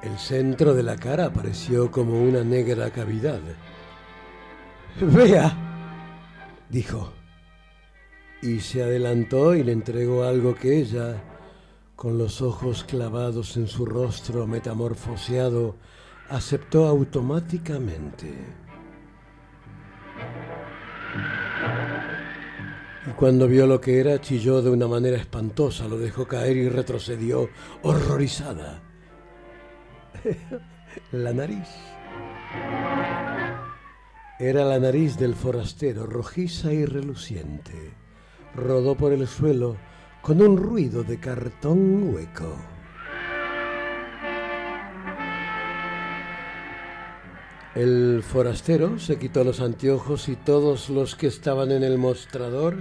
El 0.02 0.18
centro 0.18 0.74
de 0.74 0.82
la 0.82 0.96
cara 0.96 1.26
apareció 1.26 1.92
como 1.92 2.24
una 2.24 2.42
negra 2.46 2.90
cavidad. 2.90 3.42
Vea, 5.02 5.54
dijo, 6.70 7.12
y 8.42 8.62
se 8.62 8.84
adelantó 8.84 9.54
y 9.54 9.66
le 9.66 9.74
entregó 9.74 10.24
algo 10.24 10.56
que 10.56 10.80
ella, 10.80 11.22
con 11.98 12.18
los 12.18 12.42
ojos 12.42 12.86
clavados 12.86 13.58
en 13.58 13.68
su 13.68 13.86
rostro 13.86 14.48
metamorfoseado, 14.48 15.76
aceptó 16.30 16.88
automáticamente. 16.88 18.38
Y 23.08 23.12
cuando 23.12 23.48
vio 23.48 23.66
lo 23.66 23.82
que 23.82 24.00
era, 24.00 24.22
chilló 24.22 24.62
de 24.62 24.70
una 24.70 24.88
manera 24.88 25.18
espantosa, 25.18 25.88
lo 25.88 25.98
dejó 25.98 26.28
caer 26.28 26.58
y 26.58 26.70
retrocedió 26.70 27.50
horrorizada. 27.82 28.82
la 31.12 31.34
nariz. 31.34 31.68
Era 34.40 34.66
la 34.66 34.80
nariz 34.80 35.18
del 35.18 35.36
forastero, 35.36 36.06
rojiza 36.06 36.74
y 36.74 36.86
reluciente. 36.86 37.94
Rodó 38.56 38.96
por 38.96 39.14
el 39.14 39.28
suelo 39.28 39.78
con 40.22 40.42
un 40.42 40.58
ruido 40.58 41.04
de 41.04 41.20
cartón 41.20 42.14
hueco. 42.14 42.56
El 47.76 48.22
forastero 48.22 49.00
se 49.00 49.18
quitó 49.18 49.46
los 49.46 49.62
anteojos 49.62 50.28
y 50.28 50.36
todos 50.36 50.90
los 50.90 51.16
que 51.16 51.28
estaban 51.28 51.72
en 51.72 51.84
el 51.84 51.98
mostrador 51.98 52.76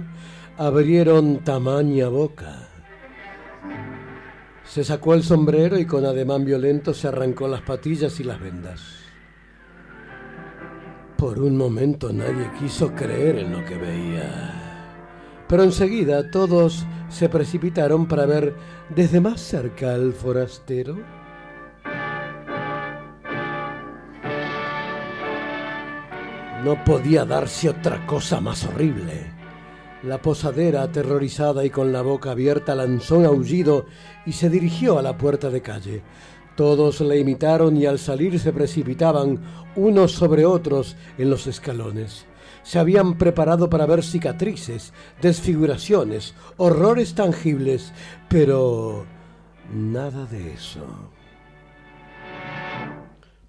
abrieron 0.57 1.39
tamaña 1.45 2.09
boca. 2.09 2.67
Se 4.65 4.83
sacó 4.83 5.13
el 5.13 5.23
sombrero 5.23 5.77
y 5.79 5.85
con 5.85 6.05
ademán 6.05 6.43
violento 6.43 6.93
se 6.93 7.07
arrancó 7.07 7.47
las 7.47 7.61
patillas 7.61 8.19
y 8.19 8.25
las 8.25 8.39
vendas. 8.41 8.81
Por 11.17 11.39
un 11.39 11.55
momento 11.55 12.11
nadie 12.11 12.49
quiso 12.59 12.93
creer 12.93 13.39
en 13.39 13.53
lo 13.53 13.63
que 13.63 13.77
veía. 13.77 14.91
Pero 15.47 15.63
enseguida 15.63 16.31
todos 16.31 16.85
se 17.09 17.29
precipitaron 17.29 18.07
para 18.07 18.25
ver 18.25 18.55
desde 18.93 19.21
más 19.21 19.39
cerca 19.39 19.93
al 19.93 20.11
forastero. 20.13 20.97
No 26.63 26.83
podía 26.83 27.25
darse 27.25 27.69
otra 27.69 28.05
cosa 28.05 28.39
más 28.39 28.65
horrible. 28.65 29.31
La 30.03 30.21
posadera, 30.21 30.83
aterrorizada 30.83 31.65
y 31.65 31.71
con 31.71 31.91
la 31.91 32.03
boca 32.03 32.31
abierta, 32.31 32.75
lanzó 32.75 33.17
un 33.17 33.25
aullido 33.25 33.87
y 34.27 34.33
se 34.33 34.47
dirigió 34.47 34.99
a 34.99 35.01
la 35.01 35.17
puerta 35.17 35.49
de 35.49 35.61
calle. 35.61 36.03
Todos 36.55 37.01
le 37.01 37.17
imitaron 37.17 37.77
y 37.77 37.87
al 37.87 37.97
salir 37.97 38.39
se 38.39 38.53
precipitaban 38.53 39.39
unos 39.75 40.11
sobre 40.11 40.45
otros 40.45 40.97
en 41.17 41.31
los 41.31 41.47
escalones. 41.47 42.27
Se 42.61 42.77
habían 42.77 43.17
preparado 43.17 43.67
para 43.67 43.87
ver 43.87 44.03
cicatrices, 44.03 44.93
desfiguraciones, 45.19 46.35
horrores 46.57 47.15
tangibles, 47.15 47.91
pero 48.29 49.07
nada 49.73 50.27
de 50.27 50.53
eso. 50.53 50.85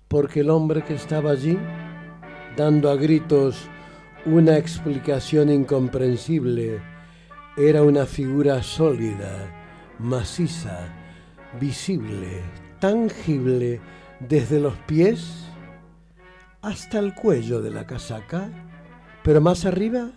Porque 0.08 0.40
el 0.40 0.48
hombre 0.48 0.82
que 0.82 0.94
estaba 0.94 1.32
allí 1.32 1.58
dando 2.56 2.90
a 2.90 2.96
gritos 2.96 3.68
una 4.24 4.56
explicación 4.56 5.50
incomprensible, 5.50 6.80
era 7.56 7.82
una 7.82 8.06
figura 8.06 8.62
sólida, 8.62 9.50
maciza, 9.98 10.88
visible, 11.60 12.42
tangible 12.78 13.80
desde 14.20 14.60
los 14.60 14.74
pies 14.86 15.46
hasta 16.62 16.98
el 16.98 17.14
cuello 17.14 17.60
de 17.60 17.70
la 17.70 17.86
casaca, 17.86 18.48
pero 19.24 19.40
más 19.40 19.64
arriba, 19.64 20.10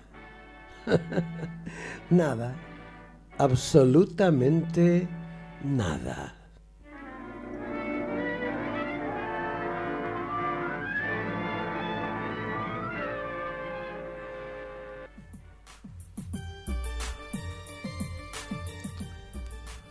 nada, 2.09 2.55
absolutamente 3.37 5.07
nada. 5.63 6.44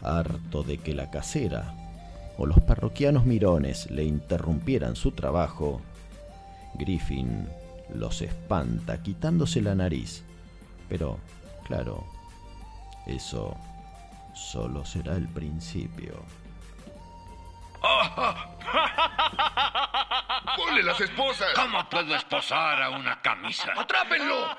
Harto 0.01 0.63
de 0.63 0.79
que 0.79 0.93
la 0.93 1.09
casera 1.09 1.73
o 2.37 2.45
los 2.45 2.59
parroquianos 2.59 3.25
mirones 3.25 3.89
le 3.89 4.03
interrumpieran 4.03 4.97
su 4.97 5.11
trabajo, 5.11 5.79
Griffin 6.75 7.47
los 7.95 8.21
espanta 8.21 9.01
quitándose 9.01 9.61
la 9.61 9.75
nariz. 9.75 10.25
Pero, 10.89 11.19
claro, 11.65 12.12
eso 13.05 13.57
solo 14.33 14.85
será 14.85 15.15
el 15.15 15.27
principio. 15.27 16.25
¡Ponle 20.55 20.83
las 20.83 21.01
esposas! 21.01 21.53
¿Cómo 21.53 21.83
puedo 21.89 22.15
esposar 22.15 22.81
a 22.81 22.91
una 22.91 23.21
camisa? 23.21 23.73
¡Atrápenlo! 23.75 24.55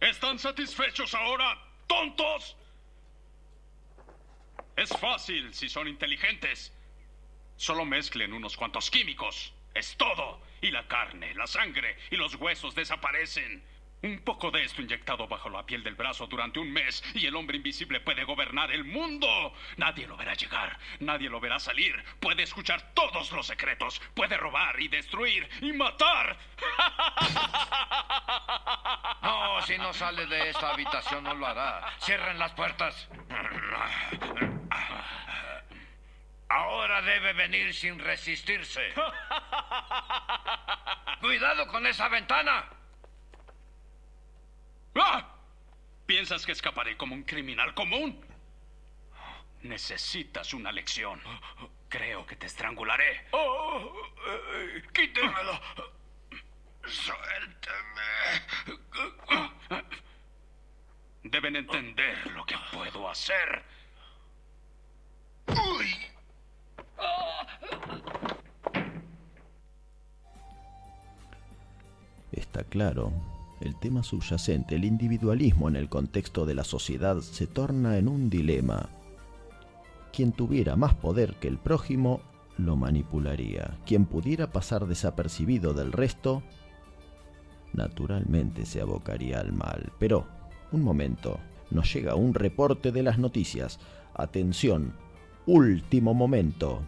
¿Están 0.00 0.38
satisfechos 0.38 1.12
ahora, 1.14 1.58
tontos? 1.88 2.56
Es 4.76 4.90
fácil 4.90 5.54
si 5.54 5.70
son 5.70 5.88
inteligentes. 5.88 6.72
Solo 7.56 7.86
mezclen 7.86 8.34
unos 8.34 8.56
cuantos 8.56 8.90
químicos. 8.90 9.54
Es 9.74 9.96
todo. 9.96 10.42
Y 10.60 10.70
la 10.70 10.86
carne, 10.86 11.34
la 11.34 11.46
sangre 11.46 11.96
y 12.10 12.16
los 12.16 12.34
huesos 12.34 12.74
desaparecen. 12.74 13.62
Un 14.02 14.20
poco 14.20 14.50
de 14.50 14.62
esto 14.62 14.82
inyectado 14.82 15.26
bajo 15.26 15.48
la 15.48 15.64
piel 15.64 15.82
del 15.82 15.94
brazo 15.94 16.26
durante 16.26 16.58
un 16.60 16.70
mes 16.70 17.02
y 17.14 17.26
el 17.26 17.34
hombre 17.34 17.56
invisible 17.56 18.00
puede 18.00 18.24
gobernar 18.24 18.70
el 18.70 18.84
mundo. 18.84 19.54
Nadie 19.78 20.06
lo 20.06 20.16
verá 20.16 20.34
llegar, 20.34 20.78
nadie 21.00 21.30
lo 21.30 21.40
verá 21.40 21.58
salir. 21.58 22.04
Puede 22.20 22.42
escuchar 22.42 22.92
todos 22.92 23.32
los 23.32 23.46
secretos, 23.46 24.00
puede 24.14 24.36
robar 24.36 24.78
y 24.80 24.88
destruir 24.88 25.48
y 25.62 25.72
matar. 25.72 26.38
No, 29.22 29.60
si 29.62 29.76
no 29.78 29.92
sale 29.92 30.26
de 30.26 30.50
esta 30.50 30.70
habitación 30.70 31.24
no 31.24 31.34
lo 31.34 31.46
hará. 31.46 31.92
Cierren 31.98 32.38
las 32.38 32.52
puertas. 32.52 33.08
Ahora 36.48 37.02
debe 37.02 37.32
venir 37.32 37.74
sin 37.74 37.98
resistirse. 37.98 38.94
Cuidado 41.20 41.66
con 41.68 41.86
esa 41.86 42.08
ventana. 42.08 42.64
¡Ah! 44.94 45.32
¿Piensas 46.06 46.46
que 46.46 46.52
escaparé 46.52 46.96
como 46.96 47.14
un 47.14 47.24
criminal 47.24 47.74
común? 47.74 48.24
Necesitas 49.62 50.54
una 50.54 50.70
lección. 50.70 51.20
Creo 51.88 52.24
que 52.24 52.36
te 52.36 52.46
estrangularé. 52.46 53.26
Oh, 53.32 53.92
eh, 54.28 54.82
quítemelo. 54.92 55.60
Suélteme. 56.84 58.02
Deben 61.24 61.56
entender 61.56 62.30
lo 62.30 62.46
que 62.46 62.56
puedo 62.72 63.08
hacer. 63.08 63.64
Está 72.32 72.64
claro, 72.64 73.12
el 73.60 73.78
tema 73.78 74.02
subyacente, 74.02 74.76
el 74.76 74.84
individualismo 74.84 75.68
en 75.68 75.76
el 75.76 75.88
contexto 75.88 76.44
de 76.46 76.54
la 76.54 76.64
sociedad, 76.64 77.20
se 77.20 77.46
torna 77.46 77.98
en 77.98 78.08
un 78.08 78.28
dilema. 78.28 78.88
Quien 80.12 80.32
tuviera 80.32 80.76
más 80.76 80.94
poder 80.94 81.36
que 81.36 81.48
el 81.48 81.58
prójimo 81.58 82.20
lo 82.58 82.76
manipularía. 82.76 83.78
Quien 83.86 84.06
pudiera 84.06 84.52
pasar 84.52 84.86
desapercibido 84.86 85.74
del 85.74 85.92
resto, 85.92 86.42
naturalmente 87.72 88.66
se 88.66 88.80
abocaría 88.80 89.40
al 89.40 89.52
mal. 89.52 89.92
Pero, 89.98 90.26
un 90.72 90.82
momento, 90.82 91.38
nos 91.70 91.92
llega 91.92 92.14
un 92.14 92.34
reporte 92.34 92.92
de 92.92 93.02
las 93.02 93.18
noticias. 93.18 93.78
Atención, 94.14 94.94
último 95.46 96.12
momento. 96.12 96.82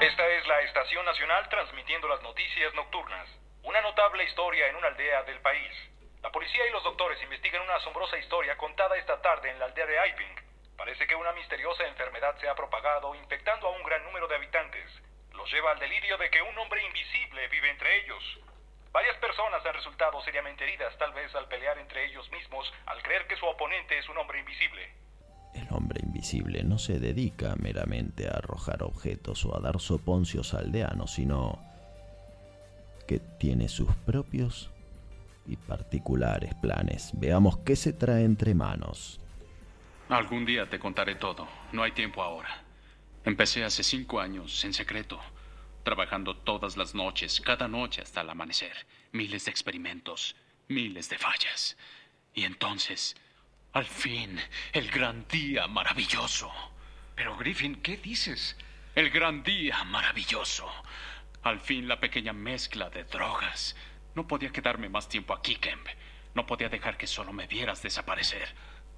Esta 0.00 0.26
es 0.28 0.46
la 0.46 0.60
Estación 0.60 1.04
Nacional 1.04 1.48
transmitiendo 1.48 2.06
las 2.06 2.22
noticias 2.22 2.72
nocturnas. 2.74 3.28
Una 3.64 3.80
notable 3.80 4.22
historia 4.22 4.68
en 4.68 4.76
una 4.76 4.88
aldea 4.88 5.24
del 5.24 5.40
país. 5.40 5.72
La 6.22 6.30
policía 6.30 6.64
y 6.68 6.70
los 6.70 6.84
doctores 6.84 7.20
investigan 7.22 7.62
una 7.62 7.74
asombrosa 7.74 8.16
historia 8.18 8.56
contada 8.56 8.96
esta 8.96 9.20
tarde 9.20 9.50
en 9.50 9.58
la 9.58 9.64
aldea 9.64 9.86
de 9.86 10.08
Iping. 10.08 10.76
Parece 10.76 11.04
que 11.08 11.16
una 11.16 11.32
misteriosa 11.32 11.84
enfermedad 11.88 12.38
se 12.38 12.48
ha 12.48 12.54
propagado, 12.54 13.12
infectando 13.16 13.66
a 13.66 13.70
un 13.70 13.82
gran 13.82 14.04
número 14.04 14.28
de 14.28 14.36
habitantes. 14.36 14.88
Los 15.32 15.50
lleva 15.52 15.72
al 15.72 15.80
delirio 15.80 16.16
de 16.16 16.30
que 16.30 16.42
un 16.42 16.56
hombre 16.56 16.80
invisible 16.86 17.48
vive 17.48 17.70
entre 17.70 18.04
ellos. 18.04 18.22
Varias 18.92 19.16
personas 19.16 19.66
han 19.66 19.74
resultado 19.74 20.22
seriamente 20.22 20.62
heridas, 20.62 20.96
tal 20.98 21.12
vez 21.12 21.34
al 21.34 21.48
pelear 21.48 21.76
entre 21.78 22.04
ellos 22.04 22.30
mismos, 22.30 22.72
al 22.86 23.02
creer 23.02 23.26
que 23.26 23.36
su 23.36 23.46
oponente 23.46 23.98
es 23.98 24.08
un 24.08 24.18
hombre 24.18 24.38
invisible. 24.38 25.03
El 25.54 25.66
hombre 25.70 26.00
invisible 26.04 26.64
no 26.64 26.78
se 26.78 26.98
dedica 26.98 27.54
meramente 27.56 28.28
a 28.28 28.32
arrojar 28.38 28.82
objetos 28.82 29.44
o 29.44 29.56
a 29.56 29.60
dar 29.60 29.80
soponcios 29.80 30.52
aldeanos, 30.52 31.12
sino 31.12 31.60
que 33.06 33.18
tiene 33.18 33.68
sus 33.68 33.94
propios 34.06 34.70
y 35.46 35.56
particulares 35.56 36.54
planes. 36.54 37.10
Veamos 37.14 37.58
qué 37.58 37.76
se 37.76 37.92
trae 37.92 38.24
entre 38.24 38.54
manos. 38.54 39.20
Algún 40.08 40.44
día 40.44 40.68
te 40.68 40.78
contaré 40.78 41.14
todo. 41.14 41.48
No 41.72 41.82
hay 41.82 41.92
tiempo 41.92 42.22
ahora. 42.22 42.62
Empecé 43.24 43.64
hace 43.64 43.82
cinco 43.82 44.20
años 44.20 44.64
en 44.64 44.74
secreto, 44.74 45.18
trabajando 45.82 46.36
todas 46.36 46.76
las 46.76 46.94
noches, 46.94 47.40
cada 47.40 47.68
noche 47.68 48.02
hasta 48.02 48.20
el 48.20 48.30
amanecer. 48.30 48.72
Miles 49.12 49.46
de 49.46 49.50
experimentos, 49.50 50.36
miles 50.68 51.08
de 51.08 51.18
fallas. 51.18 51.76
Y 52.34 52.44
entonces, 52.44 53.16
al 53.74 53.86
fin, 53.86 54.40
el 54.72 54.88
gran 54.88 55.26
día 55.26 55.66
maravilloso. 55.66 56.52
Pero 57.16 57.36
Griffin, 57.36 57.82
¿qué 57.82 57.96
dices? 57.96 58.56
El 58.94 59.10
gran 59.10 59.42
día 59.42 59.82
maravilloso. 59.82 60.70
Al 61.42 61.58
fin 61.58 61.88
la 61.88 61.98
pequeña 61.98 62.32
mezcla 62.32 62.88
de 62.88 63.02
drogas. 63.02 63.74
No 64.14 64.28
podía 64.28 64.50
quedarme 64.50 64.88
más 64.88 65.08
tiempo 65.08 65.34
aquí, 65.34 65.56
Kemp. 65.56 65.88
No 66.34 66.46
podía 66.46 66.68
dejar 66.68 66.96
que 66.96 67.08
solo 67.08 67.32
me 67.32 67.48
vieras 67.48 67.82
desaparecer. 67.82 68.46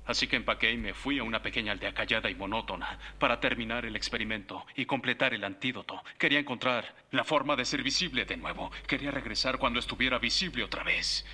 Así 0.05 0.27
que 0.27 0.37
empaqué 0.37 0.73
y 0.73 0.77
me 0.77 0.93
fui 0.93 1.21
a 1.21 1.25
una 1.25 1.41
pequeña 1.41 1.73
aldea 1.73 1.95
callada 1.95 2.29
y 2.29 2.35
monótona 2.35 2.99
para 3.19 3.41
terminar 3.41 3.87
el 3.87 3.97
experimento 3.97 4.67
y 4.75 4.85
completar 4.85 5.33
el 5.33 5.45
antídoto. 5.45 6.05
Quería 6.19 6.39
encontrar 6.39 6.95
la 7.13 7.25
forma 7.25 7.57
de 7.57 7.65
ser 7.65 7.83
visible 7.83 8.27
de 8.27 8.37
nuevo. 8.37 8.71
Quería 8.87 9.11
regresar 9.11 9.57
cuando 9.57 9.79
estuviera 9.79 10.19
visible 10.19 10.65
otra 10.65 10.85
vez. 10.85 11.25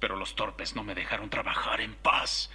Pero 0.00 0.16
los 0.16 0.36
torpes 0.36 0.76
no 0.76 0.84
me 0.84 0.94
dejaron 0.94 1.30
trabajar 1.30 1.80
en 1.80 1.94
paz 1.94 2.50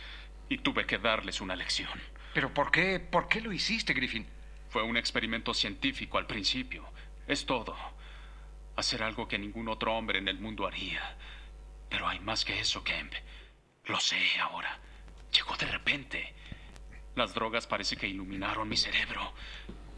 y 0.49 0.57
tuve 0.57 0.85
que 0.85 0.97
darles 0.97 1.39
una 1.39 1.55
lección. 1.55 1.89
¿Pero 2.33 2.53
por 2.53 2.71
qué? 2.71 2.99
¿Por 2.99 3.27
qué 3.27 3.39
lo 3.41 3.53
hiciste, 3.53 3.93
Griffin? 3.93 4.25
Fue 4.69 4.83
un 4.83 4.97
experimento 4.97 5.53
científico 5.53 6.17
al 6.17 6.27
principio. 6.27 6.85
Es 7.27 7.45
todo. 7.45 7.75
Hacer 8.75 9.03
algo 9.03 9.27
que 9.27 9.39
ningún 9.39 9.67
otro 9.67 9.95
hombre 9.95 10.19
en 10.19 10.27
el 10.27 10.39
mundo 10.39 10.67
haría. 10.67 11.17
Pero 11.89 12.07
hay 12.07 12.19
más 12.19 12.45
que 12.45 12.59
eso, 12.59 12.83
Kemp. 12.83 13.13
Lo 13.85 13.99
sé 13.99 14.17
ahora. 14.41 14.79
Llegó 15.31 15.55
de 15.57 15.65
repente. 15.65 16.33
Las 17.15 17.33
drogas 17.33 17.67
parece 17.67 17.97
que 17.97 18.07
iluminaron 18.07 18.69
mi 18.69 18.77
cerebro. 18.77 19.33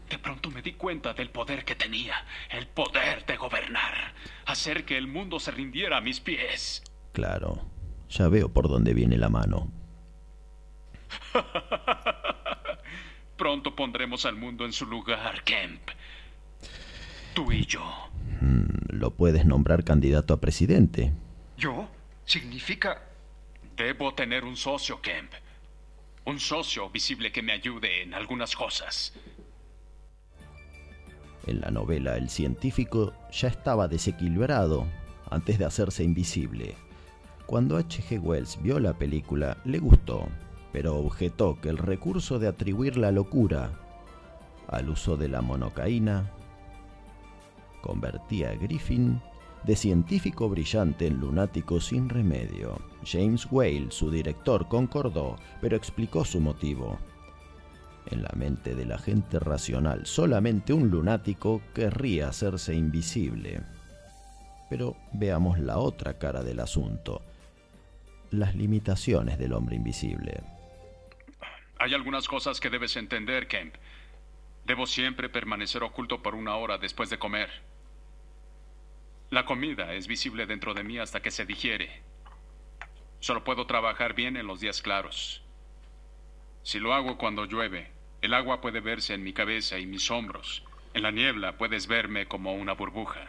De 0.08 0.18
pronto 0.18 0.50
me 0.50 0.62
di 0.62 0.72
cuenta 0.72 1.14
del 1.14 1.30
poder 1.30 1.64
que 1.64 1.74
tenía. 1.74 2.24
El 2.50 2.66
poder 2.66 3.24
de 3.26 3.36
gobernar. 3.36 4.14
Hacer 4.46 4.84
que 4.84 4.98
el 4.98 5.06
mundo 5.06 5.38
se 5.38 5.50
rindiera 5.52 5.98
a 5.98 6.00
mis 6.00 6.20
pies. 6.20 6.82
Claro, 7.12 7.70
ya 8.08 8.28
veo 8.28 8.52
por 8.52 8.68
dónde 8.68 8.94
viene 8.94 9.16
la 9.16 9.28
mano. 9.28 9.70
Pronto 13.36 13.74
pondremos 13.74 14.26
al 14.26 14.36
mundo 14.36 14.64
en 14.64 14.72
su 14.72 14.86
lugar, 14.86 15.42
Kemp. 15.44 15.80
Tú 17.34 17.50
y 17.50 17.64
yo. 17.66 17.82
Mm, 18.40 18.66
Lo 18.88 19.10
puedes 19.10 19.46
nombrar 19.46 19.84
candidato 19.84 20.34
a 20.34 20.40
presidente. 20.40 21.12
¿Yo? 21.56 21.88
¿Significa...? 22.24 23.02
Debo 23.76 24.14
tener 24.14 24.44
un 24.44 24.56
socio, 24.56 25.00
Kemp. 25.00 25.32
Un 26.24 26.38
socio 26.38 26.90
visible 26.90 27.32
que 27.32 27.42
me 27.42 27.52
ayude 27.52 28.02
en 28.02 28.14
algunas 28.14 28.54
cosas. 28.54 29.12
En 31.46 31.60
la 31.60 31.70
novela, 31.70 32.16
el 32.16 32.28
científico 32.28 33.12
ya 33.32 33.48
estaba 33.48 33.88
desequilibrado 33.88 34.86
antes 35.30 35.58
de 35.58 35.64
hacerse 35.64 36.04
invisible. 36.04 36.76
Cuando 37.46 37.76
H.G. 37.76 38.20
Wells 38.20 38.62
vio 38.62 38.78
la 38.78 38.96
película, 38.96 39.56
le 39.64 39.78
gustó, 39.78 40.28
pero 40.72 40.96
objetó 40.96 41.60
que 41.60 41.68
el 41.68 41.78
recurso 41.78 42.38
de 42.38 42.48
atribuir 42.48 42.96
la 42.96 43.12
locura 43.12 43.70
al 44.68 44.88
uso 44.88 45.16
de 45.16 45.28
la 45.28 45.42
monocaína 45.42 46.30
convertía 47.82 48.50
a 48.50 48.54
Griffin 48.54 49.20
de 49.64 49.76
científico 49.76 50.48
brillante 50.48 51.06
en 51.06 51.18
lunático 51.18 51.80
sin 51.80 52.08
remedio. 52.08 52.78
James 53.04 53.46
Whale, 53.50 53.90
su 53.90 54.10
director, 54.10 54.66
concordó, 54.68 55.36
pero 55.60 55.76
explicó 55.76 56.24
su 56.24 56.40
motivo. 56.40 56.98
En 58.06 58.22
la 58.22 58.30
mente 58.34 58.74
de 58.74 58.84
la 58.84 58.98
gente 58.98 59.38
racional, 59.38 60.06
solamente 60.06 60.72
un 60.72 60.90
lunático 60.90 61.60
querría 61.74 62.28
hacerse 62.28 62.74
invisible. 62.74 63.62
Pero 64.68 64.96
veamos 65.12 65.60
la 65.60 65.78
otra 65.78 66.18
cara 66.18 66.42
del 66.42 66.58
asunto, 66.58 67.22
las 68.30 68.56
limitaciones 68.56 69.38
del 69.38 69.52
hombre 69.52 69.76
invisible. 69.76 70.40
Hay 71.82 71.94
algunas 71.94 72.28
cosas 72.28 72.60
que 72.60 72.70
debes 72.70 72.94
entender, 72.94 73.48
Kemp. 73.48 73.74
Debo 74.64 74.86
siempre 74.86 75.28
permanecer 75.28 75.82
oculto 75.82 76.22
por 76.22 76.36
una 76.36 76.54
hora 76.54 76.78
después 76.78 77.10
de 77.10 77.18
comer. 77.18 77.50
La 79.30 79.44
comida 79.44 79.92
es 79.92 80.06
visible 80.06 80.46
dentro 80.46 80.74
de 80.74 80.84
mí 80.84 81.00
hasta 81.00 81.20
que 81.20 81.32
se 81.32 81.44
digiere. 81.44 82.04
Solo 83.18 83.42
puedo 83.42 83.66
trabajar 83.66 84.14
bien 84.14 84.36
en 84.36 84.46
los 84.46 84.60
días 84.60 84.80
claros. 84.80 85.42
Si 86.62 86.78
lo 86.78 86.94
hago 86.94 87.18
cuando 87.18 87.46
llueve, 87.46 87.90
el 88.20 88.32
agua 88.34 88.60
puede 88.60 88.78
verse 88.78 89.14
en 89.14 89.24
mi 89.24 89.32
cabeza 89.32 89.80
y 89.80 89.86
mis 89.86 90.08
hombros. 90.08 90.62
En 90.94 91.02
la 91.02 91.10
niebla 91.10 91.58
puedes 91.58 91.88
verme 91.88 92.26
como 92.26 92.54
una 92.54 92.74
burbuja. 92.74 93.26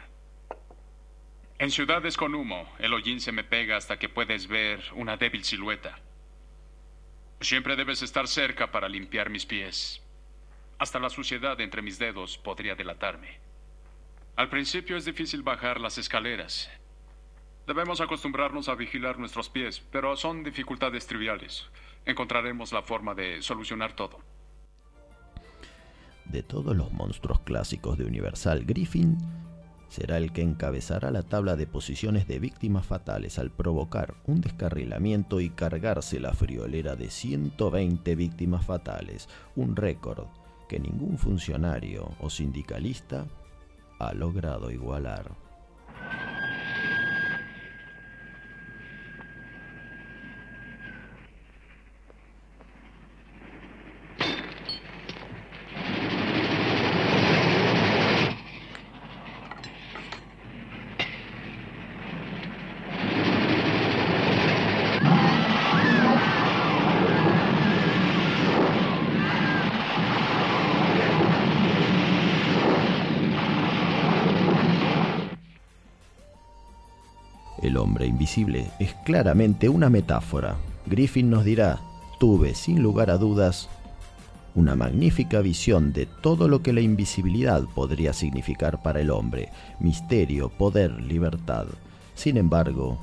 En 1.58 1.72
ciudades 1.72 2.18
con 2.18 2.36
humo, 2.36 2.72
el 2.78 2.94
hollín 2.94 3.20
se 3.20 3.32
me 3.32 3.44
pega 3.44 3.78
hasta 3.78 3.98
que 3.98 4.10
puedes 4.10 4.46
ver 4.46 4.80
una 4.94 5.18
débil 5.18 5.44
silueta. 5.44 5.98
Siempre 7.44 7.76
debes 7.76 8.02
estar 8.02 8.26
cerca 8.30 8.72
para 8.72 8.88
limpiar 8.88 9.30
mis 9.30 9.46
pies. 9.46 10.02
Hasta 10.80 10.98
la 10.98 11.10
suciedad 11.10 11.60
entre 11.60 11.82
mis 11.82 12.00
dedos 12.00 12.38
podría 12.38 12.74
delatarme. 12.74 13.38
Al 14.38 14.48
principio 14.48 14.96
es 14.96 15.04
difícil 15.04 15.44
bajar 15.44 15.82
las 15.82 15.98
escaleras. 15.98 16.70
Debemos 17.68 18.00
acostumbrarnos 18.00 18.70
a 18.70 18.76
vigilar 18.76 19.20
nuestros 19.20 19.50
pies, 19.50 19.82
pero 19.92 20.16
son 20.16 20.42
dificultades 20.42 21.06
triviales. 21.06 21.70
Encontraremos 22.06 22.72
la 22.72 22.82
forma 22.82 23.14
de 23.14 23.42
solucionar 23.42 23.94
todo. 23.94 24.20
De 26.24 26.44
todos 26.44 26.78
los 26.78 26.94
monstruos 26.94 27.42
clásicos 27.42 27.98
de 27.98 28.06
Universal, 28.06 28.64
Griffin 28.64 29.18
será 29.94 30.18
el 30.18 30.32
que 30.32 30.42
encabezará 30.42 31.12
la 31.12 31.22
tabla 31.22 31.56
de 31.56 31.68
posiciones 31.68 32.28
de 32.28 32.40
víctimas 32.40 32.84
fatales 32.84 33.38
al 33.38 33.52
provocar 33.52 34.16
un 34.26 34.42
descarrilamiento 34.42 35.40
y 35.40 35.52
cargarse 35.52 36.20
la 36.20 36.34
friolera 36.34 36.96
de 36.96 37.12
120 37.12 38.16
víctimas 38.16 38.66
fatales, 38.66 39.30
un 39.56 39.76
récord 39.76 40.26
que 40.68 40.80
ningún 40.80 41.20
funcionario 41.20 42.10
o 42.20 42.32
sindicalista 42.32 43.28
ha 44.00 44.16
logrado 44.16 44.72
igualar. 44.72 45.30
Es 78.80 78.94
claramente 79.06 79.70
una 79.70 79.90
metáfora. 79.90 80.56
Griffin 80.86 81.30
nos 81.30 81.46
dirá, 81.46 81.80
tuve 82.20 82.56
sin 82.56 82.82
lugar 82.82 83.10
a 83.10 83.18
dudas 83.18 83.70
una 84.56 84.76
magnífica 84.76 85.42
visión 85.42 85.94
de 85.94 86.06
todo 86.06 86.48
lo 86.48 86.62
que 86.62 86.74
la 86.74 86.82
invisibilidad 86.82 87.64
podría 87.76 88.14
significar 88.14 88.82
para 88.84 89.02
el 89.02 89.10
hombre, 89.10 89.50
misterio, 89.80 90.50
poder, 90.50 91.02
libertad. 91.02 91.66
Sin 92.16 92.38
embargo, 92.38 93.00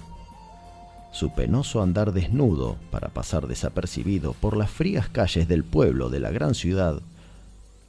su 1.13 1.33
penoso 1.35 1.83
andar 1.83 2.13
desnudo 2.13 2.77
para 2.91 3.09
pasar 3.09 3.47
desapercibido 3.47 4.33
por 4.35 4.57
las 4.57 4.71
frías 4.71 5.09
calles 5.09 5.49
del 5.49 5.65
pueblo 5.65 6.09
de 6.09 6.21
la 6.21 6.31
gran 6.31 6.55
ciudad 6.55 7.03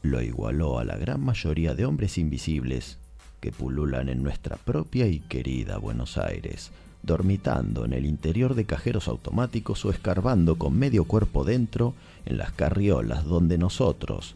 lo 0.03 0.21
igualó 0.21 0.79
a 0.79 0.83
la 0.83 0.97
gran 0.97 1.23
mayoría 1.23 1.75
de 1.75 1.85
hombres 1.85 2.17
invisibles 2.17 2.97
que 3.39 3.51
pululan 3.51 4.09
en 4.09 4.23
nuestra 4.23 4.57
propia 4.57 5.07
y 5.07 5.19
querida 5.19 5.77
Buenos 5.77 6.17
Aires, 6.17 6.71
dormitando 7.03 7.85
en 7.85 7.93
el 7.93 8.05
interior 8.05 8.55
de 8.55 8.65
cajeros 8.65 9.07
automáticos 9.07 9.83
o 9.85 9.89
escarbando 9.89 10.57
con 10.57 10.77
medio 10.77 11.05
cuerpo 11.05 11.43
dentro 11.43 11.93
en 12.25 12.37
las 12.37 12.51
carriolas 12.51 13.25
donde 13.25 13.57
nosotros, 13.57 14.35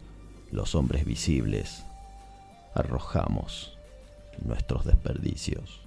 los 0.50 0.74
hombres 0.74 1.04
visibles, 1.04 1.84
arrojamos 2.74 3.76
nuestros 4.44 4.84
desperdicios. 4.84 5.85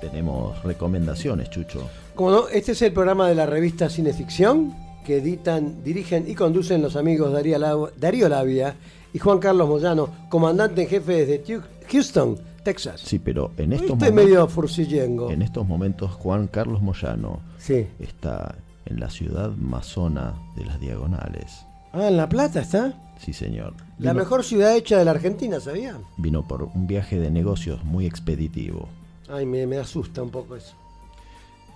Tenemos 0.00 0.62
recomendaciones, 0.62 1.50
Chucho. 1.50 1.86
Como 2.14 2.30
no, 2.30 2.48
este 2.48 2.72
es 2.72 2.80
el 2.80 2.94
programa 2.94 3.28
de 3.28 3.34
la 3.34 3.44
revista 3.44 3.90
Cineficción 3.90 4.74
que 5.04 5.18
editan, 5.18 5.84
dirigen 5.84 6.24
y 6.26 6.34
conducen 6.34 6.80
los 6.80 6.96
amigos 6.96 7.30
Darío, 7.30 8.28
Labia 8.30 8.74
y 9.12 9.18
Juan 9.18 9.40
Carlos 9.40 9.68
Moyano, 9.68 10.08
comandante 10.30 10.80
en 10.80 10.88
jefe 10.88 11.26
desde 11.26 11.60
Houston, 11.92 12.38
Texas. 12.62 13.02
Sí, 13.04 13.18
pero 13.18 13.50
en 13.58 13.74
estos 13.74 13.90
Estoy 13.90 14.08
momentos. 14.12 14.56
medio. 14.56 15.30
En 15.30 15.42
estos 15.42 15.68
momentos, 15.68 16.10
Juan 16.12 16.46
Carlos 16.46 16.80
Moyano 16.80 17.40
Sí. 17.58 17.86
está 18.00 18.54
en 18.88 19.00
la 19.00 19.10
ciudad 19.10 19.50
masona 19.56 20.34
de 20.56 20.64
las 20.64 20.80
Diagonales. 20.80 21.64
Ah, 21.92 22.08
en 22.08 22.16
La 22.16 22.28
Plata 22.28 22.60
está. 22.60 22.94
Sí, 23.18 23.32
señor. 23.32 23.74
La 23.98 24.12
Vino- 24.12 24.22
mejor 24.24 24.44
ciudad 24.44 24.76
hecha 24.76 24.98
de 24.98 25.04
la 25.04 25.10
Argentina, 25.12 25.60
¿sabía? 25.60 25.96
Vino 26.16 26.46
por 26.46 26.62
un 26.62 26.86
viaje 26.86 27.18
de 27.18 27.30
negocios 27.30 27.84
muy 27.84 28.06
expeditivo. 28.06 28.88
Ay, 29.28 29.44
me, 29.46 29.66
me 29.66 29.78
asusta 29.78 30.22
un 30.22 30.30
poco 30.30 30.56
eso. 30.56 30.74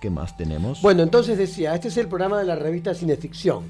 ¿Qué 0.01 0.09
más 0.09 0.35
tenemos? 0.37 0.81
Bueno, 0.81 1.03
entonces 1.03 1.37
decía, 1.37 1.73
este 1.75 1.87
es 1.89 1.97
el 1.97 2.07
programa 2.07 2.37
de 2.39 2.45
la 2.45 2.55
revista 2.55 2.93
Cineficción, 2.93 3.63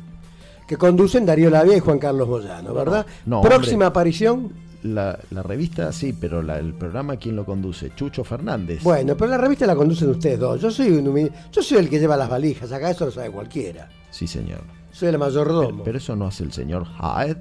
que 0.68 0.78
conducen 0.78 1.26
Darío 1.26 1.50
Labia 1.50 1.76
y 1.78 1.80
Juan 1.80 2.00
Carlos 2.00 2.28
Moyano, 2.28 2.74
¿verdad? 2.74 3.06
no, 3.26 3.42
Próxima 3.42 3.74
hombre. 3.74 3.88
aparición. 3.88 4.52
La, 4.84 5.18
la 5.32 5.42
revista 5.44 5.92
sí, 5.94 6.12
pero 6.14 6.42
la- 6.42 6.60
el 6.60 6.74
programa, 6.74 7.16
¿quién 7.18 7.36
lo 7.38 7.46
conduce? 7.46 7.94
Chucho 7.96 8.24
Fernández. 8.24 8.84
Bueno, 8.84 9.16
pero 9.16 9.32
la 9.32 9.38
revista 9.38 9.66
la 9.66 9.76
conducen 9.76 10.10
ustedes 10.10 10.38
dos. 10.40 10.60
Yo 10.62 10.70
soy 10.72 10.90
un 10.92 11.32
yo 11.52 11.64
soy 11.64 11.78
el 11.78 11.90
que 11.90 12.00
lleva 12.00 12.18
las 12.18 12.30
valijas, 12.30 12.72
acá 12.72 12.90
eso 12.92 13.06
lo 13.06 13.12
sabe 13.12 13.32
cualquiera. 13.32 13.88
Sí, 14.12 14.28
señor. 14.28 14.62
Soy 14.92 15.08
el 15.10 15.18
mayordomo. 15.18 15.70
Pero, 15.70 15.84
pero 15.84 15.98
eso 15.98 16.16
no 16.16 16.28
hace 16.28 16.44
el 16.44 16.52
señor 16.52 16.86
Haed. 17.00 17.38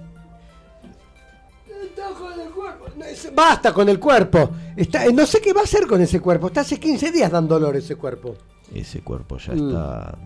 Basta 3.34 3.72
con 3.72 3.88
el 3.88 3.98
cuerpo. 3.98 4.50
Está, 4.76 5.04
eh, 5.06 5.12
no 5.12 5.26
sé 5.26 5.40
qué 5.40 5.52
va 5.52 5.60
a 5.60 5.64
hacer 5.64 5.86
con 5.86 6.00
ese 6.00 6.20
cuerpo. 6.20 6.46
Está 6.48 6.60
hace 6.62 6.78
15 6.78 7.10
días 7.10 7.30
dando 7.30 7.58
dolor 7.58 7.76
ese 7.76 7.96
cuerpo. 7.96 8.34
Ese 8.74 9.00
cuerpo 9.02 9.36
ya 9.38 9.52
Mm. 9.52 9.68
está 9.68 10.18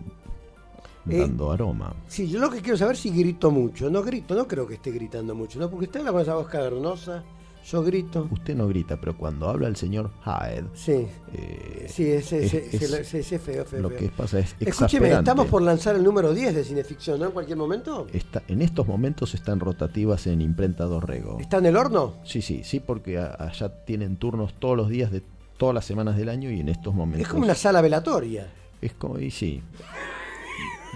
Eh, 1.08 1.18
dando 1.20 1.50
aroma. 1.52 1.94
Sí, 2.08 2.28
yo 2.28 2.38
lo 2.40 2.50
que 2.50 2.60
quiero 2.60 2.76
saber 2.76 2.94
es 2.94 3.00
si 3.02 3.10
grito 3.10 3.50
mucho. 3.50 3.88
No 3.90 4.02
grito, 4.02 4.34
no 4.34 4.46
creo 4.48 4.66
que 4.66 4.74
esté 4.74 4.90
gritando 4.90 5.34
mucho, 5.34 5.58
¿no? 5.58 5.70
Porque 5.70 5.86
con 5.88 6.20
esa 6.20 6.34
voz 6.34 6.48
cavernosa. 6.48 7.22
Yo 7.68 7.82
grito. 7.82 8.28
Usted 8.30 8.54
no 8.54 8.68
grita, 8.68 8.96
pero 9.00 9.16
cuando 9.18 9.48
habla 9.48 9.66
el 9.66 9.74
señor 9.74 10.12
Hyde. 10.24 10.66
Sí. 10.74 11.06
eh, 11.32 11.86
Sí, 11.88 12.08
ese 12.08 12.44
es- 12.44 12.54
es- 12.54 13.32
es 13.32 13.42
feo, 13.42 13.64
feo, 13.64 13.82
Lo 13.82 13.88
feo. 13.88 13.98
que 13.98 14.08
pasa 14.08 14.38
es 14.38 14.54
Escúcheme, 14.60 15.10
estamos 15.12 15.46
por 15.46 15.62
lanzar 15.62 15.96
el 15.96 16.04
número 16.04 16.32
10 16.32 16.54
de 16.54 16.62
Cineficción, 16.62 17.18
¿no? 17.18 17.26
En 17.26 17.32
cualquier 17.32 17.58
momento. 17.58 18.06
Está- 18.12 18.44
en 18.46 18.62
estos 18.62 18.86
momentos 18.86 19.34
están 19.34 19.58
rotativas 19.58 20.28
en 20.28 20.42
Imprenta 20.42 20.84
Dorrego. 20.84 21.38
¿Está 21.40 21.58
en 21.58 21.66
el 21.66 21.76
horno? 21.76 22.14
Sí, 22.24 22.40
sí, 22.40 22.62
sí, 22.62 22.78
porque 22.78 23.18
a- 23.18 23.34
allá 23.36 23.84
tienen 23.84 24.16
turnos 24.16 24.54
todos 24.60 24.76
los 24.76 24.88
días 24.88 25.10
de 25.10 25.24
todas 25.56 25.74
las 25.74 25.84
semanas 25.84 26.16
del 26.16 26.28
año 26.28 26.50
y 26.52 26.60
en 26.60 26.68
estos 26.68 26.94
momentos. 26.94 27.22
Es 27.22 27.28
como 27.28 27.42
una 27.44 27.56
sala 27.56 27.80
velatoria. 27.80 28.46
Es 28.80 28.92
como, 28.92 29.18
y 29.18 29.32
sí. 29.32 29.60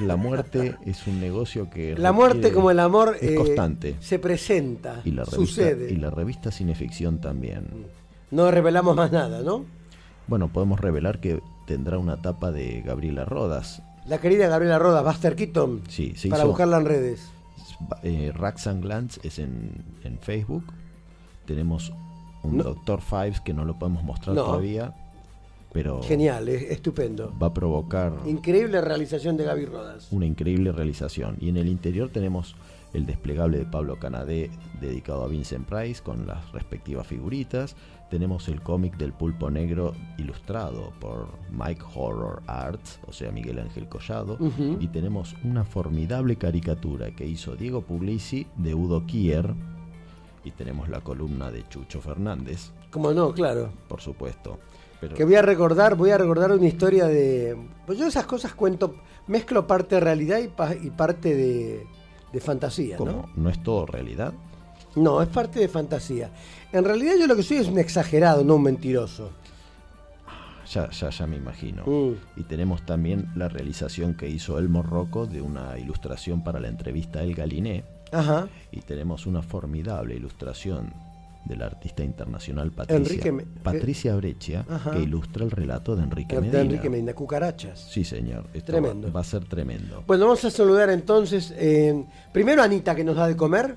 La 0.00 0.16
muerte 0.16 0.76
es 0.86 1.06
un 1.06 1.20
negocio 1.20 1.68
que. 1.70 1.96
La 1.96 2.12
muerte, 2.12 2.52
como 2.52 2.70
el 2.70 2.80
amor, 2.80 3.16
es 3.20 3.30
eh, 3.30 3.34
constante. 3.34 3.96
se 4.00 4.18
presenta, 4.18 5.02
Y 5.04 5.10
la 5.12 5.24
revista, 5.24 5.36
sucede. 5.36 5.92
y 5.92 5.96
la 5.96 6.10
revista 6.10 6.50
Cineficción 6.50 7.20
también. 7.20 7.86
No 8.30 8.50
revelamos 8.50 8.94
más 8.96 9.10
nada, 9.12 9.42
¿no? 9.42 9.64
Bueno, 10.26 10.48
podemos 10.48 10.78
revelar 10.80 11.20
que 11.20 11.40
tendrá 11.66 11.98
una 11.98 12.22
tapa 12.22 12.50
de 12.52 12.82
Gabriela 12.82 13.24
Rodas. 13.24 13.82
La 14.06 14.18
querida 14.18 14.48
Gabriela 14.48 14.78
Rodas, 14.78 15.04
Buster 15.04 15.36
Keaton, 15.36 15.82
Sí, 15.88 16.14
se 16.16 16.28
para 16.28 16.42
hizo- 16.42 16.48
buscarla 16.48 16.78
en 16.78 16.84
redes. 16.86 17.30
Eh, 18.02 18.32
Racks 18.34 18.66
and 18.66 18.82
Glance 18.82 19.20
es 19.22 19.38
en, 19.38 19.84
en 20.04 20.18
Facebook. 20.18 20.64
Tenemos 21.46 21.92
un 22.42 22.58
No. 22.58 22.64
Doctor 22.64 23.00
Fives 23.00 23.40
que 23.40 23.52
no 23.52 23.64
lo 23.64 23.78
podemos 23.78 24.02
mostrar 24.04 24.34
No. 24.36 24.44
todavía. 24.44 24.94
Pero 25.72 26.02
Genial, 26.02 26.48
es 26.48 26.70
estupendo. 26.70 27.32
va 27.40 27.48
a 27.48 27.54
provocar 27.54 28.12
Increíble 28.26 28.80
realización 28.80 29.36
de 29.36 29.44
Gaby 29.44 29.66
Rodas. 29.66 30.08
una 30.10 30.26
increíble 30.26 30.72
realización. 30.72 31.36
Y 31.40 31.48
en 31.48 31.56
el 31.56 31.68
interior 31.68 32.08
tenemos 32.10 32.56
el 32.92 33.06
desplegable 33.06 33.58
de 33.58 33.66
Pablo 33.66 33.98
Canadé 34.00 34.50
dedicado 34.80 35.22
a 35.22 35.28
Vincent 35.28 35.68
Price 35.68 36.02
con 36.02 36.26
las 36.26 36.50
respectivas 36.50 37.06
figuritas. 37.06 37.76
Tenemos 38.10 38.48
el 38.48 38.60
cómic 38.62 38.96
del 38.96 39.12
pulpo 39.12 39.48
negro 39.48 39.94
ilustrado 40.18 40.92
por 40.98 41.28
Mike 41.52 41.82
Horror 41.94 42.42
Arts, 42.48 42.98
o 43.06 43.12
sea 43.12 43.30
Miguel 43.30 43.60
Ángel 43.60 43.88
Collado. 43.88 44.36
Y 44.80 44.88
tenemos 44.88 45.36
una 45.44 45.62
formidable 45.64 46.34
caricatura 46.34 47.14
que 47.14 47.24
hizo 47.26 47.54
Diego 47.54 47.82
Puglisi 47.82 48.48
de 48.56 48.74
Udo 48.74 49.06
Kier. 49.06 49.54
Y 50.42 50.50
tenemos 50.50 50.88
la 50.88 51.00
columna 51.02 51.52
de 51.52 51.68
Chucho 51.68 52.00
Fernández, 52.00 52.70
Como 52.90 53.12
no, 53.12 53.32
claro. 53.32 53.70
por 53.86 54.00
supuesto. 54.00 54.58
Pero 55.00 55.14
Que 55.16 55.24
voy 55.24 55.34
a 55.34 55.42
recordar, 55.42 55.94
voy 55.96 56.10
a 56.10 56.18
recordar 56.18 56.52
una 56.52 56.66
historia 56.66 57.06
de. 57.06 57.56
Pues 57.86 57.98
yo 57.98 58.06
esas 58.06 58.26
cosas 58.26 58.54
cuento, 58.54 58.96
mezclo 59.26 59.66
parte 59.66 59.94
de 59.96 60.00
realidad 60.00 60.38
y, 60.38 60.48
pa- 60.48 60.74
y 60.74 60.90
parte 60.90 61.34
de, 61.34 61.86
de 62.32 62.40
fantasía, 62.40 62.96
¿no? 62.98 63.28
no 63.34 63.48
es 63.48 63.62
todo 63.62 63.86
realidad, 63.86 64.32
No, 64.96 65.22
es 65.22 65.28
parte 65.28 65.58
de 65.60 65.68
fantasía. 65.68 66.30
En 66.72 66.84
realidad 66.84 67.14
yo 67.18 67.26
lo 67.26 67.34
que 67.36 67.42
soy 67.42 67.58
es 67.58 67.68
un 67.68 67.78
exagerado, 67.78 68.44
no 68.44 68.56
un 68.56 68.62
mentiroso. 68.64 69.30
Ya, 70.72 70.88
ya, 70.90 71.10
ya 71.10 71.26
me 71.26 71.36
imagino. 71.36 71.82
Mm. 71.84 72.12
Y 72.40 72.42
tenemos 72.44 72.86
también 72.86 73.26
la 73.34 73.48
realización 73.48 74.14
que 74.14 74.28
hizo 74.28 74.56
Elmo 74.58 74.82
Rocco 74.82 75.26
de 75.26 75.40
una 75.40 75.76
ilustración 75.78 76.44
para 76.44 76.60
la 76.60 76.68
entrevista 76.68 77.22
El 77.22 77.34
Galiné. 77.34 77.82
Ajá. 78.12 78.48
Y 78.70 78.80
tenemos 78.82 79.26
una 79.26 79.42
formidable 79.42 80.14
ilustración 80.14 80.92
del 81.44 81.62
artista 81.62 82.04
internacional 82.04 82.70
Patricia, 82.70 83.32
Me- 83.32 83.44
Patricia 83.44 84.14
Breccia, 84.16 84.64
Ajá. 84.68 84.90
que 84.92 85.00
ilustra 85.00 85.44
el 85.44 85.50
relato 85.50 85.96
de 85.96 86.02
Enrique 86.04 86.34
De 86.36 86.42
Medina. 86.42 86.60
Enrique 86.60 86.90
Medina, 86.90 87.14
cucarachas. 87.14 87.80
Sí, 87.90 88.04
señor. 88.04 88.46
Esto 88.54 88.72
Tremendo. 88.72 89.08
Va, 89.08 89.14
va 89.14 89.20
a 89.20 89.24
ser 89.24 89.44
tremendo. 89.46 90.04
Bueno, 90.06 90.26
vamos 90.26 90.44
a 90.44 90.50
saludar 90.50 90.90
entonces. 90.90 91.52
eh, 91.56 92.04
primero 92.32 92.62
Anita 92.62 92.94
que 92.94 93.02
nos 93.04 93.16
da 93.16 93.26
de 93.26 93.36
comer. 93.36 93.74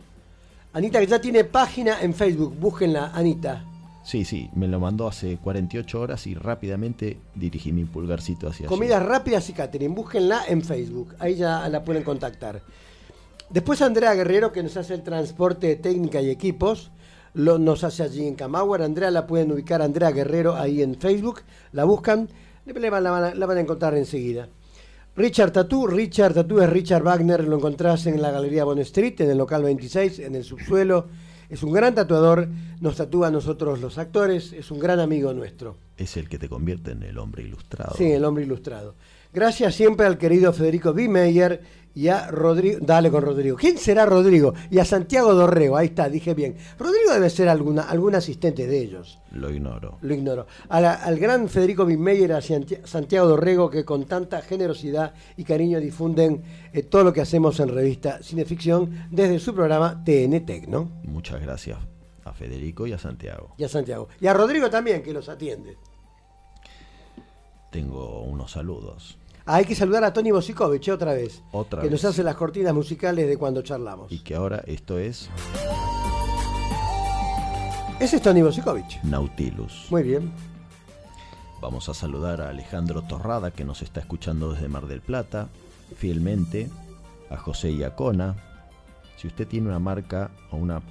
Anita 0.73 0.99
que 0.99 1.07
ya 1.07 1.19
tiene 1.21 1.43
página 1.45 2.01
en 2.01 2.13
Facebook. 2.13 2.55
Búsquenla, 2.59 3.11
Anita. 3.13 3.63
Sí, 4.03 4.25
sí, 4.25 4.49
me 4.53 4.67
lo 4.67 4.79
mandó 4.81 5.07
hace 5.07 5.37
48 5.37 6.01
horas 6.01 6.27
y 6.27 6.33
rápidamente 6.35 7.17
dirigí 7.35 7.71
mi 7.71 7.85
pulgarcito 7.85 8.49
hacia 8.49 8.65
allí. 8.65 8.75
Comidas 8.75 9.01
rápidas 9.01 9.47
y 9.49 9.53
catering. 9.53 9.95
Búsquenla 9.95 10.41
en 10.47 10.61
Facebook. 10.61 11.15
Ahí 11.19 11.35
ya 11.35 11.69
la 11.69 11.83
pueden 11.85 12.03
contactar. 12.03 12.61
Después 13.49 13.81
Andrea 13.81 14.13
Guerrero, 14.13 14.51
que 14.51 14.61
nos 14.63 14.75
hace 14.77 14.95
el 14.95 15.03
transporte 15.03 15.67
de 15.67 15.75
técnica 15.77 16.21
y 16.21 16.29
equipos. 16.29 16.91
Lo, 17.33 17.57
nos 17.57 17.83
hace 17.83 18.03
allí 18.03 18.27
en 18.27 18.35
Camagüey. 18.35 18.83
Andrea 18.83 19.11
la 19.11 19.27
pueden 19.27 19.51
ubicar, 19.51 19.81
Andrea 19.81 20.11
Guerrero, 20.11 20.55
ahí 20.55 20.81
en 20.81 20.95
Facebook. 20.95 21.41
La 21.71 21.83
buscan. 21.83 22.29
La 22.65 22.89
van, 22.89 23.07
a, 23.07 23.35
la 23.35 23.45
van 23.45 23.57
a 23.57 23.61
encontrar 23.61 23.95
enseguida. 23.95 24.47
Richard 25.15 25.51
Tatú. 25.51 25.87
Richard 25.87 26.33
Tatú 26.33 26.59
es 26.59 26.69
Richard 26.69 27.03
Wagner. 27.03 27.43
Lo 27.43 27.57
encontrás 27.57 28.05
en 28.05 28.21
la 28.21 28.31
Galería 28.31 28.63
Bond 28.63 28.79
Street, 28.81 29.19
en 29.21 29.31
el 29.31 29.37
local 29.37 29.63
26, 29.63 30.19
en 30.19 30.35
el 30.35 30.43
subsuelo. 30.43 31.07
Es 31.49 31.61
un 31.61 31.71
gran 31.71 31.93
tatuador. 31.93 32.47
Nos 32.81 32.95
tatúa 32.95 33.27
a 33.27 33.31
nosotros 33.31 33.79
los 33.79 33.97
actores. 33.97 34.53
Es 34.53 34.71
un 34.71 34.79
gran 34.79 34.99
amigo 34.99 35.33
nuestro. 35.33 35.77
Es 35.97 36.17
el 36.17 36.29
que 36.29 36.39
te 36.39 36.49
convierte 36.49 36.91
en 36.91 37.03
el 37.03 37.17
hombre 37.19 37.43
ilustrado. 37.43 37.95
Sí, 37.95 38.11
el 38.11 38.25
hombre 38.25 38.43
ilustrado. 38.43 38.95
Gracias 39.33 39.75
siempre 39.75 40.05
al 40.05 40.17
querido 40.17 40.53
Federico 40.53 40.93
B. 40.93 41.09
Meyer 41.09 41.61
y 41.95 42.07
a 42.07 42.27
Rodrigo. 42.31 42.79
Dale 42.81 43.09
con 43.11 43.23
Rodrigo. 43.23 43.55
¿Quién 43.57 43.77
será 43.77 44.05
Rodrigo? 44.05 44.53
Y 44.71 44.79
a 44.79 44.85
Santiago 44.85 45.33
Dorrego. 45.33 45.75
Ahí 45.77 45.87
está, 45.87 46.09
dije 46.09 46.33
bien. 46.33 46.55
Rodrigo 46.79 47.11
debe 47.13 47.29
ser 47.29 47.49
alguna, 47.49 47.83
algún 47.83 48.15
asistente 48.15 48.65
de 48.67 48.79
ellos. 48.79 49.19
Lo 49.31 49.49
ignoro. 49.51 49.97
Lo 50.01 50.13
ignoro. 50.13 50.47
A 50.69 50.79
la- 50.81 50.93
al 50.93 51.17
gran 51.19 51.49
Federico 51.49 51.85
B. 51.85 51.97
Meyer 51.97 52.29
y 52.29 52.33
a 52.33 52.41
Santi- 52.41 52.77
Santiago 52.83 53.27
Dorrego 53.27 53.69
que 53.69 53.85
con 53.85 54.05
tanta 54.05 54.41
generosidad 54.41 55.13
y 55.37 55.43
cariño 55.43 55.79
difunden 55.79 56.43
eh, 56.71 56.83
todo 56.83 57.03
lo 57.03 57.13
que 57.13 57.21
hacemos 57.21 57.59
en 57.59 57.69
revista 57.69 58.21
Cineficción 58.23 59.07
desde 59.11 59.39
su 59.39 59.53
programa 59.55 60.03
TN 60.03 60.39
Tecno. 60.45 60.89
Muchas 61.03 61.41
gracias 61.41 61.77
a 62.25 62.33
Federico 62.33 62.87
y 62.87 62.93
a 62.93 62.97
Santiago. 62.99 63.53
Y 63.57 63.63
a 63.63 63.69
Santiago. 63.69 64.07
Y 64.21 64.27
a 64.27 64.33
Rodrigo 64.33 64.69
también, 64.69 65.03
que 65.03 65.13
los 65.13 65.27
atiende. 65.29 65.75
Tengo 67.71 68.21
unos 68.21 68.51
saludos. 68.51 69.17
Ah, 69.45 69.55
hay 69.55 69.65
que 69.65 69.75
saludar 69.75 70.03
a 70.05 70.13
Tony 70.13 70.31
Bosikovich 70.31 70.87
otra 70.89 71.13
vez. 71.13 71.41
Otra 71.51 71.81
que 71.81 71.87
vez. 71.87 71.91
nos 71.91 72.05
hace 72.05 72.23
las 72.23 72.35
cortinas 72.35 72.73
musicales 72.73 73.27
de 73.27 73.37
cuando 73.37 73.61
charlamos. 73.61 74.11
Y 74.11 74.19
que 74.19 74.35
ahora 74.35 74.63
esto 74.65 74.97
es 74.97 75.29
Ese 77.99 78.15
es 78.17 78.21
Tony 78.21 78.41
Bosikovich. 78.41 79.01
Nautilus. 79.03 79.87
Muy 79.89 80.03
bien. 80.03 80.31
Vamos 81.61 81.87
a 81.89 81.93
saludar 81.93 82.41
a 82.41 82.49
Alejandro 82.49 83.01
Torrada 83.03 83.51
que 83.51 83.63
nos 83.65 83.81
está 83.81 83.99
escuchando 84.01 84.51
desde 84.53 84.67
Mar 84.67 84.87
del 84.87 85.01
Plata, 85.01 85.47
fielmente, 85.97 86.69
a 87.29 87.37
José 87.37 87.73
Iacona. 87.73 88.35
Si 89.17 89.27
usted 89.27 89.47
tiene 89.47 89.69
una 89.69 89.79
marca 89.79 90.31
o 90.51 90.57
una 90.57 90.81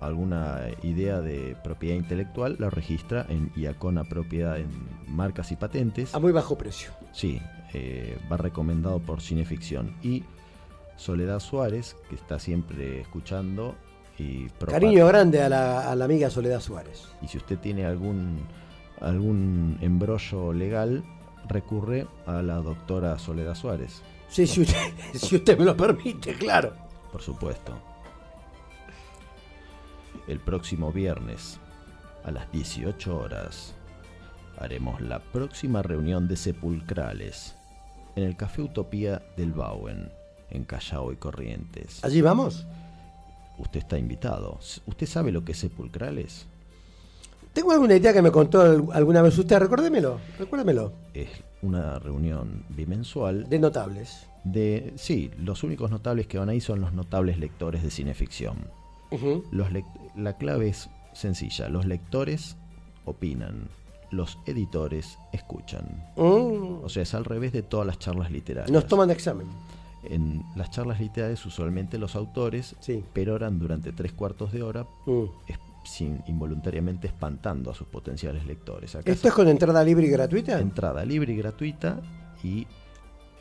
alguna 0.00 0.62
idea 0.82 1.20
de 1.20 1.56
propiedad 1.62 1.96
intelectual, 1.96 2.56
la 2.58 2.70
registra 2.70 3.26
en 3.28 3.50
Iacona 3.56 4.04
Propiedad 4.04 4.58
en 4.58 4.68
Marcas 5.08 5.52
y 5.52 5.56
Patentes. 5.56 6.14
A 6.14 6.18
muy 6.18 6.32
bajo 6.32 6.56
precio. 6.58 6.90
Sí, 7.12 7.40
eh, 7.72 8.18
va 8.30 8.36
recomendado 8.36 9.00
por 9.00 9.20
Cineficción. 9.20 9.96
Y 10.02 10.24
Soledad 10.96 11.40
Suárez, 11.40 11.96
que 12.08 12.14
está 12.14 12.38
siempre 12.38 13.00
escuchando 13.00 13.74
y 14.18 14.48
Cariño 14.48 15.06
grande 15.06 15.42
a 15.42 15.48
la, 15.48 15.90
a 15.90 15.94
la 15.94 16.06
amiga 16.06 16.30
Soledad 16.30 16.60
Suárez. 16.60 17.06
y 17.20 17.28
si 17.28 17.36
usted 17.36 17.58
tiene 17.58 17.84
algún, 17.84 18.38
algún 19.00 19.76
embrollo 19.82 20.54
legal, 20.54 21.04
recurre 21.48 22.06
a 22.26 22.42
la 22.42 22.56
doctora 22.56 23.18
Soledad 23.18 23.54
Suárez. 23.54 24.02
Sí, 24.28 24.46
si 24.46 24.62
usted, 24.62 24.92
si 25.14 25.36
usted 25.36 25.58
me 25.58 25.64
lo 25.64 25.76
permite, 25.76 26.34
claro. 26.34 26.72
Por 27.12 27.22
supuesto. 27.22 27.78
El 30.28 30.40
próximo 30.40 30.92
viernes, 30.92 31.58
a 32.24 32.30
las 32.30 32.50
18 32.52 33.16
horas, 33.16 33.74
haremos 34.58 35.00
la 35.00 35.20
próxima 35.20 35.82
reunión 35.82 36.26
de 36.28 36.36
sepulcrales 36.36 37.54
en 38.16 38.24
el 38.24 38.36
Café 38.36 38.62
Utopía 38.62 39.22
del 39.36 39.52
Bauen, 39.52 40.10
en 40.50 40.64
Callao 40.64 41.12
y 41.12 41.16
Corrientes. 41.16 42.04
¿Allí 42.04 42.20
vamos? 42.22 42.66
Usted 43.58 43.80
está 43.80 43.98
invitado. 43.98 44.58
¿Usted 44.86 45.06
sabe 45.06 45.32
lo 45.32 45.44
que 45.44 45.52
es 45.52 45.58
sepulcrales? 45.58 46.46
Tengo 47.52 47.72
alguna 47.72 47.94
idea 47.96 48.12
que 48.12 48.20
me 48.20 48.30
contó 48.30 48.60
al- 48.60 48.84
alguna 48.92 49.22
vez 49.22 49.38
usted. 49.38 49.58
Recuérdemelo. 49.58 50.18
Recuérdemelo. 50.38 50.92
Es 51.14 51.28
una 51.62 51.98
reunión 51.98 52.64
bimensual. 52.68 53.48
De 53.48 53.58
notables. 53.58 54.26
De, 54.44 54.92
sí, 54.96 55.30
los 55.38 55.62
únicos 55.62 55.90
notables 55.90 56.26
que 56.26 56.38
van 56.38 56.50
ahí 56.50 56.60
son 56.60 56.80
los 56.80 56.92
notables 56.92 57.38
lectores 57.38 57.82
de 57.82 57.90
cineficción. 57.90 58.56
Los 59.50 59.68
la 60.14 60.36
clave 60.36 60.68
es 60.68 60.88
sencilla. 61.12 61.68
Los 61.68 61.86
lectores 61.86 62.56
opinan. 63.04 63.68
Los 64.10 64.38
editores 64.46 65.18
escuchan. 65.32 66.04
Mm. 66.16 66.82
O 66.84 66.88
sea, 66.88 67.02
es 67.02 67.12
al 67.14 67.24
revés 67.24 67.52
de 67.52 67.62
todas 67.62 67.86
las 67.86 67.98
charlas 67.98 68.30
literarias. 68.30 68.70
Nos 68.70 68.86
toman 68.86 69.10
examen. 69.10 69.46
En 70.04 70.44
las 70.54 70.70
charlas 70.70 71.00
literarias 71.00 71.44
usualmente 71.46 71.98
los 71.98 72.14
autores 72.14 72.76
peroran 73.12 73.58
durante 73.58 73.92
tres 73.92 74.12
cuartos 74.12 74.52
de 74.52 74.62
hora 74.62 74.86
Mm. 75.06 75.24
es- 75.48 75.58
sin, 75.84 76.22
involuntariamente 76.26 77.06
espantando 77.06 77.70
a 77.70 77.74
sus 77.74 77.86
potenciales 77.88 78.44
lectores. 78.46 78.94
Acá 78.96 79.10
¿Esto 79.10 79.28
es 79.28 79.34
con 79.34 79.46
entrada 79.48 79.82
libre 79.84 80.06
y 80.06 80.10
gratuita? 80.10 80.58
entrada 80.60 81.04
libre 81.04 81.32
y 81.32 81.36
gratuita 81.36 82.00
y 82.42 82.62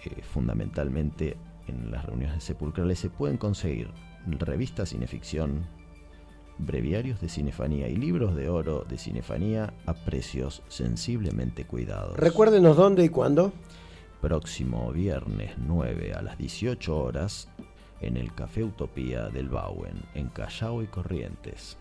eh, 0.05 0.21
fundamentalmente 0.31 1.37
en 1.67 1.89
las 1.91 2.05
reuniones 2.05 2.43
sepulcrales 2.43 2.99
se 2.99 3.09
pueden 3.09 3.37
conseguir 3.37 3.89
revistas 4.25 4.89
cineficción, 4.89 5.65
breviarios 6.57 7.21
de 7.21 7.29
cinefanía 7.29 7.87
y 7.87 7.95
libros 7.95 8.35
de 8.35 8.49
oro 8.49 8.85
de 8.87 8.97
cinefanía 8.97 9.73
a 9.85 9.93
precios 9.93 10.63
sensiblemente 10.67 11.65
cuidados. 11.65 12.17
Recuérdenos 12.17 12.77
dónde 12.77 13.03
y 13.03 13.09
cuándo. 13.09 13.53
Próximo 14.21 14.91
viernes 14.91 15.51
9 15.57 16.13
a 16.13 16.21
las 16.21 16.37
18 16.37 16.97
horas 16.97 17.49
en 18.01 18.17
el 18.17 18.33
Café 18.33 18.63
Utopía 18.63 19.29
del 19.29 19.49
Bauen, 19.49 20.03
en 20.13 20.29
Callao 20.29 20.81
y 20.81 20.87
Corrientes. 20.87 21.77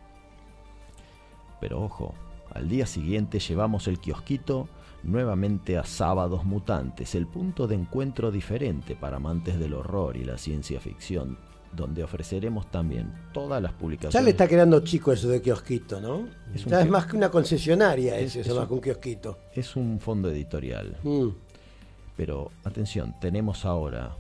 Pero 1.60 1.82
ojo, 1.82 2.14
al 2.52 2.68
día 2.68 2.86
siguiente 2.86 3.38
llevamos 3.38 3.88
el 3.88 3.98
kiosquito 3.98 4.68
nuevamente 5.02 5.78
a 5.78 5.84
Sábados 5.84 6.44
Mutantes, 6.44 7.14
el 7.14 7.26
punto 7.26 7.66
de 7.66 7.74
encuentro 7.74 8.30
diferente 8.30 8.96
para 8.96 9.16
amantes 9.16 9.58
del 9.58 9.74
horror 9.74 10.16
y 10.16 10.24
la 10.24 10.38
ciencia 10.38 10.80
ficción, 10.80 11.38
donde 11.76 12.02
ofreceremos 12.04 12.70
también 12.70 13.12
todas 13.32 13.60
las 13.62 13.72
publicaciones. 13.72 14.14
Ya 14.14 14.22
le 14.22 14.30
está 14.30 14.46
quedando 14.48 14.80
chico 14.80 15.12
eso 15.12 15.28
de 15.28 15.40
kiosquito, 15.42 16.00
¿no? 16.00 16.28
Es 16.54 16.64
ya 16.64 16.80
es 16.82 16.88
más 16.88 17.06
que 17.06 17.16
una 17.16 17.30
concesionaria 17.30 18.16
Es- 18.18 18.30
ese, 18.30 18.40
es 18.40 18.46
eso 18.48 18.56
más 18.60 18.68
que 18.68 18.74
un 18.74 18.80
kiosquito. 18.80 19.38
Es 19.54 19.76
un 19.76 19.98
fondo 20.00 20.30
editorial. 20.30 20.96
Mm. 21.02 21.28
Pero 22.16 22.50
atención, 22.64 23.14
tenemos 23.20 23.64
ahora 23.64 24.16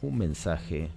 un 0.00 0.16
mensaje 0.18 0.88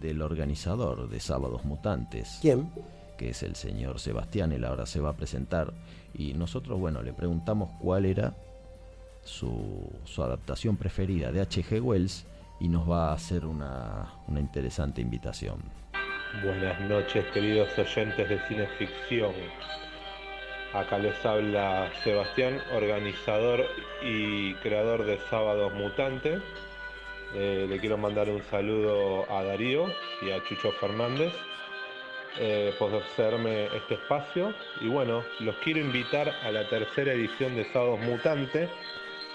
del 0.00 0.22
organizador 0.22 1.08
de 1.08 1.20
Sábados 1.20 1.64
Mutantes. 1.64 2.38
¿Quién? 2.40 2.70
Que 3.18 3.30
es 3.30 3.42
el 3.42 3.54
señor 3.56 4.00
Sebastián, 4.00 4.52
él 4.52 4.64
ahora 4.64 4.86
se 4.86 5.00
va 5.00 5.10
a 5.10 5.16
presentar. 5.16 5.72
Y 6.14 6.32
nosotros, 6.34 6.78
bueno, 6.78 7.02
le 7.02 7.12
preguntamos 7.12 7.70
cuál 7.80 8.04
era 8.06 8.34
su, 9.24 9.90
su 10.04 10.22
adaptación 10.22 10.76
preferida 10.76 11.32
de 11.32 11.40
H.G. 11.40 11.80
Wells 11.82 12.24
y 12.60 12.68
nos 12.68 12.88
va 12.88 13.10
a 13.10 13.12
hacer 13.14 13.44
una, 13.44 14.12
una 14.26 14.40
interesante 14.40 15.00
invitación. 15.00 15.62
Buenas 16.42 16.80
noches, 16.80 17.24
queridos 17.32 17.78
oyentes 17.78 18.28
de 18.28 18.38
Cineficción. 18.48 19.32
Acá 20.72 20.98
les 20.98 21.24
habla 21.24 21.88
Sebastián, 22.02 22.60
organizador 22.74 23.64
y 24.02 24.54
creador 24.54 25.04
de 25.04 25.18
Sábados 25.30 25.72
Mutante. 25.74 26.40
Eh, 27.36 27.66
le 27.68 27.78
quiero 27.78 27.96
mandar 27.96 28.28
un 28.28 28.42
saludo 28.42 29.30
a 29.30 29.44
Darío 29.44 29.86
y 30.22 30.32
a 30.32 30.42
Chucho 30.44 30.72
Fernández 30.72 31.32
eh, 32.40 32.74
por 32.78 32.92
hacerme 32.92 33.66
este 33.66 33.94
espacio. 33.94 34.52
Y 34.80 34.88
bueno, 34.88 35.22
los 35.38 35.54
quiero 35.58 35.78
invitar 35.78 36.28
a 36.28 36.50
la 36.50 36.68
tercera 36.68 37.12
edición 37.12 37.54
de 37.54 37.64
Sábados 37.72 38.00
Mutante, 38.00 38.68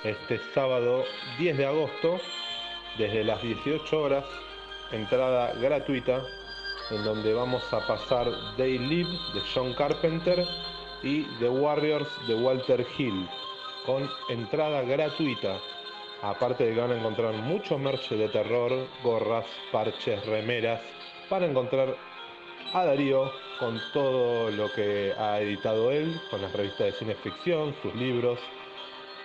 este 0.04 0.40
sábado 0.54 1.06
10 1.38 1.58
de 1.58 1.66
agosto, 1.66 2.20
desde 3.00 3.24
las 3.24 3.42
18 3.42 3.98
horas, 3.98 4.26
entrada 4.92 5.54
gratuita, 5.54 6.22
en 6.92 7.06
donde 7.06 7.34
vamos 7.34 7.64
a 7.72 7.80
pasar 7.88 8.28
Day 8.58 8.78
Live 8.78 9.10
de 9.34 9.42
John 9.54 9.74
Carpenter 9.74 10.46
y 11.02 11.24
The 11.40 11.48
Warriors 11.48 12.10
de 12.28 12.36
Walter 12.36 12.86
Hill, 12.98 13.26
con 13.86 14.10
entrada 14.28 14.82
gratuita. 14.82 15.58
Aparte 16.22 16.66
de 16.66 16.74
que 16.74 16.82
van 16.82 16.92
a 16.92 16.98
encontrar 16.98 17.34
mucho 17.36 17.78
merch 17.78 18.10
de 18.10 18.28
terror, 18.28 18.74
gorras, 19.02 19.46
parches, 19.72 20.26
remeras, 20.26 20.82
para 21.30 21.46
encontrar 21.46 21.96
a 22.74 22.84
Darío 22.84 23.32
con 23.60 23.80
todo 23.94 24.52
lo 24.52 24.70
que 24.74 25.14
ha 25.18 25.40
editado 25.40 25.90
él, 25.92 26.20
con 26.30 26.42
las 26.42 26.52
revistas 26.52 26.88
de 26.88 26.92
cine 26.92 27.16
ficción, 27.16 27.74
sus 27.82 27.96
libros. 27.96 28.40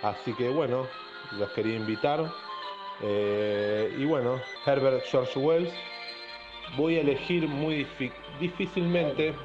Así 0.01 0.33
que 0.35 0.47
bueno, 0.47 0.87
los 1.37 1.49
quería 1.49 1.75
invitar. 1.75 2.31
Eh, 3.01 3.95
y 3.97 4.05
bueno, 4.05 4.41
Herbert 4.65 5.03
George 5.05 5.37
Wells. 5.39 5.73
Voy 6.77 6.97
a 6.97 7.01
elegir 7.01 7.47
muy 7.47 7.87
difícilmente 8.39 9.35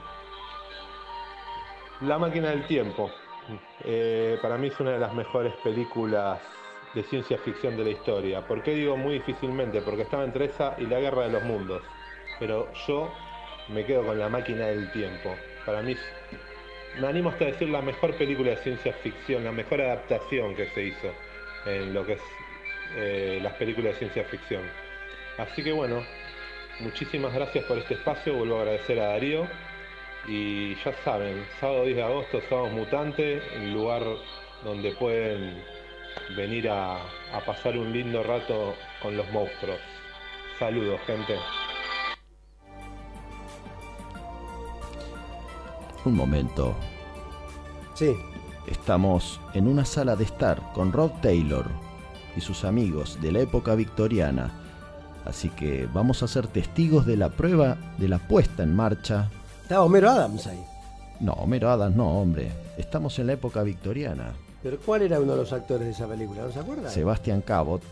La 2.00 2.18
máquina 2.18 2.48
del 2.48 2.66
tiempo. 2.66 3.10
Eh, 3.84 4.38
para 4.40 4.56
mí 4.56 4.68
es 4.68 4.80
una 4.80 4.92
de 4.92 4.98
las 4.98 5.12
mejores 5.12 5.52
películas 5.62 6.40
de 6.94 7.02
ciencia 7.02 7.38
ficción 7.38 7.76
de 7.76 7.84
la 7.84 7.90
historia. 7.90 8.46
¿Por 8.46 8.62
qué 8.62 8.74
digo 8.74 8.96
muy 8.96 9.14
difícilmente? 9.14 9.82
Porque 9.82 10.02
estaba 10.02 10.24
entre 10.24 10.46
esa 10.46 10.74
y 10.78 10.86
La 10.86 10.98
Guerra 10.98 11.24
de 11.24 11.30
los 11.30 11.42
Mundos. 11.42 11.82
Pero 12.38 12.72
yo 12.86 13.12
me 13.68 13.84
quedo 13.84 14.04
con 14.04 14.18
La 14.18 14.28
máquina 14.28 14.66
del 14.66 14.90
tiempo. 14.92 15.34
Para 15.66 15.82
mí 15.82 15.94
me 16.98 17.06
animo 17.06 17.28
hasta 17.28 17.44
decir 17.44 17.68
la 17.68 17.82
mejor 17.82 18.14
película 18.14 18.50
de 18.50 18.56
ciencia 18.56 18.92
ficción, 18.94 19.44
la 19.44 19.52
mejor 19.52 19.80
adaptación 19.80 20.54
que 20.56 20.66
se 20.70 20.84
hizo 20.84 21.12
en 21.66 21.92
lo 21.92 22.04
que 22.04 22.14
es 22.14 22.22
eh, 22.96 23.38
las 23.42 23.54
películas 23.54 23.92
de 23.92 23.98
ciencia 23.98 24.24
ficción. 24.24 24.62
Así 25.38 25.62
que 25.62 25.72
bueno, 25.72 26.04
muchísimas 26.80 27.32
gracias 27.32 27.64
por 27.64 27.78
este 27.78 27.94
espacio, 27.94 28.34
vuelvo 28.34 28.58
a 28.58 28.62
agradecer 28.62 29.00
a 29.00 29.08
Darío 29.08 29.46
y 30.26 30.74
ya 30.76 30.92
saben, 31.04 31.44
sábado 31.60 31.84
10 31.84 31.96
de 31.96 32.02
agosto, 32.02 32.40
sábado 32.48 32.68
mutante, 32.68 33.42
un 33.56 33.72
lugar 33.72 34.02
donde 34.64 34.92
pueden 34.92 35.62
venir 36.36 36.68
a, 36.68 36.96
a 36.96 37.40
pasar 37.46 37.76
un 37.78 37.92
lindo 37.92 38.22
rato 38.22 38.74
con 39.00 39.16
los 39.16 39.30
monstruos. 39.30 39.78
Saludos, 40.58 41.00
gente. 41.06 41.36
Un 46.04 46.14
momento. 46.14 46.74
Sí. 47.94 48.14
Estamos 48.66 49.40
en 49.54 49.66
una 49.66 49.84
sala 49.84 50.14
de 50.16 50.24
estar 50.24 50.72
con 50.72 50.92
Rod 50.92 51.10
Taylor 51.22 51.89
y 52.36 52.40
sus 52.40 52.64
amigos 52.64 53.18
de 53.20 53.32
la 53.32 53.40
época 53.40 53.74
victoriana. 53.74 54.50
Así 55.24 55.50
que 55.50 55.88
vamos 55.92 56.22
a 56.22 56.28
ser 56.28 56.46
testigos 56.46 57.06
de 57.06 57.16
la 57.16 57.28
prueba 57.28 57.76
de 57.98 58.08
la 58.08 58.18
puesta 58.18 58.62
en 58.62 58.74
marcha. 58.74 59.28
Estaba 59.62 59.84
Homero 59.84 60.10
Adams 60.10 60.46
ahí. 60.46 60.62
No, 61.20 61.32
Homero 61.34 61.70
Adams 61.70 61.96
no, 61.96 62.20
hombre. 62.20 62.50
Estamos 62.78 63.18
en 63.18 63.26
la 63.26 63.34
época 63.34 63.62
victoriana. 63.62 64.32
Pero 64.62 64.78
¿cuál 64.78 65.02
era 65.02 65.20
uno 65.20 65.32
de 65.32 65.38
los 65.38 65.52
actores 65.52 65.86
de 65.86 65.92
esa 65.92 66.06
película? 66.06 66.42
¿No 66.42 66.52
se 66.52 66.58
acuerda? 66.58 66.90
Sebastian 66.90 67.42
Cabot. 67.42 67.82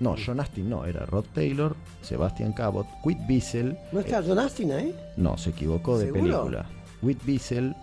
No, 0.00 0.14
John 0.24 0.38
Astin 0.38 0.70
no, 0.70 0.84
era 0.84 1.04
Rod 1.06 1.24
Taylor, 1.34 1.74
Sebastian 2.02 2.52
Cabot, 2.52 2.86
Whit 3.02 3.18
Bissell. 3.26 3.76
¿No 3.90 3.98
está 3.98 4.22
John 4.24 4.38
Astin 4.38 4.70
ahí? 4.70 4.94
No, 5.16 5.36
se 5.36 5.50
equivocó 5.50 5.98
de 5.98 6.06
¿Seguro? 6.06 6.22
película. 6.22 6.66
Whit 7.02 7.18
Bissell 7.24 7.74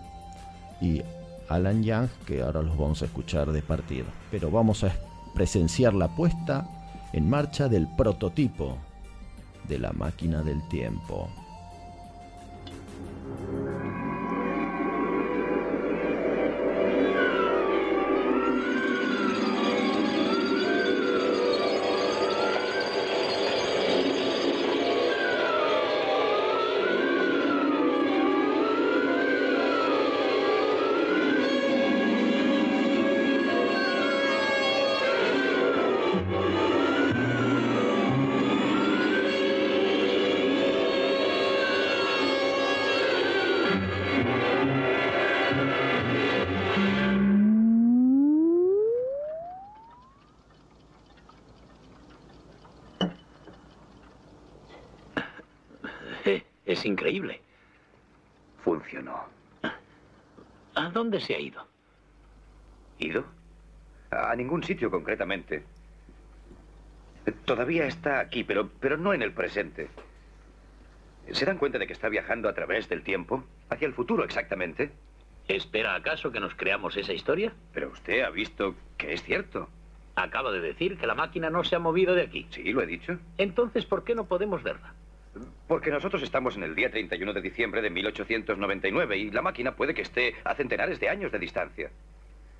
y 0.80 1.02
Alan 1.48 1.82
Young, 1.82 2.08
que 2.26 2.42
ahora 2.42 2.62
los 2.62 2.76
vamos 2.78 3.02
a 3.02 3.04
escuchar 3.04 3.52
de 3.52 3.60
partido. 3.60 4.06
Pero 4.30 4.50
vamos 4.50 4.82
a 4.84 4.86
presenciar 5.36 5.92
la 5.92 6.08
puesta 6.08 6.66
en 7.12 7.28
marcha 7.28 7.68
del 7.68 7.86
prototipo 7.94 8.78
de 9.68 9.78
la 9.78 9.92
máquina 9.92 10.42
del 10.42 10.66
tiempo. 10.68 11.28
Increíble. 56.86 57.40
Funcionó. 58.64 59.24
¿A 60.74 60.90
dónde 60.90 61.20
se 61.20 61.34
ha 61.34 61.40
ido? 61.40 61.66
¿Ido? 62.98 63.24
A 64.10 64.34
ningún 64.34 64.62
sitio 64.62 64.90
concretamente. 64.90 65.64
Todavía 67.44 67.86
está 67.86 68.20
aquí, 68.20 68.44
pero, 68.44 68.68
pero 68.80 68.96
no 68.96 69.12
en 69.12 69.22
el 69.22 69.32
presente. 69.32 69.88
¿Se 71.32 71.44
dan 71.44 71.58
cuenta 71.58 71.78
de 71.78 71.86
que 71.86 71.92
está 71.92 72.08
viajando 72.08 72.48
a 72.48 72.54
través 72.54 72.88
del 72.88 73.02
tiempo? 73.02 73.44
Hacia 73.68 73.86
el 73.86 73.94
futuro, 73.94 74.24
exactamente. 74.24 74.92
¿Espera 75.48 75.94
acaso 75.94 76.30
que 76.30 76.40
nos 76.40 76.54
creamos 76.54 76.96
esa 76.96 77.12
historia? 77.12 77.52
Pero 77.72 77.90
usted 77.90 78.22
ha 78.22 78.30
visto 78.30 78.74
que 78.96 79.12
es 79.12 79.22
cierto. 79.22 79.68
Acaba 80.14 80.52
de 80.52 80.60
decir 80.60 80.98
que 80.98 81.06
la 81.06 81.14
máquina 81.14 81.50
no 81.50 81.64
se 81.64 81.76
ha 81.76 81.78
movido 81.78 82.14
de 82.14 82.22
aquí. 82.22 82.46
Sí, 82.50 82.72
lo 82.72 82.82
he 82.82 82.86
dicho. 82.86 83.18
Entonces, 83.38 83.84
¿por 83.86 84.04
qué 84.04 84.14
no 84.14 84.26
podemos 84.26 84.62
verla? 84.62 84.94
Porque 85.68 85.90
nosotros 85.90 86.22
estamos 86.22 86.56
en 86.56 86.62
el 86.62 86.74
día 86.74 86.90
31 86.90 87.32
de 87.32 87.40
diciembre 87.40 87.82
de 87.82 87.90
1899 87.90 89.16
y 89.16 89.30
la 89.30 89.42
máquina 89.42 89.74
puede 89.74 89.94
que 89.94 90.02
esté 90.02 90.34
a 90.44 90.54
centenares 90.54 91.00
de 91.00 91.08
años 91.08 91.32
de 91.32 91.38
distancia. 91.38 91.90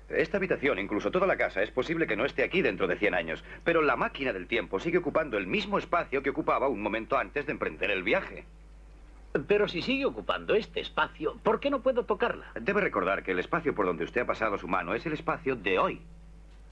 Esta 0.09 0.37
habitación, 0.37 0.79
incluso 0.79 1.11
toda 1.11 1.27
la 1.27 1.35
casa, 1.35 1.61
es 1.61 1.71
posible 1.71 2.07
que 2.07 2.15
no 2.15 2.25
esté 2.25 2.43
aquí 2.43 2.61
dentro 2.61 2.87
de 2.87 2.97
100 2.97 3.13
años, 3.13 3.43
pero 3.63 3.81
la 3.81 3.97
máquina 3.97 4.31
del 4.31 4.47
tiempo 4.47 4.79
sigue 4.79 4.99
ocupando 4.99 5.37
el 5.37 5.47
mismo 5.47 5.77
espacio 5.77 6.23
que 6.23 6.29
ocupaba 6.29 6.69
un 6.69 6.81
momento 6.81 7.17
antes 7.17 7.45
de 7.45 7.51
emprender 7.51 7.91
el 7.91 8.03
viaje. 8.03 8.45
Pero 9.47 9.67
si 9.67 9.81
sigue 9.81 10.05
ocupando 10.05 10.55
este 10.55 10.79
espacio, 10.79 11.37
¿por 11.43 11.59
qué 11.59 11.69
no 11.69 11.81
puedo 11.81 12.05
tocarla? 12.05 12.45
Debe 12.59 12.81
recordar 12.81 13.23
que 13.23 13.31
el 13.31 13.39
espacio 13.39 13.75
por 13.75 13.85
donde 13.85 14.05
usted 14.05 14.21
ha 14.21 14.25
pasado 14.25 14.57
su 14.57 14.67
mano 14.67 14.95
es 14.95 15.05
el 15.05 15.13
espacio 15.13 15.55
de 15.55 15.77
hoy. 15.77 16.01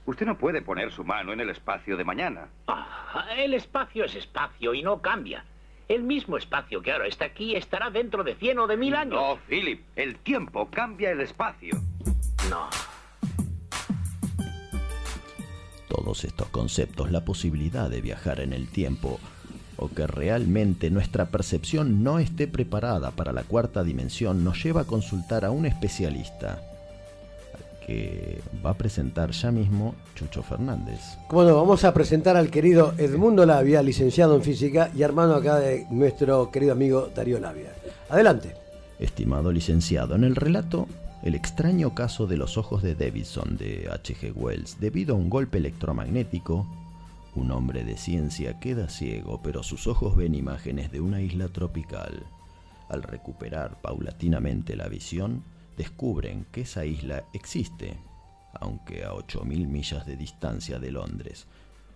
Usted 0.06 0.24
no 0.24 0.38
puede 0.38 0.62
poner 0.62 0.90
su 0.92 1.04
mano 1.04 1.32
en 1.32 1.40
el 1.40 1.50
espacio 1.50 1.96
de 1.96 2.04
mañana. 2.04 2.48
Ah, 2.68 3.26
el 3.36 3.54
espacio 3.54 4.04
es 4.04 4.14
espacio 4.14 4.72
y 4.72 4.82
no 4.82 5.02
cambia. 5.02 5.44
El 5.88 6.02
mismo 6.02 6.36
espacio 6.36 6.82
que 6.82 6.90
ahora 6.90 7.06
está 7.06 7.26
aquí 7.26 7.54
estará 7.54 7.90
dentro 7.90 8.24
de 8.24 8.34
100 8.34 8.58
o 8.58 8.66
de 8.66 8.76
mil 8.76 8.94
años. 8.94 9.14
No, 9.14 9.38
Philip, 9.48 9.82
el 9.94 10.16
tiempo 10.16 10.68
cambia 10.70 11.10
el 11.12 11.20
espacio. 11.20 11.80
No. 12.50 12.68
Todos 15.88 16.24
estos 16.24 16.48
conceptos, 16.48 17.12
la 17.12 17.24
posibilidad 17.24 17.88
de 17.88 18.00
viajar 18.00 18.40
en 18.40 18.52
el 18.52 18.68
tiempo, 18.68 19.20
o 19.76 19.88
que 19.88 20.06
realmente 20.06 20.90
nuestra 20.90 21.26
percepción 21.26 22.02
no 22.02 22.18
esté 22.18 22.48
preparada 22.48 23.12
para 23.12 23.32
la 23.32 23.44
cuarta 23.44 23.84
dimensión, 23.84 24.42
nos 24.42 24.62
lleva 24.62 24.82
a 24.82 24.86
consultar 24.86 25.44
a 25.44 25.52
un 25.52 25.66
especialista 25.66 26.75
que 27.86 28.40
va 28.64 28.70
a 28.70 28.74
presentar 28.74 29.30
ya 29.30 29.52
mismo 29.52 29.94
Chucho 30.16 30.42
Fernández. 30.42 31.00
Bueno, 31.30 31.54
vamos 31.54 31.84
a 31.84 31.94
presentar 31.94 32.36
al 32.36 32.50
querido 32.50 32.94
Edmundo 32.98 33.46
Labia, 33.46 33.80
licenciado 33.80 34.34
en 34.34 34.42
física 34.42 34.90
y 34.94 35.02
hermano 35.02 35.34
acá 35.34 35.60
de 35.60 35.86
nuestro 35.90 36.50
querido 36.50 36.72
amigo 36.72 37.08
Darío 37.14 37.38
Labia. 37.38 37.72
Adelante. 38.08 38.56
Estimado 38.98 39.52
licenciado, 39.52 40.16
en 40.16 40.24
el 40.24 40.34
relato 40.34 40.88
El 41.22 41.34
extraño 41.34 41.94
caso 41.94 42.26
de 42.26 42.36
los 42.36 42.56
ojos 42.56 42.82
de 42.82 42.94
Davidson 42.94 43.56
de 43.56 43.88
H.G. 43.92 44.32
Wells, 44.34 44.80
debido 44.80 45.14
a 45.14 45.18
un 45.18 45.30
golpe 45.30 45.58
electromagnético, 45.58 46.66
un 47.36 47.50
hombre 47.52 47.84
de 47.84 47.96
ciencia 47.96 48.58
queda 48.58 48.88
ciego, 48.88 49.40
pero 49.42 49.62
sus 49.62 49.86
ojos 49.86 50.16
ven 50.16 50.34
imágenes 50.34 50.90
de 50.90 51.00
una 51.00 51.20
isla 51.20 51.48
tropical. 51.48 52.24
Al 52.88 53.02
recuperar 53.02 53.80
paulatinamente 53.80 54.76
la 54.76 54.88
visión, 54.88 55.42
descubren 55.76 56.46
que 56.52 56.62
esa 56.62 56.84
isla 56.84 57.24
existe, 57.32 57.98
aunque 58.60 59.04
a 59.04 59.12
8.000 59.12 59.66
millas 59.66 60.06
de 60.06 60.16
distancia 60.16 60.78
de 60.78 60.90
Londres. 60.90 61.46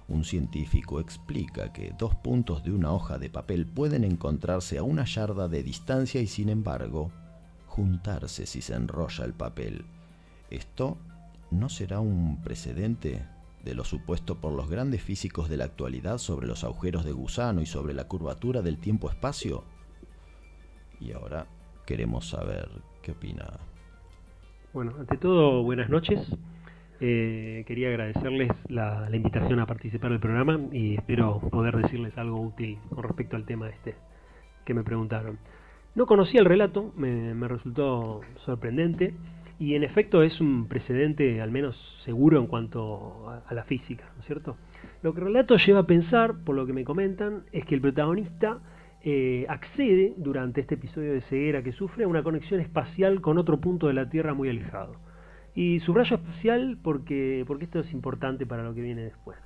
Un 0.09 0.24
científico 0.24 0.98
explica 0.98 1.73
que 1.73 1.94
dos 1.97 2.15
puntos 2.16 2.65
de 2.65 2.73
una 2.73 2.93
hoja 2.93 3.19
de 3.19 3.31
papel 3.31 3.65
pueden 3.65 4.02
encontrarse 4.05 4.77
a 4.77 4.82
una 4.82 5.05
yarda 5.05 5.47
de 5.48 5.62
distancia 5.62 6.20
y 6.20 6.27
sin 6.27 6.48
embargo 6.48 7.12
juntarse 7.69 8.47
si 8.47 8.61
se 8.61 8.74
enrolla 8.74 9.24
el 9.24 9.35
papel. 9.35 9.85
¿Esto 10.51 10.98
no 11.52 11.69
será 11.69 12.01
un 12.01 12.43
precedente 12.43 13.24
de 13.65 13.74
lo 13.74 13.85
supuesto 13.85 14.40
por 14.40 14.52
los 14.52 14.69
grandes 14.69 15.02
físicos 15.02 15.48
de 15.48 15.57
la 15.57 15.65
actualidad 15.65 16.19
sobre 16.19 16.48
los 16.48 16.65
agujeros 16.65 17.05
de 17.05 17.12
gusano 17.12 17.61
y 17.61 17.66
sobre 17.66 17.94
la 17.94 18.09
curvatura 18.09 18.62
del 18.62 18.78
tiempo-espacio? 18.78 19.65
Y 20.98 21.12
ahora 21.12 21.47
queremos 21.86 22.28
saber 22.28 22.69
qué 23.01 23.12
opina. 23.12 23.69
Bueno, 24.72 24.92
ante 25.01 25.16
todo, 25.16 25.64
buenas 25.64 25.90
noches. 25.90 26.20
Eh, 27.01 27.64
quería 27.66 27.88
agradecerles 27.88 28.52
la, 28.68 29.09
invitación 29.12 29.59
a 29.59 29.66
participar 29.66 30.12
del 30.12 30.20
programa 30.20 30.60
y 30.70 30.94
espero 30.94 31.40
poder 31.51 31.76
decirles 31.76 32.16
algo 32.16 32.40
útil 32.40 32.78
con 32.88 33.02
respecto 33.02 33.34
al 33.34 33.47
tema 33.47 33.68
este 33.68 33.97
que 34.64 34.72
me 34.72 34.84
preguntaron. 34.84 35.40
No 35.97 36.06
conocía 36.06 36.38
el 36.38 36.47
relato, 36.47 36.92
me, 36.97 37.34
me 37.34 37.48
resultó 37.48 38.20
sorprendente 38.44 39.14
y 39.59 39.74
en 39.74 39.82
efecto 39.82 40.22
es 40.22 40.40
un 40.40 40.68
precedente 40.68 41.40
al 41.42 41.51
menos 41.51 41.76
seguro 42.05 42.38
en 42.38 42.47
cuanto 42.47 43.28
a, 43.28 43.42
a 43.48 43.55
la 43.55 43.64
física, 43.64 44.05
¿no 44.14 44.20
es 44.20 44.26
cierto? 44.26 44.56
Lo 45.02 45.12
que 45.14 45.18
el 45.18 45.26
relato 45.26 45.56
lleva 45.56 45.80
a 45.80 45.86
pensar, 45.86 46.44
por 46.44 46.55
lo 46.55 46.64
que 46.64 46.72
me 46.72 46.84
comentan, 46.84 47.42
es 47.51 47.64
que 47.64 47.74
el 47.74 47.80
protagonista 47.80 48.60
eh, 49.02 49.47
accede 49.48 50.14
durante 50.18 50.60
este 50.60 50.74
episodio 50.74 51.12
de 51.12 51.22
ceguera 51.22 51.62
que 51.62 51.72
sufre 51.72 52.05
a 52.05 52.09
una 52.09 52.22
conexión 52.22 52.60
espacial 52.60 53.20
con 53.20 53.39
otro 53.39 53.60
punto 53.60 53.86
de 53.86 53.94
la 53.94 54.10
Tierra 54.10 54.35
muy 54.35 54.48
alejado. 54.48 54.97
Y 55.55 55.81
subrayo 55.81 56.16
espacial 56.16 56.78
porque, 56.82 57.44
porque 57.47 57.64
esto 57.64 57.81
es 57.81 57.93
importante 57.93 58.47
para 58.47 58.62
lo 58.62 58.74
que 58.74 58.82
viene 58.82 59.02
después. 59.02 59.39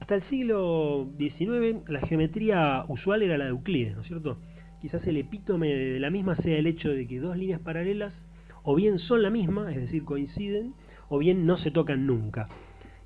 Hasta 0.00 0.14
el 0.14 0.22
siglo 0.24 1.08
XIX 1.18 1.88
la 1.88 2.00
geometría 2.00 2.84
usual 2.88 3.22
era 3.22 3.36
la 3.36 3.44
de 3.44 3.50
Euclides, 3.50 3.96
¿no 3.96 4.02
es 4.02 4.08
cierto? 4.08 4.38
Quizás 4.80 5.06
el 5.06 5.18
epítome 5.18 5.68
de 5.68 6.00
la 6.00 6.10
misma 6.10 6.36
sea 6.36 6.56
el 6.56 6.66
hecho 6.66 6.88
de 6.88 7.06
que 7.06 7.20
dos 7.20 7.36
líneas 7.36 7.60
paralelas 7.60 8.14
o 8.62 8.74
bien 8.74 8.98
son 8.98 9.22
la 9.22 9.30
misma, 9.30 9.70
es 9.72 9.76
decir, 9.76 10.04
coinciden, 10.04 10.74
o 11.08 11.18
bien 11.18 11.46
no 11.46 11.58
se 11.58 11.70
tocan 11.70 12.06
nunca. 12.06 12.48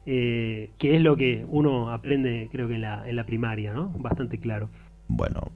Eh, 0.07 0.71
que 0.79 0.97
es 0.97 1.03
lo 1.03 1.17
que 1.17 1.47
uno 1.49 1.91
aprende 1.91 2.51
creo 2.53 2.69
que 2.69 2.75
en 2.75 2.83
la, 2.83 3.09
en 3.09 3.17
la 3.17 3.25
primaria, 3.25 3.73
¿no? 3.73 3.89
Bastante 3.99 4.39
claro. 4.39 4.69
Bueno, 5.09 5.51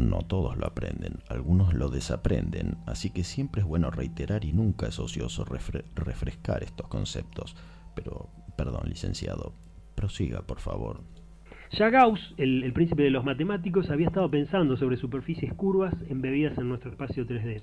no 0.00 0.22
todos 0.22 0.56
lo 0.56 0.66
aprenden, 0.66 1.18
algunos 1.28 1.74
lo 1.74 1.88
desaprenden, 1.88 2.76
así 2.86 3.10
que 3.10 3.24
siempre 3.24 3.62
es 3.62 3.66
bueno 3.66 3.90
reiterar 3.90 4.44
y 4.44 4.52
nunca 4.52 4.86
es 4.86 4.98
ocioso 4.98 5.44
refre 5.44 5.84
refrescar 5.94 6.62
estos 6.62 6.88
conceptos. 6.88 7.56
Pero, 7.94 8.28
perdón, 8.56 8.88
licenciado, 8.88 9.52
prosiga, 9.94 10.42
por 10.42 10.60
favor. 10.60 11.00
Ya 11.72 11.90
Gauss, 11.90 12.34
el, 12.36 12.64
el 12.64 12.72
príncipe 12.72 13.02
de 13.02 13.10
los 13.10 13.24
matemáticos, 13.24 13.90
había 13.90 14.08
estado 14.08 14.30
pensando 14.30 14.76
sobre 14.76 14.96
superficies 14.96 15.52
curvas 15.54 15.94
embebidas 16.08 16.58
en 16.58 16.68
nuestro 16.68 16.90
espacio 16.90 17.26
3D. 17.26 17.62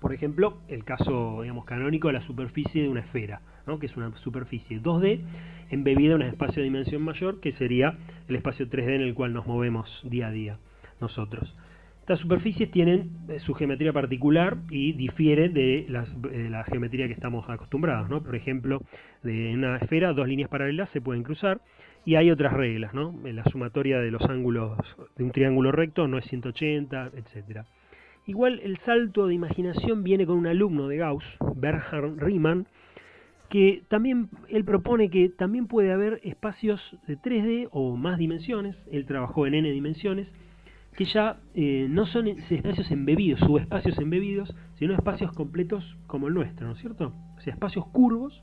Por 0.00 0.12
ejemplo, 0.14 0.58
el 0.68 0.84
caso 0.84 1.42
digamos, 1.42 1.64
canónico 1.64 2.08
de 2.08 2.14
la 2.14 2.26
superficie 2.26 2.82
de 2.82 2.88
una 2.88 3.00
esfera, 3.00 3.40
¿no? 3.66 3.78
que 3.78 3.86
es 3.86 3.96
una 3.96 4.14
superficie 4.18 4.80
2D 4.80 5.20
embebida 5.70 6.14
en 6.14 6.22
un 6.22 6.28
espacio 6.28 6.56
de 6.56 6.64
dimensión 6.64 7.02
mayor, 7.02 7.40
que 7.40 7.52
sería 7.52 7.98
el 8.28 8.36
espacio 8.36 8.68
3D 8.68 8.94
en 8.94 9.00
el 9.02 9.14
cual 9.14 9.32
nos 9.32 9.46
movemos 9.46 9.88
día 10.04 10.28
a 10.28 10.30
día 10.30 10.58
nosotros. 11.00 11.54
Estas 12.00 12.20
superficies 12.20 12.70
tienen 12.70 13.10
eh, 13.28 13.40
su 13.40 13.52
geometría 13.54 13.92
particular 13.92 14.58
y 14.70 14.92
difiere 14.92 15.48
de, 15.48 15.86
de 16.30 16.50
la 16.50 16.62
geometría 16.62 17.08
que 17.08 17.12
estamos 17.12 17.50
acostumbrados. 17.50 18.22
Por 18.22 18.36
ejemplo, 18.36 18.80
de 19.24 19.52
una 19.54 19.76
esfera, 19.78 20.12
dos 20.12 20.28
líneas 20.28 20.48
paralelas 20.48 20.88
se 20.90 21.00
pueden 21.00 21.24
cruzar 21.24 21.60
y 22.04 22.14
hay 22.14 22.30
otras 22.30 22.52
reglas. 22.52 22.94
¿no? 22.94 23.12
La 23.24 23.42
sumatoria 23.44 23.98
de 23.98 24.12
los 24.12 24.22
ángulos 24.22 24.78
de 25.16 25.24
un 25.24 25.32
triángulo 25.32 25.72
recto 25.72 26.06
no 26.06 26.18
es 26.18 26.24
180, 26.26 27.10
etcétera. 27.16 27.66
Igual 28.26 28.60
el 28.62 28.78
salto 28.78 29.26
de 29.26 29.34
imaginación 29.34 30.02
viene 30.02 30.26
con 30.26 30.36
un 30.36 30.46
alumno 30.46 30.88
de 30.88 30.98
Gauss, 30.98 31.24
Bernhard 31.56 32.18
Riemann, 32.18 32.66
que 33.50 33.82
también 33.88 34.28
él 34.48 34.64
propone 34.64 35.10
que 35.10 35.28
también 35.28 35.66
puede 35.66 35.92
haber 35.92 36.20
espacios 36.24 36.80
de 37.06 37.16
3D 37.18 37.68
o 37.70 37.96
más 37.96 38.18
dimensiones, 38.18 38.76
él 38.90 39.06
trabajó 39.06 39.46
en 39.46 39.54
n 39.54 39.70
dimensiones, 39.70 40.28
que 40.96 41.04
ya 41.04 41.36
eh, 41.54 41.86
no 41.90 42.06
son 42.06 42.26
espacios 42.26 42.90
embebidos, 42.90 43.40
subespacios 43.40 43.98
embebidos, 43.98 44.54
sino 44.78 44.94
espacios 44.94 45.30
completos 45.32 45.84
como 46.06 46.28
el 46.28 46.34
nuestro, 46.34 46.66
¿no 46.66 46.72
es 46.72 46.80
cierto? 46.80 47.12
O 47.36 47.40
sea, 47.42 47.52
espacios 47.52 47.86
curvos 47.88 48.42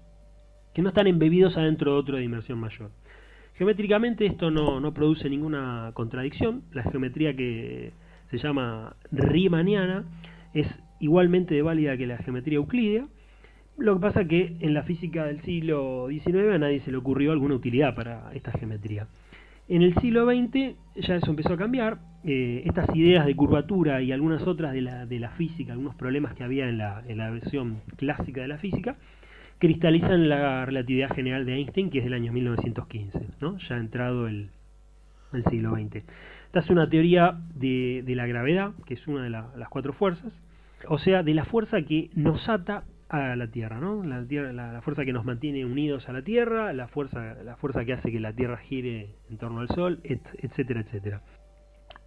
que 0.73 0.83
no 0.83 0.89
están 0.89 1.07
embebidos 1.07 1.57
adentro 1.57 1.93
de 1.93 1.99
otra 1.99 2.17
dimensión 2.19 2.59
mayor. 2.59 2.91
Geométricamente 3.55 4.25
esto 4.25 4.51
no, 4.51 4.93
produce 4.93 5.29
ninguna 5.29 5.91
contradicción, 5.93 6.63
la 6.73 6.83
geometría 6.83 7.35
que 7.35 7.93
se 8.29 8.37
llama 8.37 8.95
riemanniana 9.11 10.05
es 10.53 10.67
igualmente 10.99 11.61
válida 11.61 11.97
que 11.97 12.07
la 12.07 12.17
geometría 12.17 12.57
euclídea, 12.57 13.07
lo 13.77 13.95
que 13.95 14.01
pasa 14.01 14.25
que 14.25 14.57
en 14.59 14.73
la 14.75 14.83
física 14.83 15.25
del 15.25 15.41
siglo 15.41 16.07
XIX 16.09 16.53
a 16.53 16.57
nadie 16.59 16.81
se 16.81 16.91
le 16.91 16.97
ocurrió 16.97 17.31
alguna 17.31 17.55
utilidad 17.55 17.95
para 17.95 18.31
esta 18.33 18.51
geometría. 18.51 19.07
En 19.73 19.81
el 19.81 19.95
siglo 19.95 20.27
XX 20.27 20.75
ya 20.97 21.15
eso 21.15 21.31
empezó 21.31 21.53
a 21.53 21.57
cambiar, 21.57 21.97
eh, 22.23 22.61
estas 22.67 22.95
ideas 22.95 23.25
de 23.25 23.35
curvatura 23.35 24.03
y 24.03 24.11
algunas 24.11 24.45
otras 24.45 24.71
de 24.71 24.81
la, 24.81 25.07
de 25.07 25.19
la 25.19 25.31
física, 25.31 25.71
algunos 25.73 25.95
problemas 25.95 26.35
que 26.35 26.43
había 26.43 26.69
en 26.69 26.77
la, 26.77 27.01
en 27.07 27.17
la 27.17 27.31
versión 27.31 27.81
clásica 27.97 28.41
de 28.41 28.49
la 28.49 28.59
física, 28.59 28.97
cristalizan 29.57 30.29
la 30.29 30.63
relatividad 30.67 31.09
general 31.15 31.47
de 31.47 31.55
Einstein, 31.55 31.89
que 31.89 31.97
es 31.97 32.03
del 32.03 32.13
año 32.13 32.31
1915, 32.31 33.19
¿no? 33.41 33.57
ya 33.57 33.73
ha 33.73 33.79
entrado 33.79 34.27
el, 34.27 34.51
el 35.33 35.43
siglo 35.45 35.71
XX. 35.71 36.03
Esta 36.45 36.59
es 36.59 36.69
una 36.69 36.87
teoría 36.87 37.35
de, 37.55 38.03
de 38.05 38.15
la 38.15 38.27
gravedad, 38.27 38.73
que 38.85 38.93
es 38.93 39.07
una 39.07 39.23
de 39.23 39.31
la, 39.31 39.47
las 39.57 39.69
cuatro 39.69 39.93
fuerzas, 39.93 40.31
o 40.87 40.99
sea, 40.99 41.23
de 41.23 41.33
la 41.33 41.45
fuerza 41.45 41.81
que 41.81 42.11
nos 42.13 42.47
ata 42.47 42.83
a 43.09 43.35
la 43.35 43.47
Tierra, 43.47 43.79
¿no? 43.79 44.03
La, 44.03 44.81
fuerza 44.81 45.05
que 45.05 45.13
nos 45.13 45.25
mantiene 45.25 45.65
unidos 45.65 46.07
a 46.09 46.13
la 46.13 46.21
Tierra, 46.21 46.73
la 46.73 46.87
fuerza, 46.87 47.35
la 47.43 47.55
fuerza 47.57 47.85
que 47.85 47.93
hace 47.93 48.11
que 48.11 48.19
la 48.19 48.33
Tierra 48.33 48.57
gire 48.57 49.15
en 49.29 49.37
torno 49.37 49.61
al 49.61 49.67
Sol, 49.69 49.99
et, 50.03 50.21
etcétera, 50.39 50.81
etcétera. 50.81 51.21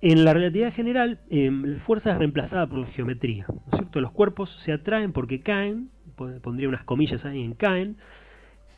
En 0.03 0.25
la 0.25 0.35
relatividad 0.35 0.75
general, 0.75 1.21
eh, 1.31 1.51
la 1.51 1.81
fuerza 1.81 2.13
es 2.13 2.19
reemplazada 2.19 2.67
por 2.67 2.87
geometría, 2.89 3.47
¿no 3.49 3.63
es 3.73 3.79
cierto? 3.79 4.01
Los 4.01 4.13
cuerpos 4.13 4.51
se 4.65 4.73
atraen 4.73 5.13
porque 5.13 5.41
caen, 5.41 5.91
pondría 6.43 6.69
unas 6.69 6.85
comillas 6.85 7.25
ahí 7.25 7.43
en 7.43 7.55
caen, 7.55 7.97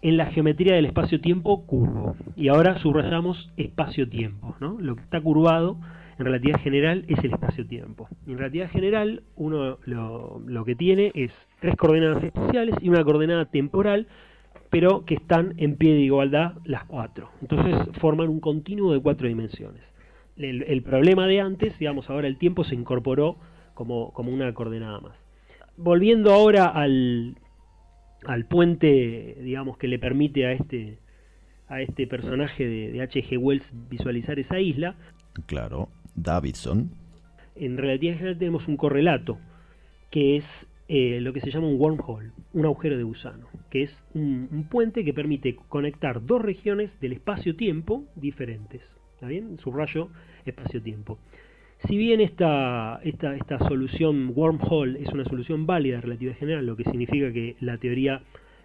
en 0.03 0.17
la 0.17 0.27
geometría 0.27 0.77
del 0.77 0.87
espacio-tiempo 0.87 1.67
curvo. 1.67 2.17
Y 2.37 2.49
ahora 2.49 2.79
subrayamos 2.79 3.51
espacio-tiempo, 3.57 4.57
¿no? 4.61 4.79
Lo 4.81 4.97
que 4.97 5.03
está 5.03 5.21
curvado 5.21 5.79
en 6.19 6.25
relatividad 6.25 6.61
general 6.61 7.05
es 7.09 7.19
el 7.25 7.33
espacio-tiempo. 7.33 8.09
En 8.27 8.39
relatividad 8.39 8.71
general 8.71 9.23
uno 9.37 9.79
lo, 9.85 10.65
que 10.65 10.75
tiene 10.75 11.13
es 11.15 11.33
tres 11.61 11.77
coordenadas 11.77 12.23
espaciales 12.25 12.75
y 12.81 12.89
una 12.89 13.05
coordenada 13.05 13.47
temporal, 13.47 14.07
pero 14.71 15.05
que 15.05 15.15
están 15.15 15.55
en 15.57 15.77
pie 15.77 15.95
de 15.95 16.01
igualdad 16.01 16.55
las 16.65 16.85
cuatro. 16.85 17.31
Entonces 17.41 17.75
forman 18.01 18.29
un 18.29 18.41
continuo 18.41 18.93
de 18.93 19.01
cuatro 19.01 19.27
dimensiones. 19.29 19.83
El, 20.37 20.63
el 20.63 20.83
problema 20.83 21.27
de 21.27 21.41
antes, 21.41 21.79
digamos, 21.79 22.09
ahora 22.11 22.29
el 22.29 22.39
tiempo 22.39 22.65
se 22.65 22.75
incorporó 22.75 23.37
como, 23.75 24.13
como 24.13 24.31
una 24.33 24.53
coordenada 24.55 25.01
más. 25.01 25.17
Volviendo 25.77 26.33
ahora 26.33 26.67
al, 26.67 27.37
al 28.27 28.45
puente, 28.47 29.37
digamos, 29.43 29.79
que 29.79 29.89
le 29.89 29.99
permite 29.99 30.47
a 30.47 30.53
este, 30.53 30.99
a 31.69 31.81
este 31.81 32.07
personaje 32.07 32.67
de, 32.67 32.93
de 32.93 33.03
H.G. 33.03 33.39
Wells 33.39 33.65
visualizar 33.89 34.39
esa 34.39 34.61
isla, 34.61 34.95
Claro, 35.47 35.89
Davidson. 36.17 36.91
en 37.57 37.77
relatividad 37.79 38.15
general 38.17 38.39
tenemos 38.39 38.67
un 38.69 38.77
correlato, 38.77 39.39
que 40.11 40.37
es 40.39 40.45
eh, 40.89 41.21
lo 41.21 41.33
que 41.35 41.41
se 41.41 41.51
llama 41.51 41.69
un 41.69 41.79
wormhole, 41.79 42.31
un 42.55 42.65
agujero 42.65 42.97
de 42.97 43.03
gusano, 43.03 43.47
que 43.71 43.83
es 43.85 43.97
un, 44.15 44.67
puente 44.71 45.05
que 45.05 45.13
permite 45.13 45.57
conectar 45.69 46.25
dos 46.25 46.41
regiones 46.41 46.91
del 47.01 47.13
espacio-tiempo 47.13 48.05
diferentes. 48.17 48.81
¿Está 49.15 49.29
bien? 49.29 49.59
Subrayo 49.59 50.09
espacio-tiempo. 50.47 51.19
Si 51.87 51.97
bien 51.97 52.21
esta, 52.21 53.01
esta, 53.05 53.37
esta 53.37 53.59
solución 53.69 54.33
wormhole 54.35 55.01
es 55.03 55.09
una 55.13 55.25
solución 55.25 55.67
válida 55.67 55.97
de 55.97 56.01
relatividad 56.03 56.37
general, 56.37 56.67
lo 56.67 56.77
que 56.77 56.85
significa 56.85 57.33
que 57.33 57.57
la 57.61 57.79
teoría 57.79 58.23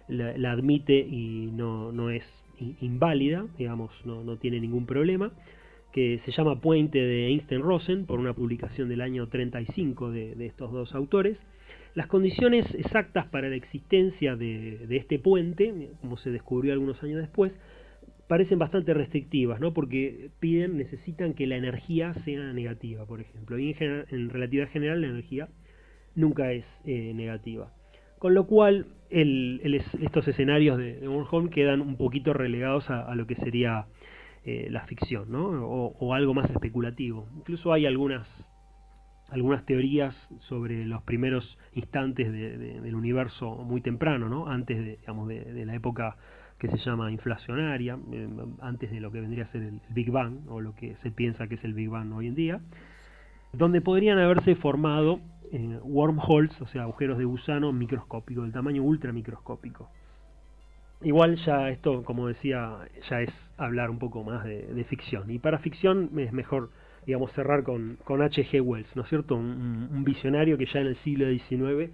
la, 0.08 0.52
admite 0.52 0.98
y 0.98 1.50
no, 1.52 1.92
no 1.92 2.10
es 2.10 2.24
in- 2.58 2.76
inválida, 2.80 3.44
digamos, 3.58 3.90
no, 4.04 4.24
no 4.24 4.36
tiene 4.36 4.60
ningún 4.60 4.86
problema, 4.86 5.30
que 5.92 6.20
se 6.24 6.32
llama 6.32 6.60
Puente 6.60 6.98
de 6.98 7.28
Einstein-Rosen, 7.28 8.06
por 8.06 8.18
una 8.18 8.32
publicación 8.32 8.88
del 8.88 9.00
año 9.00 9.28
35 9.28 10.10
de, 10.10 10.34
de 10.34 10.46
estos 10.46 10.72
dos 10.72 10.94
autores. 10.94 11.38
Las 11.94 12.08
condiciones 12.08 12.66
exactas 12.74 13.26
para 13.26 13.48
la 13.48 13.54
existencia 13.54 14.34
de, 14.34 14.86
este 14.90 15.20
puente, 15.20 15.90
como 16.00 16.16
se 16.16 16.30
descubrió 16.30 16.72
algunos 16.72 17.00
años 17.02 17.20
después, 17.20 17.52
parecen 18.26 18.58
bastante 18.58 18.94
restrictivas, 18.94 19.60
¿no? 19.60 19.72
Porque 19.72 20.30
piden, 20.40 20.76
necesitan 20.76 21.34
que 21.34 21.46
la 21.46 21.56
energía 21.56 22.12
sea 22.24 22.52
negativa, 22.52 23.06
por 23.06 23.20
ejemplo. 23.20 23.58
Y 23.58 23.76
en, 23.78 24.30
relatividad 24.30 24.68
general 24.70 25.02
la 25.02 25.08
energía 25.08 25.48
nunca 26.16 26.50
es 26.50 26.64
eh, 26.84 27.12
negativa. 27.14 27.72
Con 28.18 28.34
lo 28.34 28.46
cual, 28.46 28.86
estos 29.10 30.26
escenarios 30.26 30.78
de, 30.78 30.94
de 30.94 31.50
quedan 31.52 31.80
un 31.80 31.96
poquito 31.96 32.32
relegados 32.32 32.90
a, 32.90 33.02
a 33.02 33.14
lo 33.14 33.26
que 33.26 33.36
sería 33.36 33.86
eh, 34.44 34.66
la 34.70 34.84
ficción, 34.86 35.30
¿no? 35.30 35.64
O, 35.66 35.96
o 35.98 36.14
algo 36.14 36.34
más 36.34 36.50
especulativo. 36.50 37.28
Incluso 37.36 37.72
hay 37.72 37.86
algunas 37.86 38.26
algunas 39.34 39.66
teorías 39.66 40.14
sobre 40.48 40.84
los 40.86 41.02
primeros 41.02 41.58
instantes 41.74 42.30
de- 42.32 42.56
de- 42.56 42.80
del 42.80 42.94
universo 42.94 43.56
muy 43.56 43.80
temprano, 43.80 44.28
¿no? 44.28 44.46
Antes 44.48 44.78
de, 44.78 44.96
digamos, 45.00 45.28
de, 45.28 45.66
la 45.66 45.74
época 45.74 46.16
que 46.58 46.68
se 46.68 46.76
llama 46.78 47.10
inflacionaria, 47.10 47.98
eh, 48.12 48.28
antes 48.60 48.90
de 48.92 49.00
lo 49.00 49.10
que 49.10 49.20
vendría 49.20 49.44
a 49.44 49.48
ser 49.48 49.62
el 49.62 49.80
Big 49.90 50.10
Bang, 50.10 50.48
o 50.48 50.60
lo 50.60 50.74
que 50.74 50.94
se 51.02 51.10
piensa 51.10 51.48
que 51.48 51.56
es 51.56 51.64
el 51.64 51.74
Big 51.74 51.88
Bang 51.90 52.12
hoy 52.12 52.28
en 52.28 52.34
día, 52.36 52.60
donde 53.52 53.80
podrían 53.80 54.18
haberse 54.18 54.54
formado 54.54 55.20
eh, 55.52 55.78
wormholes, 55.82 56.58
o 56.60 56.66
sea, 56.68 56.82
agujeros 56.82 57.18
de 57.18 57.24
gusano 57.24 57.72
microscópicos, 57.72 58.44
del 58.44 58.52
tamaño 58.52 58.82
ultramicroscópico. 58.82 59.88
Igual 61.02 61.36
ya 61.44 61.68
esto, 61.70 62.02
como 62.04 62.28
decía, 62.28 62.78
ya 63.10 63.20
es 63.20 63.30
hablar 63.58 63.90
un 63.90 63.98
poco 63.98 64.22
más 64.24 64.44
de 64.44 64.84
ficción. 64.88 65.30
Y 65.30 65.38
para 65.38 65.58
ficción 65.58 66.10
es 66.18 66.32
mejor, 66.32 66.70
digamos, 67.06 67.32
cerrar 67.32 67.62
con, 67.62 67.98
con 68.04 68.22
H.G. 68.22 68.60
Wells, 68.60 68.94
¿no 68.94 69.02
es 69.02 69.08
cierto? 69.08 69.36
Un, 69.36 70.04
visionario 70.04 70.58
que 70.58 70.66
ya 70.66 70.80
en 70.80 70.88
el 70.88 70.96
siglo 70.98 71.26
XIX 71.28 71.90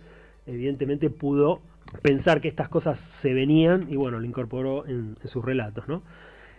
evidentemente 0.47 1.11
pudo 1.11 1.61
pensar 2.03 2.41
que 2.41 2.49
estas 2.49 2.69
cosas 2.69 2.99
se 3.23 3.33
venían 3.35 3.87
y 3.91 3.97
bueno, 3.97 4.19
lo 4.19 4.27
incorporó 4.27 4.87
en, 4.87 5.17
en 5.23 5.29
sus 5.29 5.45
relatos, 5.45 5.87
¿no? 5.89 6.03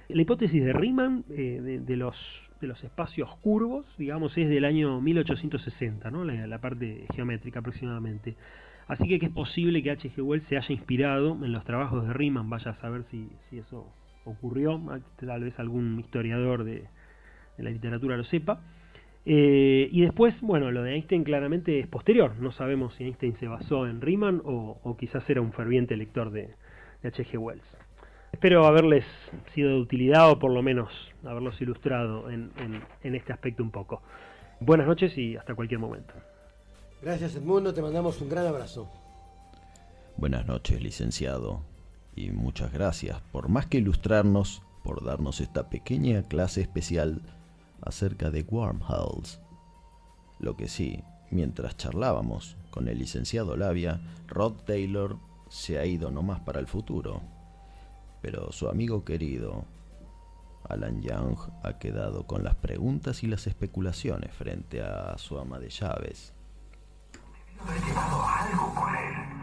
La 0.08 0.22
hipótesis 0.22 0.64
de 0.64 0.74
Riemann 0.74 1.24
eh, 1.30 1.60
de, 1.62 1.80
de 1.80 1.96
los 1.96 2.16
de 2.62 2.68
los 2.68 2.84
espacios 2.84 3.36
curvos, 3.38 3.86
digamos, 3.98 4.38
es 4.38 4.48
del 4.48 4.66
año 4.66 5.02
1860, 5.02 6.12
¿no? 6.12 6.24
La, 6.24 6.46
la 6.46 6.62
parte 6.62 7.08
geométrica 7.16 7.60
aproximadamente. 7.60 8.36
Así 8.88 9.08
que, 9.08 9.20
que 9.20 9.28
es 9.28 9.32
posible 9.32 9.82
que 9.82 9.92
H.G. 9.92 10.22
Wells 10.22 10.46
se 10.48 10.58
haya 10.58 10.72
inspirado 10.72 11.44
en 11.44 11.52
los 11.52 11.64
trabajos 11.64 12.06
de 12.06 12.14
Riemann, 12.14 12.50
vaya 12.50 12.72
a 12.72 12.76
saber 12.76 13.04
si, 13.10 13.30
si 13.50 13.58
eso 13.58 13.88
ocurrió, 14.26 14.80
tal 15.20 15.44
vez 15.44 15.58
algún 15.60 16.00
historiador 16.00 16.64
de, 16.64 16.86
de 17.62 17.66
la 17.66 17.72
literatura 17.72 18.18
lo 18.18 18.24
sepa. 18.24 18.60
Eh, 19.26 19.88
y 19.92 20.02
después, 20.02 20.34
bueno, 20.42 20.72
lo 20.72 20.82
de 20.84 20.96
Einstein 20.96 21.24
claramente 21.24 21.80
es 21.80 21.88
posterior, 21.88 22.34
no 22.40 22.52
sabemos 22.52 22.96
si 22.96 23.04
Einstein 23.04 23.36
se 23.40 23.48
basó 23.48 23.86
en 23.88 24.02
Riemann 24.02 24.42
o, 24.44 24.80
o 24.84 24.98
quizás 24.98 25.30
era 25.30 25.42
un 25.42 25.54
ferviente 25.54 25.96
lector 25.96 26.32
de, 26.32 26.56
de 27.04 27.08
H.G. 27.08 27.38
Wells. 27.38 27.64
Espero 28.34 28.66
haberles 28.66 29.06
sido 29.54 29.70
de 29.70 29.80
utilidad 29.80 30.32
o 30.32 30.40
por 30.40 30.52
lo 30.52 30.64
menos 30.64 30.90
haberlos 31.24 31.62
ilustrado 31.62 32.32
en, 32.32 32.50
en- 32.58 32.82
en 33.04 33.16
este 33.16 33.32
aspecto 33.34 33.62
un 33.62 33.70
poco. 33.72 34.02
Buenas 34.60 34.88
noches 34.88 35.16
y 35.18 35.36
hasta 35.36 35.54
cualquier 35.54 35.80
momento. 35.80 36.14
Gracias 37.04 37.36
Edmundo, 37.36 37.74
te 37.74 37.82
mandamos 37.82 38.20
un 38.22 38.30
gran 38.30 38.48
abrazo. 38.48 38.90
Buenas 40.18 40.48
noches, 40.48 40.82
licenciado. 40.82 41.62
Y 42.16 42.32
muchas 42.32 42.72
gracias 42.74 43.22
por 43.32 43.50
más 43.50 43.68
que 43.68 43.78
ilustrarnos, 43.78 44.64
por 44.84 45.04
darnos 45.04 45.42
esta 45.42 45.70
pequeña 45.70 46.24
clase 46.28 46.62
especial 46.62 47.22
acerca 47.82 48.30
de 48.30 48.44
wormholes. 48.44 49.40
Lo 50.40 50.56
que 50.56 50.68
sí, 50.68 51.04
mientras 51.30 51.78
charlábamos 51.78 52.58
con 52.70 52.88
el 52.88 53.00
licenciado 53.00 53.56
Labia, 53.58 54.02
Rod 54.28 54.54
Taylor 54.66 55.18
se 55.50 55.78
ha 55.78 55.86
ido 55.86 56.12
nomás 56.12 56.40
para 56.42 56.60
el 56.60 56.68
futuro. 56.68 57.22
Pero 58.22 58.52
su 58.52 58.70
amigo 58.70 59.04
querido, 59.04 59.66
Alan 60.70 61.02
Young, 61.02 61.38
ha 61.64 61.80
quedado 61.80 62.26
con 62.28 62.44
las 62.44 62.56
preguntas 62.56 63.24
y 63.24 63.28
las 63.28 63.48
especulaciones 63.48 64.34
frente 64.34 64.82
a 64.82 65.18
su 65.18 65.38
ama 65.38 65.60
de 65.60 65.70
llaves. 65.70 66.34
haber 67.60 67.84
llevado 67.84 68.24
algo 68.24 68.74
con 68.76 68.96
él. 68.96 69.41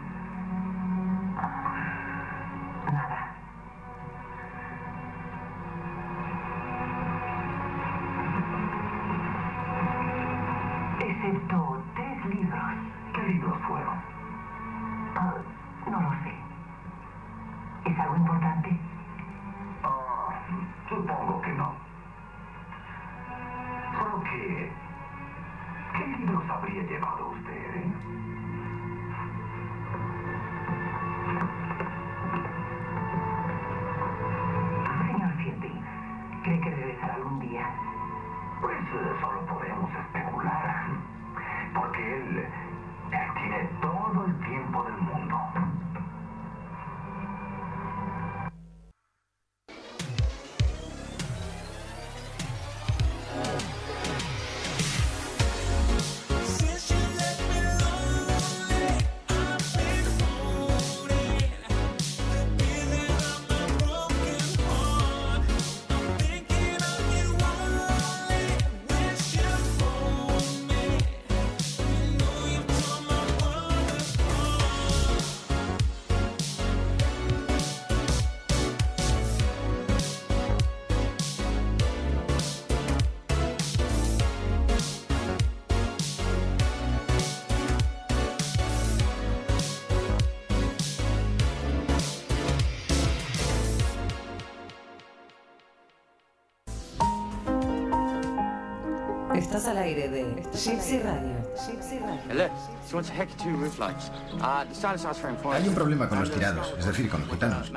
Hay 105.53 105.67
un 105.67 105.75
problema 105.75 106.09
con 106.09 106.19
los 106.19 106.31
tirados, 106.31 106.73
es 106.77 106.85
decir, 106.85 107.09
con 107.09 107.21
los 107.21 107.29
gitanos. 107.29 107.71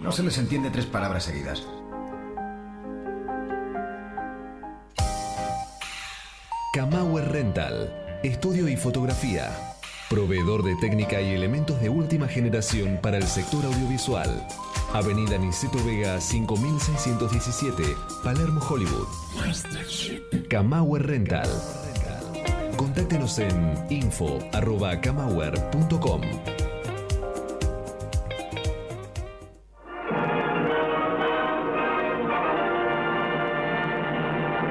No 0.00 0.12
se 0.12 0.22
les 0.22 0.36
entiende 0.38 0.70
tres 0.70 0.86
palabras 0.86 1.24
seguidas. 1.24 1.62
Camauer 6.72 7.32
Rental. 7.32 8.20
estudio 8.22 8.68
y 8.68 8.76
fotografía. 8.76 9.50
Proveedor 10.10 10.62
de 10.62 10.76
técnica 10.76 11.20
y 11.20 11.32
elementos 11.32 11.80
de 11.80 11.88
última 11.88 12.28
generación 12.28 12.98
para 13.02 13.16
el 13.16 13.26
sector 13.26 13.64
audiovisual. 13.64 14.46
Avenida 14.92 15.38
Niceto 15.38 15.82
Vega 15.84 16.20
5617, 16.20 17.82
Palermo, 18.22 18.60
Hollywood. 18.60 19.06
Camauer 20.48 21.06
Rental. 21.06 21.48
Contáctenos 22.76 23.38
en 23.38 23.72
info.camauer.com. 23.88 26.20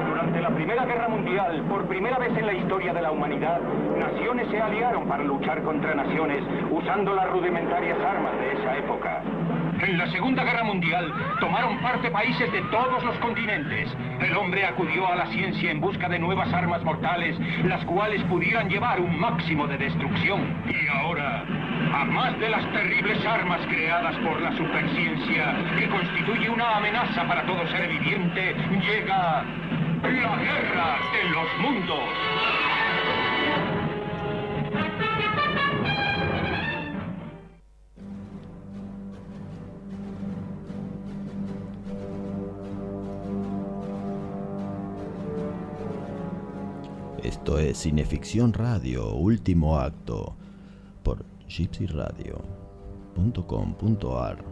Durante 0.07 0.41
la 0.41 0.55
Primera 0.55 0.85
Guerra 0.85 1.09
Mundial, 1.09 1.65
por 1.67 1.87
primera 1.87 2.19
vez 2.19 2.37
en 2.37 2.45
la 2.45 2.53
historia 2.53 2.93
de 2.93 3.01
la 3.01 3.11
humanidad, 3.11 3.59
aliaron 4.65 5.07
para 5.07 5.23
luchar 5.23 5.61
contra 5.63 5.95
naciones 5.95 6.43
usando 6.71 7.13
las 7.13 7.29
rudimentarias 7.29 7.99
armas 7.99 8.33
de 8.39 8.53
esa 8.53 8.77
época. 8.77 9.21
En 9.81 9.97
la 9.97 10.07
Segunda 10.07 10.43
Guerra 10.43 10.63
Mundial 10.63 11.11
tomaron 11.39 11.77
parte 11.79 12.09
países 12.09 12.51
de 12.51 12.61
todos 12.71 13.03
los 13.03 13.15
continentes. 13.17 13.93
El 14.21 14.35
hombre 14.37 14.65
acudió 14.65 15.07
a 15.07 15.15
la 15.15 15.27
ciencia 15.27 15.69
en 15.69 15.81
busca 15.81 16.07
de 16.07 16.17
nuevas 16.17 16.51
armas 16.53 16.83
mortales, 16.83 17.37
las 17.65 17.83
cuales 17.85 18.23
pudieran 18.23 18.69
llevar 18.69 18.99
un 18.99 19.19
máximo 19.19 19.67
de 19.67 19.77
destrucción. 19.77 20.41
Y 20.65 20.87
ahora, 20.87 21.43
a 21.93 22.05
más 22.05 22.39
de 22.39 22.49
las 22.49 22.65
terribles 22.71 23.23
armas 23.25 23.59
creadas 23.67 24.15
por 24.17 24.41
la 24.41 24.51
superciencia, 24.53 25.55
que 25.77 25.89
constituye 25.89 26.49
una 26.49 26.77
amenaza 26.77 27.27
para 27.27 27.45
todo 27.45 27.67
ser 27.67 27.89
viviente, 27.89 28.55
llega 28.81 29.43
la 30.03 30.35
guerra 30.37 30.97
de 31.13 31.29
los 31.29 31.57
mundos. 31.59 32.94
Esto 47.45 47.59
es 47.59 47.77
Cineficción 47.77 48.53
Radio, 48.53 49.13
último 49.13 49.77
acto, 49.77 50.35
por 51.03 51.23
gypsyradio.com.ar. 51.47 54.43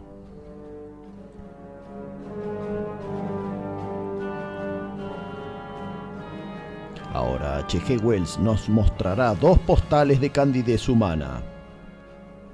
Ahora 7.12 7.58
H.G. 7.58 7.98
Wells 8.04 8.38
nos 8.38 8.68
mostrará 8.68 9.34
dos 9.34 9.58
postales 9.58 10.20
de 10.20 10.30
candidez 10.30 10.88
humana. 10.88 11.42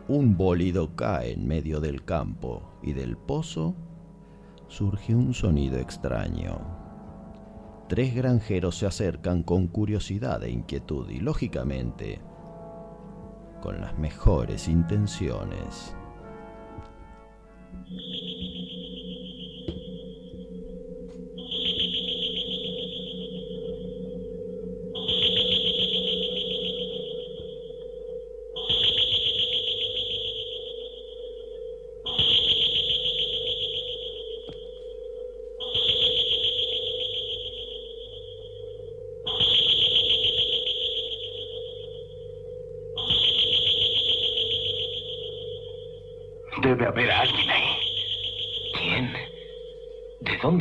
Un 0.08 0.38
bólido 0.38 0.96
cae 0.96 1.32
en 1.32 1.46
medio 1.46 1.80
del 1.80 2.02
campo 2.02 2.62
y 2.82 2.94
del 2.94 3.18
pozo 3.18 3.74
surge 4.68 5.14
un 5.14 5.34
sonido 5.34 5.76
extraño. 5.76 6.79
Tres 7.90 8.14
granjeros 8.14 8.76
se 8.76 8.86
acercan 8.86 9.42
con 9.42 9.66
curiosidad 9.66 10.44
e 10.44 10.50
inquietud 10.52 11.10
y, 11.10 11.18
lógicamente, 11.18 12.20
con 13.60 13.80
las 13.80 13.98
mejores 13.98 14.68
intenciones. 14.68 15.96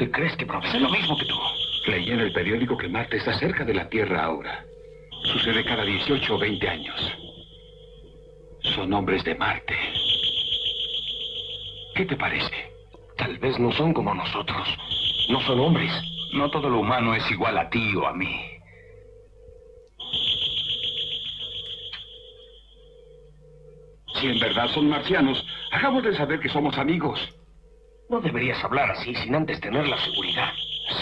¿De 0.10 0.14
dónde 0.14 0.28
crees 0.28 0.38
que 0.38 0.46
proviene? 0.48 0.72
Sé 0.72 0.80
lo 0.80 0.90
mismo 0.90 1.18
que 1.18 1.26
tú. 1.26 1.36
Leí 1.86 2.10
en 2.10 2.20
el 2.20 2.34
periódico 2.34 2.76
que 2.76 2.88
Marte 2.88 3.18
está 3.18 3.38
cerca 3.38 3.64
de 3.64 3.76
la 3.76 3.90
Tierra 3.90 4.24
ahora. 4.24 4.66
Sucede 5.26 5.64
cada 5.64 5.86
18 5.86 6.34
o 6.34 6.40
20 6.40 6.68
años. 6.68 7.18
Son 8.74 8.92
hombres 8.92 9.24
de 9.24 9.36
Marte. 9.36 9.76
¿Qué 11.94 12.06
te 12.06 12.16
parece? 12.16 12.74
Tal 13.18 13.38
vez 13.38 13.60
no 13.60 13.72
son 13.74 13.94
como 13.94 14.16
nosotros. 14.16 14.68
No 15.30 15.42
son 15.42 15.60
hombres. 15.60 15.92
No 16.34 16.50
todo 16.50 16.70
lo 16.70 16.80
humano 16.80 17.14
es 17.14 17.30
igual 17.30 17.60
a 17.60 17.70
ti 17.70 17.96
o 17.96 18.08
a 18.08 18.14
mí. 18.14 18.36
Si 24.16 24.28
en 24.28 24.40
verdad 24.40 24.68
son 24.70 24.90
marcianos, 24.90 25.46
acabo 25.72 26.02
de 26.02 26.16
saber 26.16 26.40
que 26.40 26.50
somos 26.50 26.80
amigos. 26.80 27.39
No 28.10 28.20
deberías 28.20 28.64
hablar 28.64 28.90
así 28.90 29.14
sin 29.14 29.36
antes 29.36 29.62
tener 29.62 29.88
la 29.88 29.98
seguridad. 30.00 30.50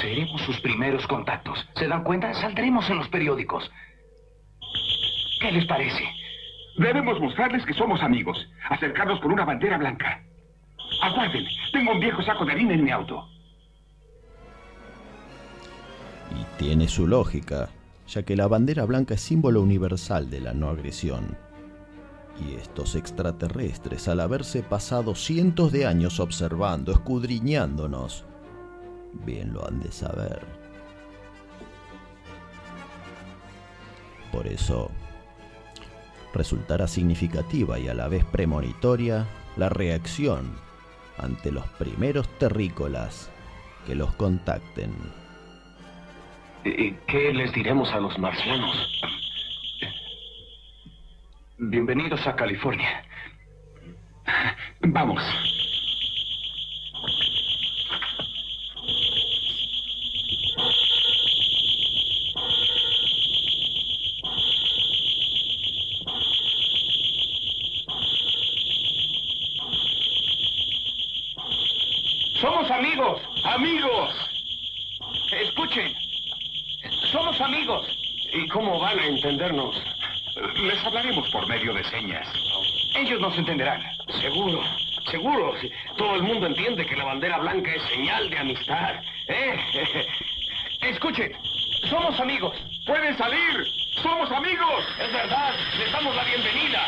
Seremos 0.01 0.41
sus 0.41 0.59
primeros 0.59 1.07
contactos. 1.07 1.65
¿Se 1.77 1.87
dan 1.87 2.03
cuenta? 2.03 2.33
Saldremos 2.33 2.89
en 2.89 2.97
los 2.97 3.07
periódicos. 3.07 3.71
¿Qué 5.39 5.51
les 5.53 5.65
parece? 5.65 6.03
Debemos 6.77 7.19
mostrarles 7.21 7.65
que 7.65 7.73
somos 7.73 8.01
amigos. 8.01 8.37
Acercarnos 8.69 9.21
con 9.21 9.31
una 9.31 9.45
bandera 9.45 9.77
blanca. 9.77 10.21
Aguarden. 11.01 11.45
Tengo 11.71 11.93
un 11.93 12.01
viejo 12.01 12.21
saco 12.23 12.43
de 12.45 12.51
harina 12.51 12.73
en 12.73 12.83
mi 12.83 12.91
auto. 12.91 13.25
Y 16.35 16.59
tiene 16.59 16.89
su 16.89 17.07
lógica, 17.07 17.69
ya 18.09 18.23
que 18.23 18.35
la 18.35 18.47
bandera 18.47 18.83
blanca 18.83 19.13
es 19.13 19.21
símbolo 19.21 19.61
universal 19.61 20.29
de 20.29 20.41
la 20.41 20.53
no 20.53 20.67
agresión. 20.69 21.46
Y 22.39 22.55
estos 22.55 22.95
extraterrestres, 22.95 24.07
al 24.07 24.19
haberse 24.19 24.61
pasado 24.61 25.15
cientos 25.15 25.71
de 25.71 25.87
años 25.87 26.19
observando, 26.19 26.91
escudriñándonos, 26.91 28.25
bien 29.25 29.53
lo 29.53 29.67
han 29.67 29.79
de 29.79 29.91
saber. 29.91 30.45
Por 34.31 34.45
eso, 34.45 34.91
resultará 36.33 36.87
significativa 36.87 37.79
y 37.79 37.87
a 37.87 37.93
la 37.93 38.07
vez 38.07 38.23
premonitoria 38.25 39.25
la 39.55 39.69
reacción 39.69 40.55
ante 41.17 41.51
los 41.51 41.67
primeros 41.69 42.27
terrícolas 42.37 43.31
que 43.87 43.95
los 43.95 44.13
contacten. 44.15 44.91
¿Y 46.63 46.91
qué 47.07 47.33
les 47.33 47.51
diremos 47.53 47.89
a 47.91 47.99
los 47.99 48.17
marcianos? 48.19 49.01
Bienvenidos 51.59 52.25
a 52.27 52.35
California. 52.35 53.03
Vamos. 54.81 55.23
Somos 72.39 72.69
amigos, 72.69 73.19
amigos. 73.43 74.13
Escuchen, 75.41 75.91
somos 77.11 77.41
amigos. 77.41 77.87
¿Y 78.31 78.47
cómo 78.49 78.79
van 78.79 78.99
a 78.99 79.07
entendernos? 79.07 79.96
Les 80.37 80.83
hablaremos 80.85 81.29
por 81.31 81.47
medio 81.47 81.73
de 81.73 81.83
señas. 81.85 82.27
Ellos 82.95 83.19
nos 83.19 83.37
entenderán. 83.37 83.81
Seguro, 84.21 84.61
seguro. 85.09 85.53
Todo 85.97 86.15
el 86.15 86.23
mundo 86.23 86.47
entiende 86.47 86.85
que 86.85 86.95
la 86.95 87.05
bandera 87.05 87.39
blanca 87.39 87.73
es 87.73 87.81
señal 87.83 88.29
de 88.29 88.37
amistad. 88.37 88.95
¿eh? 89.27 89.59
Escuchen, 90.81 91.31
somos 91.89 92.19
amigos. 92.19 92.55
¡Pueden 92.85 93.17
salir! 93.17 93.65
¡Somos 94.01 94.31
amigos! 94.31 94.85
Es 94.99 95.11
verdad, 95.11 95.53
les 95.79 95.91
damos 95.91 96.15
la 96.15 96.23
bienvenida. 96.23 96.87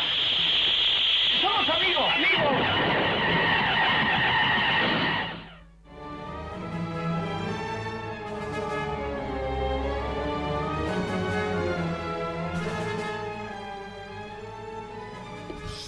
Somos 1.40 1.68
amigos, 1.68 2.12
amigos. 2.14 2.89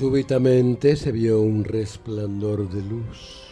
Súbitamente 0.03 0.97
se 0.97 1.12
vio 1.12 1.41
un 1.41 1.62
resplandor 1.62 2.69
de 2.69 2.83
luz. 2.83 3.47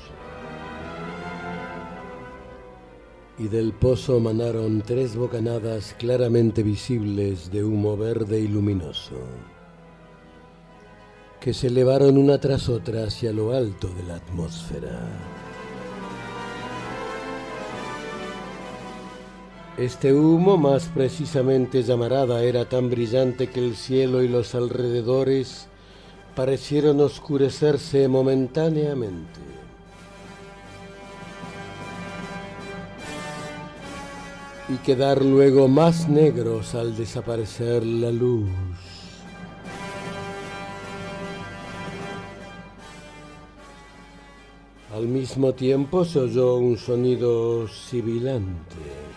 y 3.38 3.46
del 3.46 3.72
pozo 3.72 4.18
manaron 4.18 4.82
tres 4.82 5.14
bocanadas 5.14 5.94
claramente 5.96 6.64
visibles 6.64 7.52
de 7.52 7.62
humo 7.62 7.96
verde 7.96 8.40
y 8.40 8.48
luminoso, 8.48 9.14
que 11.40 11.54
se 11.54 11.68
elevaron 11.68 12.18
una 12.18 12.40
tras 12.40 12.68
otra 12.68 13.04
hacia 13.04 13.32
lo 13.32 13.52
alto 13.52 13.86
de 13.86 14.02
la 14.02 14.16
atmósfera. 14.16 15.08
Este 19.78 20.12
humo, 20.12 20.56
más 20.56 20.88
precisamente 20.88 21.84
llamarada, 21.84 22.42
era 22.42 22.68
tan 22.68 22.90
brillante 22.90 23.46
que 23.46 23.60
el 23.60 23.76
cielo 23.76 24.24
y 24.24 24.28
los 24.28 24.56
alrededores 24.56 25.69
parecieron 26.34 27.00
oscurecerse 27.00 28.08
momentáneamente. 28.08 29.40
y 34.72 34.76
quedar 34.78 35.24
luego 35.24 35.66
más 35.66 36.08
negros 36.08 36.76
al 36.76 36.96
desaparecer 36.96 37.84
la 37.84 38.12
luz. 38.12 38.48
Al 44.94 45.08
mismo 45.08 45.54
tiempo 45.54 46.04
se 46.04 46.20
oyó 46.20 46.56
un 46.56 46.76
sonido 46.76 47.66
sibilante. 47.66 49.09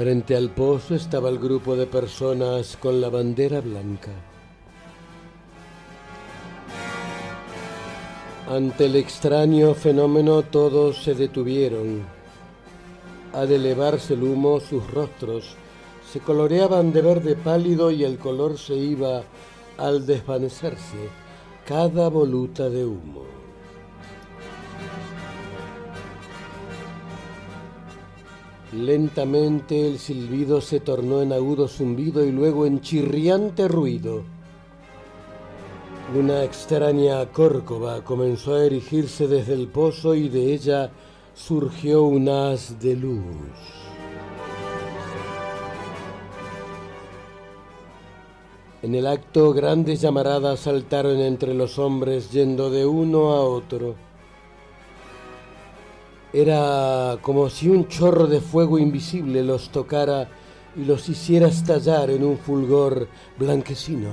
Frente 0.00 0.34
al 0.34 0.48
pozo 0.48 0.94
estaba 0.94 1.28
el 1.28 1.38
grupo 1.38 1.76
de 1.76 1.84
personas 1.84 2.78
con 2.80 3.02
la 3.02 3.10
bandera 3.10 3.60
blanca. 3.60 4.10
Ante 8.48 8.86
el 8.86 8.96
extraño 8.96 9.74
fenómeno 9.74 10.40
todos 10.40 11.04
se 11.04 11.14
detuvieron. 11.14 12.02
Al 13.34 13.52
elevarse 13.52 14.14
el 14.14 14.22
humo, 14.22 14.58
sus 14.60 14.90
rostros 14.90 15.54
se 16.10 16.20
coloreaban 16.20 16.94
de 16.94 17.02
verde 17.02 17.36
pálido 17.36 17.90
y 17.90 18.02
el 18.02 18.16
color 18.16 18.56
se 18.56 18.76
iba 18.76 19.22
al 19.76 20.06
desvanecerse 20.06 21.10
cada 21.66 22.08
voluta 22.08 22.70
de 22.70 22.86
humo. 22.86 23.39
Lentamente 28.72 29.88
el 29.88 29.98
silbido 29.98 30.60
se 30.60 30.78
tornó 30.78 31.22
en 31.22 31.32
agudo 31.32 31.66
zumbido 31.66 32.24
y 32.24 32.30
luego 32.30 32.66
en 32.66 32.80
chirriante 32.80 33.66
ruido. 33.66 34.22
Una 36.16 36.44
extraña 36.44 37.26
córcova 37.32 38.04
comenzó 38.04 38.54
a 38.54 38.64
erigirse 38.64 39.26
desde 39.26 39.54
el 39.54 39.66
pozo 39.66 40.14
y 40.14 40.28
de 40.28 40.54
ella 40.54 40.90
surgió 41.34 42.04
un 42.04 42.28
haz 42.28 42.78
de 42.80 42.94
luz. 42.94 43.24
En 48.82 48.94
el 48.94 49.06
acto 49.08 49.52
grandes 49.52 50.00
llamaradas 50.00 50.60
saltaron 50.60 51.18
entre 51.18 51.54
los 51.54 51.78
hombres 51.78 52.30
yendo 52.30 52.70
de 52.70 52.86
uno 52.86 53.32
a 53.32 53.40
otro. 53.40 54.09
Era 56.32 57.18
como 57.22 57.50
si 57.50 57.68
un 57.68 57.88
chorro 57.88 58.26
de 58.26 58.40
fuego 58.40 58.78
invisible 58.78 59.42
los 59.42 59.70
tocara 59.70 60.28
y 60.76 60.84
los 60.84 61.08
hiciera 61.08 61.48
estallar 61.48 62.10
en 62.10 62.22
un 62.22 62.38
fulgor 62.38 63.08
blanquecino. 63.36 64.10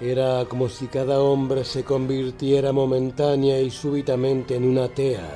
Era 0.00 0.46
como 0.46 0.70
si 0.70 0.86
cada 0.86 1.20
hombre 1.20 1.62
se 1.62 1.84
convirtiera 1.84 2.72
momentánea 2.72 3.60
y 3.60 3.70
súbitamente 3.70 4.56
en 4.56 4.64
una 4.64 4.88
tea. 4.88 5.28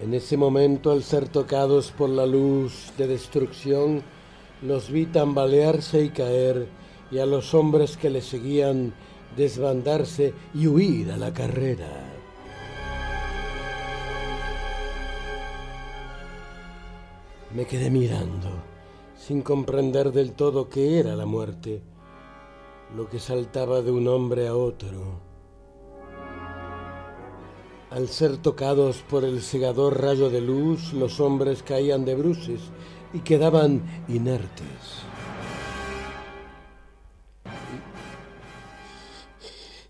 En 0.00 0.14
ese 0.14 0.36
momento, 0.36 0.92
al 0.92 1.02
ser 1.02 1.28
tocados 1.28 1.90
por 1.90 2.08
la 2.08 2.24
luz 2.24 2.92
de 2.96 3.08
destrucción, 3.08 4.04
los 4.62 4.88
vi 4.88 5.06
tambalearse 5.06 6.00
y 6.02 6.10
caer, 6.10 6.68
y 7.10 7.18
a 7.18 7.26
los 7.26 7.54
hombres 7.54 7.96
que 7.96 8.10
le 8.10 8.20
seguían 8.20 8.92
desbandarse 9.36 10.34
y 10.54 10.66
huir 10.66 11.12
a 11.12 11.16
la 11.16 11.32
carrera. 11.32 11.88
Me 17.54 17.64
quedé 17.66 17.90
mirando, 17.90 18.50
sin 19.16 19.42
comprender 19.42 20.12
del 20.12 20.32
todo 20.32 20.68
qué 20.68 20.98
era 20.98 21.16
la 21.16 21.24
muerte, 21.24 21.82
lo 22.94 23.08
que 23.08 23.18
saltaba 23.18 23.80
de 23.80 23.90
un 23.90 24.06
hombre 24.06 24.48
a 24.48 24.54
otro. 24.54 25.20
Al 27.90 28.08
ser 28.08 28.36
tocados 28.36 29.02
por 29.08 29.24
el 29.24 29.40
cegador 29.40 30.02
rayo 30.02 30.28
de 30.28 30.42
luz, 30.42 30.92
los 30.92 31.20
hombres 31.20 31.62
caían 31.62 32.04
de 32.04 32.16
bruces 32.16 32.60
y 33.14 33.20
quedaban 33.20 33.82
inertes. 34.08 35.07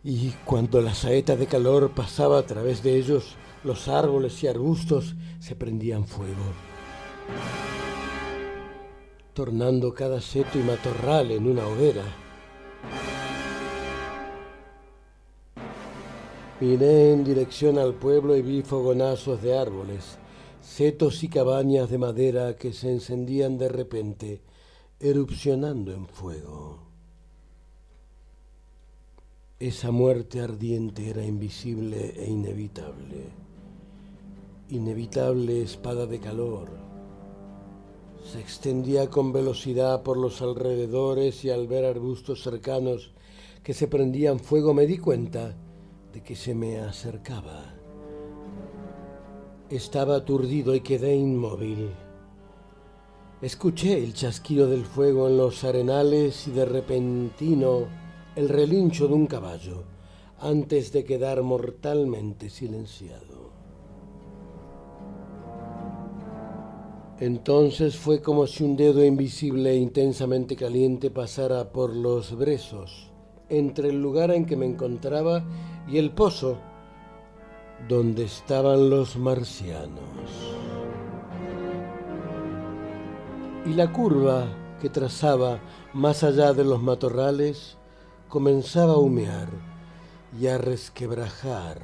Y 0.05 0.31
cuando 0.45 0.81
la 0.81 0.95
saeta 0.95 1.35
de 1.35 1.47
calor 1.47 1.91
pasaba 1.95 2.39
a 2.39 2.47
través 2.47 2.83
de 2.83 2.97
ellos, 2.97 3.35
los 3.65 3.89
árboles 3.89 4.43
y 4.45 4.47
arbustos 4.47 5.17
se 5.41 5.57
prendían 5.57 6.07
fuego, 6.07 6.53
tornando 9.35 9.93
cada 9.93 10.21
seto 10.21 10.59
y 10.59 10.63
matorral 10.63 11.33
en 11.33 11.49
una 11.49 11.67
hoguera. 11.67 12.05
Miré 16.61 17.13
en 17.13 17.25
dirección 17.25 17.79
al 17.79 17.95
pueblo 17.95 18.37
y 18.37 18.43
vi 18.43 18.63
fogonazos 18.63 19.43
de 19.43 19.59
árboles, 19.59 20.19
setos 20.61 21.23
y 21.25 21.29
cabañas 21.29 21.91
de 21.91 21.99
madera 21.99 22.57
que 22.57 22.73
se 22.73 22.93
encendían 22.93 23.59
de 23.59 23.69
repente, 23.69 24.43
erupcionando 25.01 25.93
en 25.93 26.07
fuego. 26.07 26.88
Esa 29.61 29.91
muerte 29.91 30.41
ardiente 30.41 31.11
era 31.11 31.25
invisible 31.25 32.15
e 32.17 32.31
inevitable. 32.31 33.25
Inevitable 34.69 35.63
espada 35.63 36.07
de 36.07 36.21
calor. 36.21 36.69
Se 38.23 38.39
extendía 38.39 39.11
con 39.11 39.33
velocidad 39.33 40.05
por 40.05 40.17
los 40.17 40.43
alrededores 40.43 41.45
y 41.45 41.51
al 41.51 41.67
ver 41.67 41.87
arbustos 41.87 42.41
cercanos 42.41 43.11
que 43.65 43.75
se 43.75 43.89
prendían 43.89 44.39
fuego 44.39 44.75
me 44.75 44.87
di 44.87 44.99
cuenta 44.99 45.57
de 46.13 46.23
que 46.23 46.37
se 46.37 46.55
me 46.55 46.79
acercaba. 46.79 47.75
Estaba 49.71 50.15
aturdido 50.15 50.73
y 50.77 50.83
quedé 50.83 51.17
inmóvil. 51.17 51.91
Escuché 53.43 54.05
el 54.05 54.15
chasquido 54.15 54.69
del 54.69 54.85
fuego 54.85 55.27
en 55.27 55.37
los 55.37 55.65
arenales 55.65 56.47
y 56.47 56.53
de 56.53 56.65
repentino 56.65 58.08
el 58.39 58.49
relincho 58.49 59.09
de 59.09 59.15
un 59.15 59.27
caballo 59.27 59.83
antes 60.39 60.93
de 60.93 61.03
quedar 61.03 61.43
mortalmente 61.43 62.51
silenciado. 62.51 63.51
Entonces 67.19 67.97
fue 67.97 68.23
como 68.23 68.47
si 68.47 68.63
un 68.63 68.77
dedo 68.77 69.05
invisible 69.05 69.73
e 69.73 69.79
intensamente 69.79 70.55
caliente 70.55 71.11
pasara 71.11 71.73
por 71.73 71.97
los 71.97 72.37
brezos 72.37 73.11
entre 73.49 73.89
el 73.89 74.01
lugar 74.01 74.31
en 74.31 74.47
que 74.47 74.57
me 74.57 74.67
encontraba 74.67 75.43
y 75.89 75.99
el 75.99 76.13
pozo 76.13 76.59
donde 77.89 78.23
estaban 78.23 78.89
los 78.89 79.17
marcianos. 79.17 80.31
Y 83.67 83.71
la 83.71 83.93
curva 83.93 84.47
que 84.81 84.91
trazaba 84.91 85.59
más 85.93 86.23
allá 86.23 86.53
de 86.53 86.63
los 86.63 86.81
matorrales 86.81 87.78
comenzaba 88.29 88.93
a 88.93 88.99
humear 88.99 89.49
y 90.39 90.49
a 90.49 90.59
resquebrajar 90.59 91.81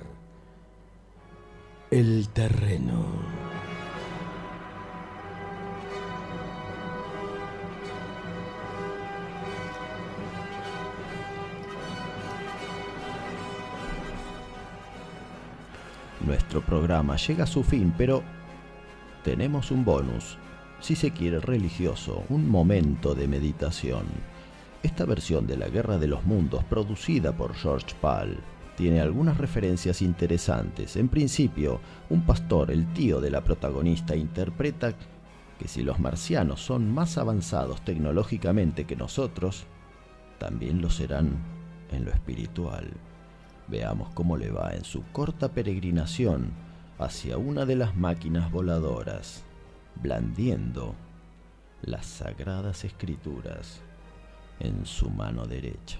el 1.91 2.29
terreno. 2.29 3.05
Nuestro 16.27 16.63
programa 16.63 17.17
llega 17.17 17.45
a 17.45 17.47
su 17.47 17.63
fin, 17.63 17.95
pero 17.97 18.23
tenemos 19.23 19.71
un 19.71 19.85
bonus, 19.85 20.39
si 20.81 20.97
se 20.97 21.11
quiere 21.11 21.39
religioso, 21.39 22.25
un 22.29 22.49
momento 22.49 23.15
de 23.15 23.29
meditación. 23.29 24.34
Esta 24.85 25.07
versión 25.07 25.47
de 25.47 25.57
La 25.57 25.69
Guerra 25.69 25.97
de 25.97 26.07
los 26.07 26.27
Mundos, 26.27 26.63
producida 26.63 27.33
por 27.33 27.55
George 27.55 27.97
Pal, 28.03 28.37
tiene 28.77 29.01
algunas 29.01 29.39
referencias 29.39 30.03
interesantes. 30.03 30.97
En 30.97 31.09
principio, 31.09 31.81
un 32.11 32.27
pastor, 32.27 32.71
el 32.71 32.93
tío 32.93 33.19
de 33.19 33.31
la 33.31 33.43
protagonista, 33.43 34.15
interpreta 34.15 34.93
que 35.59 35.69
si 35.69 35.83
los 35.83 35.99
marcianos 36.01 36.61
son 36.61 36.93
más 36.93 37.17
avanzados 37.17 37.83
tecnológicamente 37.83 38.85
que 38.85 38.95
nosotros, 38.95 39.65
también 40.39 40.83
lo 40.83 40.91
serán 40.91 41.39
en 41.91 42.05
lo 42.05 42.11
espiritual. 42.11 42.93
Veamos 43.69 44.11
cómo 44.13 44.37
le 44.37 44.51
va 44.51 44.75
en 44.75 44.85
su 44.85 45.03
corta 45.13 45.51
peregrinación 45.51 46.51
hacia 46.99 47.39
una 47.39 47.65
de 47.65 47.77
las 47.77 47.97
máquinas 47.97 48.53
voladoras, 48.53 49.45
blandiendo 50.03 50.95
las 51.81 52.05
sagradas 52.05 52.85
escrituras 52.85 53.81
en 54.61 54.85
su 54.87 55.11
mano 55.11 55.45
derecha. 55.45 55.99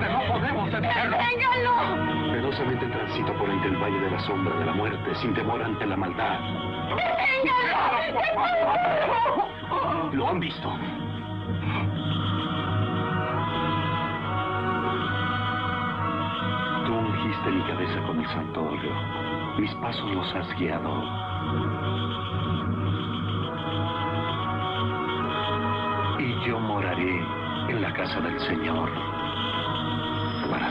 ¡No 0.00 0.32
podemos 0.32 0.66
detenerlo! 0.66 1.16
¡Deténganlo! 1.16 2.32
Ferozmente 2.32 2.86
transito 2.86 3.32
por 3.38 3.50
entre 3.50 3.70
el 3.70 3.76
valle 3.76 4.00
de 4.00 4.10
la 4.10 4.20
sombra 4.20 4.56
de 4.58 4.66
la 4.66 4.72
muerte, 4.72 5.14
sin 5.16 5.34
temor 5.34 5.62
ante 5.62 5.86
la 5.86 5.96
maldad. 5.96 6.40
Lo 10.12 10.28
han 10.28 10.40
visto. 10.40 10.68
Tú 16.86 16.94
ungiste 16.94 17.50
mi 17.50 17.62
cabeza 17.62 18.02
con 18.06 18.20
el 18.20 18.26
santo 18.28 18.62
óleo. 18.62 18.94
Mis 19.58 19.74
pasos 19.74 20.10
los 20.12 20.34
has 20.34 20.58
guiado. 20.58 21.95
Yo 26.46 26.60
moraré 26.60 27.18
en 27.68 27.82
la 27.82 27.92
casa 27.92 28.20
del 28.20 28.38
Señor 28.38 28.88
para 30.48 30.70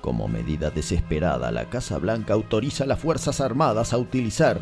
Como 0.00 0.26
medida 0.26 0.70
desesperada, 0.70 1.50
la 1.50 1.66
Casa 1.66 1.98
Blanca 1.98 2.32
autoriza 2.32 2.84
a 2.84 2.86
las 2.86 3.00
Fuerzas 3.00 3.40
Armadas 3.40 3.92
a 3.92 3.98
utilizar 3.98 4.58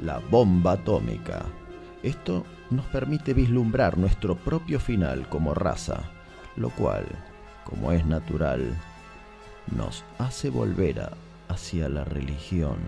la 0.00 0.18
bomba 0.18 0.72
atómica. 0.72 1.44
Esto 2.02 2.44
nos 2.70 2.86
permite 2.86 3.32
vislumbrar 3.32 3.96
nuestro 3.96 4.34
propio 4.34 4.80
final 4.80 5.28
como 5.28 5.54
raza, 5.54 6.10
lo 6.56 6.70
cual, 6.70 7.06
como 7.64 7.92
es 7.92 8.04
natural, 8.04 8.76
nos 9.66 10.04
hace 10.18 10.50
volver 10.50 11.00
a- 11.00 11.12
hacia 11.48 11.88
la 11.88 12.04
religión. 12.04 12.78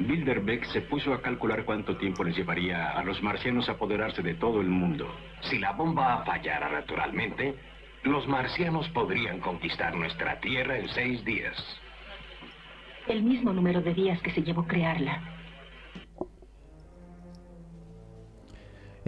Bilderbeck 0.00 0.64
se 0.66 0.80
puso 0.82 1.12
a 1.12 1.20
calcular 1.20 1.64
cuánto 1.64 1.96
tiempo 1.96 2.24
les 2.24 2.36
llevaría 2.36 2.90
a 2.90 3.04
los 3.04 3.22
marcianos 3.22 3.68
apoderarse 3.68 4.22
de 4.22 4.34
todo 4.34 4.60
el 4.60 4.68
mundo. 4.68 5.14
Si 5.42 5.58
la 5.58 5.72
bomba 5.72 6.24
fallara 6.24 6.70
naturalmente, 6.70 7.54
los 8.02 8.26
marcianos 8.26 8.88
podrían 8.90 9.40
conquistar 9.40 9.94
nuestra 9.94 10.40
Tierra 10.40 10.78
en 10.78 10.88
seis 10.88 11.24
días. 11.24 11.54
El 13.06 13.22
mismo 13.22 13.52
número 13.52 13.80
de 13.82 13.94
días 13.94 14.20
que 14.22 14.30
se 14.30 14.42
llevó 14.42 14.66
crearla. 14.66 15.20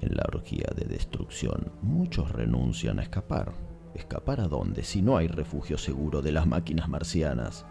En 0.03 0.17
la 0.17 0.25
orgía 0.27 0.67
de 0.75 0.85
destrucción, 0.85 1.71
muchos 1.81 2.33
renuncian 2.33 2.99
a 2.99 3.03
escapar. 3.03 3.53
¿Escapar 3.95 4.41
a 4.41 4.49
dónde 4.49 4.83
si 4.83 5.01
no 5.01 5.17
hay 5.17 5.29
refugio 5.29 5.79
seguro 5.79 6.23
de 6.23 6.33
las 6.33 6.45
máquinas 6.45 6.89
marcianas? 6.89 7.65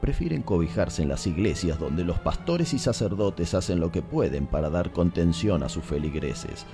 Prefieren 0.00 0.42
cobijarse 0.42 1.02
en 1.02 1.08
las 1.08 1.26
iglesias 1.26 1.80
donde 1.80 2.04
los 2.04 2.20
pastores 2.20 2.72
y 2.74 2.78
sacerdotes 2.78 3.54
hacen 3.54 3.80
lo 3.80 3.90
que 3.90 4.02
pueden 4.02 4.46
para 4.46 4.70
dar 4.70 4.92
contención 4.92 5.64
a 5.64 5.68
sus 5.68 5.82
feligreses. 5.82 6.64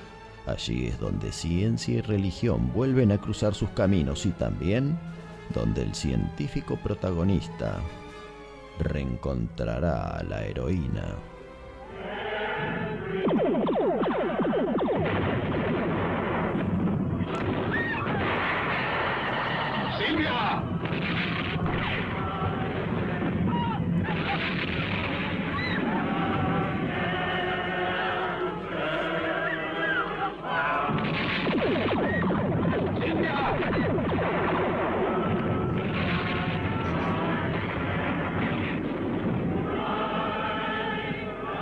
Allí 0.45 0.87
es 0.87 1.01
donde 1.01 1.33
ciencia 1.33 1.95
y 1.95 2.01
religión 2.03 2.71
vuelven 2.75 3.11
a 3.11 3.19
cruzar 3.19 3.55
sus 3.55 3.71
caminos 3.71 4.27
y 4.27 4.31
también 4.33 4.99
donde 5.55 5.83
el 5.83 5.95
científico 5.95 6.77
protagonista 6.77 7.81
reencontrará 8.81 10.19
a 10.19 10.23
la 10.25 10.45
heroína. 10.45 11.17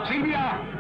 Silvia, 0.08 0.75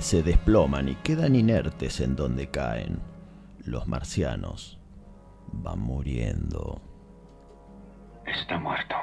Se 0.00 0.22
desploman 0.22 0.88
y 0.88 0.94
quedan 0.94 1.34
inertes 1.34 2.00
en 2.00 2.16
donde 2.16 2.48
caen. 2.48 3.00
Los 3.64 3.86
marcianos 3.88 4.78
van 5.52 5.80
muriendo. 5.80 6.80
Está 8.24 8.58
muerto. 8.58 8.94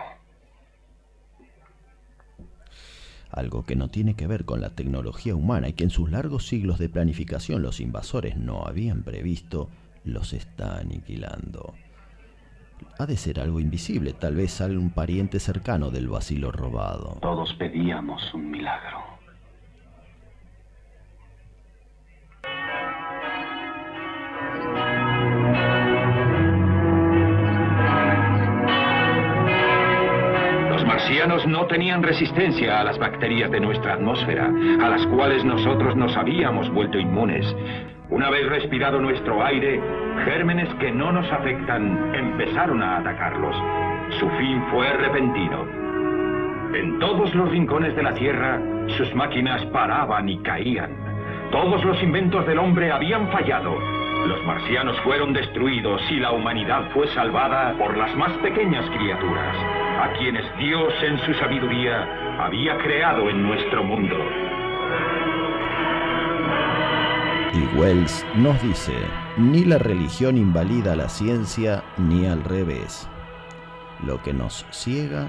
Algo 3.30 3.66
que 3.66 3.76
no 3.76 3.90
tiene 3.90 4.16
que 4.16 4.26
ver 4.26 4.46
con 4.46 4.62
la 4.62 4.72
tecnología 4.72 5.36
humana 5.36 5.68
y 5.68 5.74
que 5.74 5.84
en 5.84 5.90
sus 5.92 6.10
largos 6.10 6.48
siglos 6.48 6.80
de 6.80 6.90
planificación 6.90 7.62
los 7.62 7.82
invasores 7.82 8.38
no 8.38 8.66
habían 8.66 9.04
previsto, 9.04 9.70
los 10.06 10.34
está 10.34 10.78
aniquilando. 10.80 11.76
Ha 12.98 13.06
de 13.06 13.18
ser 13.18 13.40
algo 13.40 13.60
invisible, 13.60 14.14
tal 14.14 14.36
vez 14.36 14.62
algún 14.62 14.90
pariente 14.90 15.40
cercano 15.40 15.92
del 15.92 16.08
vacilo 16.08 16.52
robado. 16.52 17.20
Todos 17.22 17.54
pedíamos 17.56 18.34
un 18.34 18.50
milagro. 18.50 19.05
No 31.26 31.66
tenían 31.66 32.04
resistencia 32.04 32.80
a 32.80 32.84
las 32.84 33.00
bacterias 33.00 33.50
de 33.50 33.60
nuestra 33.60 33.94
atmósfera, 33.94 34.46
a 34.46 34.90
las 34.90 35.08
cuales 35.08 35.44
nosotros 35.44 35.96
nos 35.96 36.16
habíamos 36.16 36.70
vuelto 36.72 37.00
inmunes. 37.00 37.46
Una 38.12 38.30
vez 38.30 38.48
respirado 38.48 39.02
nuestro 39.02 39.44
aire, 39.44 39.82
gérmenes 40.24 40.72
que 40.76 40.92
no 40.92 41.12
nos 41.12 41.30
afectan 41.32 42.14
empezaron 42.14 42.84
a 42.84 42.98
atacarlos. 42.98 43.56
Su 44.20 44.30
fin 44.38 44.64
fue 44.70 44.88
repentino. 44.94 45.66
En 46.76 47.00
todos 47.00 47.34
los 47.34 47.50
rincones 47.50 47.96
de 47.96 48.04
la 48.04 48.14
Tierra, 48.14 48.62
sus 48.96 49.14
máquinas 49.16 49.66
paraban 49.68 50.30
y 50.30 50.38
caían. 50.44 50.92
Todos 51.50 51.84
los 51.84 52.02
inventos 52.04 52.46
del 52.46 52.60
hombre 52.60 52.92
habían 52.92 53.32
fallado. 53.32 53.76
Los 54.26 54.44
marcianos 54.44 55.00
fueron 55.02 55.34
destruidos 55.34 56.02
y 56.10 56.16
la 56.16 56.32
humanidad 56.32 56.90
fue 56.94 57.08
salvada 57.14 57.78
por 57.78 57.96
las 57.96 58.16
más 58.16 58.32
pequeñas 58.40 58.90
criaturas, 58.90 59.56
a 60.02 60.14
quienes 60.18 60.44
Dios 60.58 60.92
en 61.04 61.20
su 61.26 61.34
sabiduría 61.36 62.44
había 62.44 62.76
creado 62.80 63.30
en 63.30 63.44
nuestro 63.44 63.84
mundo. 63.84 64.16
Y 67.54 67.78
Wells 67.78 68.26
nos 68.36 68.60
dice, 68.64 68.94
ni 69.38 69.64
la 69.64 69.78
religión 69.78 70.38
invalida 70.38 70.96
la 70.96 71.08
ciencia 71.08 71.84
ni 71.98 72.26
al 72.26 72.44
revés. 72.44 73.08
Lo 74.04 74.22
que 74.24 74.34
nos 74.34 74.66
ciega 74.72 75.28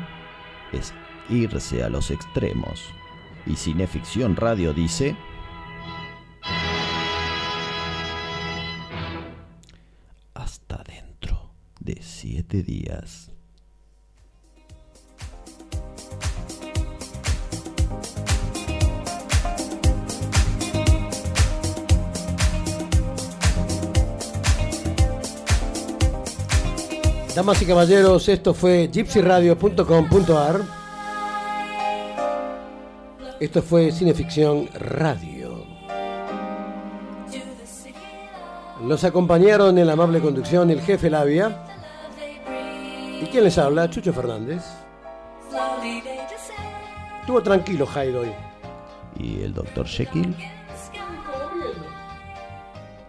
es 0.73 0.95
irse 1.29 1.85
a 1.85 1.91
los 1.91 2.11
extremos. 2.11 2.95
Y 3.45 3.57
Cineficción 3.57 4.37
Radio 4.37 4.73
dice, 4.73 5.17
de 11.87 12.03
siete 12.03 12.63
días. 12.65 13.31
Damas 27.35 27.61
y 27.63 27.67
caballeros, 27.67 28.29
esto 28.29 28.53
fue 28.53 28.89
gypsyradio.com.ar. 28.93 30.63
Esto 33.39 33.63
fue 33.63 33.93
Cineficción 33.93 34.69
Radio. 34.75 35.65
Los 38.83 39.05
acompañaron 39.05 39.79
en 39.79 39.87
la 39.87 39.93
amable 39.93 40.21
conducción 40.21 40.71
el 40.71 40.81
jefe 40.81 41.11
Labia. 41.11 41.76
¿Y 43.21 43.27
quién 43.27 43.45
les 43.45 43.57
habla? 43.59 43.89
Chucho 43.89 44.13
Fernández. 44.13 44.63
Estuvo 47.21 47.43
tranquilo 47.43 47.87
Jairo 47.87 48.21
hoy. 48.21 48.33
¿Y 49.19 49.43
el 49.43 49.55
doctor 49.55 49.87
Jekyll? 49.87 50.35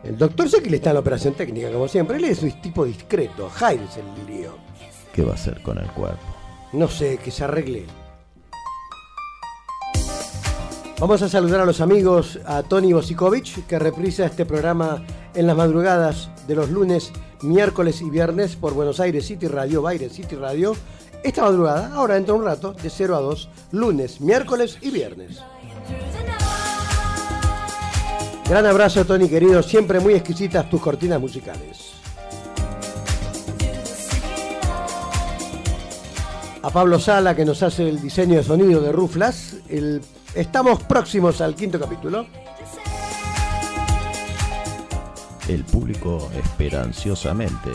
El 0.04 0.18
doctor 0.18 0.50
Jekyll 0.50 0.74
está 0.74 0.92
en 0.92 0.94
la 0.96 1.00
operación 1.02 1.34
técnica, 1.34 1.72
como 1.72 1.88
siempre. 1.88 2.18
Él 2.18 2.26
es 2.26 2.42
un 2.42 2.52
tipo 2.62 2.86
discreto. 2.86 3.50
Jairo 3.50 3.84
es 3.84 3.98
el 3.98 4.26
lío. 4.26 4.56
¿Qué 5.14 5.24
va 5.24 5.32
a 5.32 5.36
hacer 5.36 5.62
con 5.62 5.78
el 5.78 5.88
cuerpo? 5.88 6.26
No 6.74 6.88
sé, 6.88 7.18
que 7.18 7.32
se 7.32 7.44
arregle. 7.44 7.86
Vamos 11.00 11.22
a 11.22 11.30
saludar 11.30 11.62
a 11.62 11.66
los 11.66 11.80
amigos, 11.80 12.40
a 12.46 12.64
Tony 12.64 12.92
Bosikovic, 12.92 13.68
que 13.68 13.78
reprisa 13.78 14.26
este 14.26 14.46
programa 14.46 15.06
en 15.36 15.46
las 15.46 15.56
madrugadas 15.56 16.30
de 16.48 16.56
los 16.56 16.72
lunes, 16.72 17.12
miércoles 17.42 18.02
y 18.02 18.10
viernes 18.10 18.56
por 18.56 18.74
Buenos 18.74 19.00
Aires 19.00 19.26
City 19.26 19.48
Radio, 19.48 19.82
Baires 19.82 20.14
City 20.14 20.36
Radio. 20.36 20.76
Esta 21.24 21.42
madrugada, 21.42 21.94
ahora 21.94 22.16
dentro 22.16 22.36
de 22.36 22.40
un 22.40 22.46
rato, 22.46 22.74
de 22.74 22.90
0 22.90 23.16
a 23.16 23.20
2, 23.20 23.50
lunes, 23.72 24.22
miércoles 24.22 24.78
y 24.82 24.92
viernes. 24.92 25.40
Gran 28.50 28.66
abrazo, 28.66 29.04
Tony 29.04 29.28
querido, 29.28 29.62
siempre 29.62 30.00
muy 30.00 30.14
exquisitas 30.14 30.70
tus 30.70 30.80
cortinas 30.80 31.20
musicales. 31.20 31.94
A 36.62 36.70
Pablo 36.70 37.00
Sala, 37.00 37.36
que 37.36 37.46
nos 37.46 37.64
hace 37.64 37.88
el 37.88 38.02
diseño 38.02 38.36
de 38.38 38.44
sonido 38.44 38.82
de 38.82 38.92
Ruflas. 38.92 39.56
Estamos 40.34 40.84
próximos 40.84 41.42
al 41.42 41.56
quinto 41.56 41.80
capítulo. 41.80 42.26
El 45.48 45.64
público 45.64 46.30
espera 46.36 46.84
ansiosamente. 46.84 47.72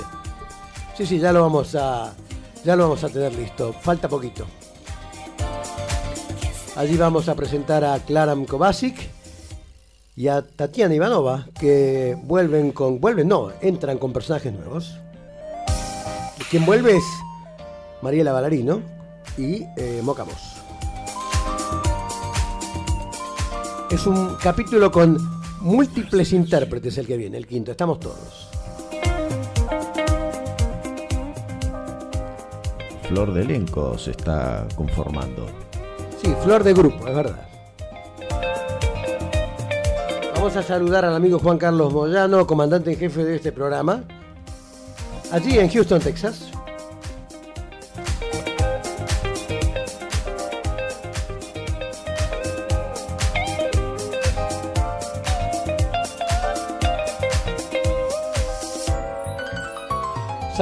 Sí, 0.97 1.07
sí, 1.07 1.19
ya 1.19 1.33
lo 1.33 1.41
vamos 1.41 1.75
a, 1.75 2.13
ya 2.65 2.77
lo 2.77 2.85
vamos 2.85 3.03
a 3.03 3.09
tener 3.09 3.35
listo. 3.35 3.73
Falta 3.73 4.09
poquito. 4.09 4.47
Allí 6.77 6.97
vamos 6.97 7.29
a 7.29 7.35
presentar 7.35 7.85
a 7.85 7.99
Klaram 8.01 8.45
Kovacic 8.45 8.97
y 10.17 10.29
a 10.29 10.43
Tatiana 10.43 10.95
Ivanova, 10.95 11.47
que 11.59 12.17
vuelven 12.23 12.73
con, 12.73 13.01
vuelven, 13.01 13.29
no, 13.29 13.51
entran 13.63 13.99
con 13.99 14.13
personajes 14.13 14.53
nuevos. 14.53 14.99
Quien 16.51 16.67
vuelve 16.67 16.97
es 16.97 17.05
Mariela 18.03 18.33
Ballarino 18.33 18.83
y 19.39 19.65
eh, 19.79 20.01
Moca 20.03 20.25
Moss. 20.25 20.57
Es 23.91 24.07
un 24.07 24.37
capítulo 24.37 24.91
con 24.91 25.42
múltiples 25.63 26.33
intérpretes 26.33 26.99
el 26.99 27.07
que 27.07 27.17
viene, 27.17 27.39
el 27.39 27.47
quinto. 27.47 27.71
Estamos 27.71 28.01
todos. 28.01 28.49
Flor 33.09 33.33
de 33.33 33.43
elenco 33.43 33.97
se 33.99 34.13
está 34.13 34.67
conformando. 34.75 35.47
Sí, 36.21 36.35
flor 36.43 36.63
de 36.65 36.73
grupo, 36.73 37.07
es 37.07 37.15
verdad. 37.15 37.49
Vamos 40.35 40.57
a 40.57 40.63
saludar 40.63 41.05
al 41.05 41.15
amigo 41.15 41.39
Juan 41.39 41.59
Carlos 41.59 41.93
Moyano, 41.93 42.47
comandante 42.47 42.93
en 42.93 42.99
jefe 42.99 43.25
de 43.25 43.37
este 43.37 43.53
programa, 43.53 44.03
allí 45.31 45.59
en 45.59 45.69
Houston, 45.69 46.01
Texas. 46.01 46.52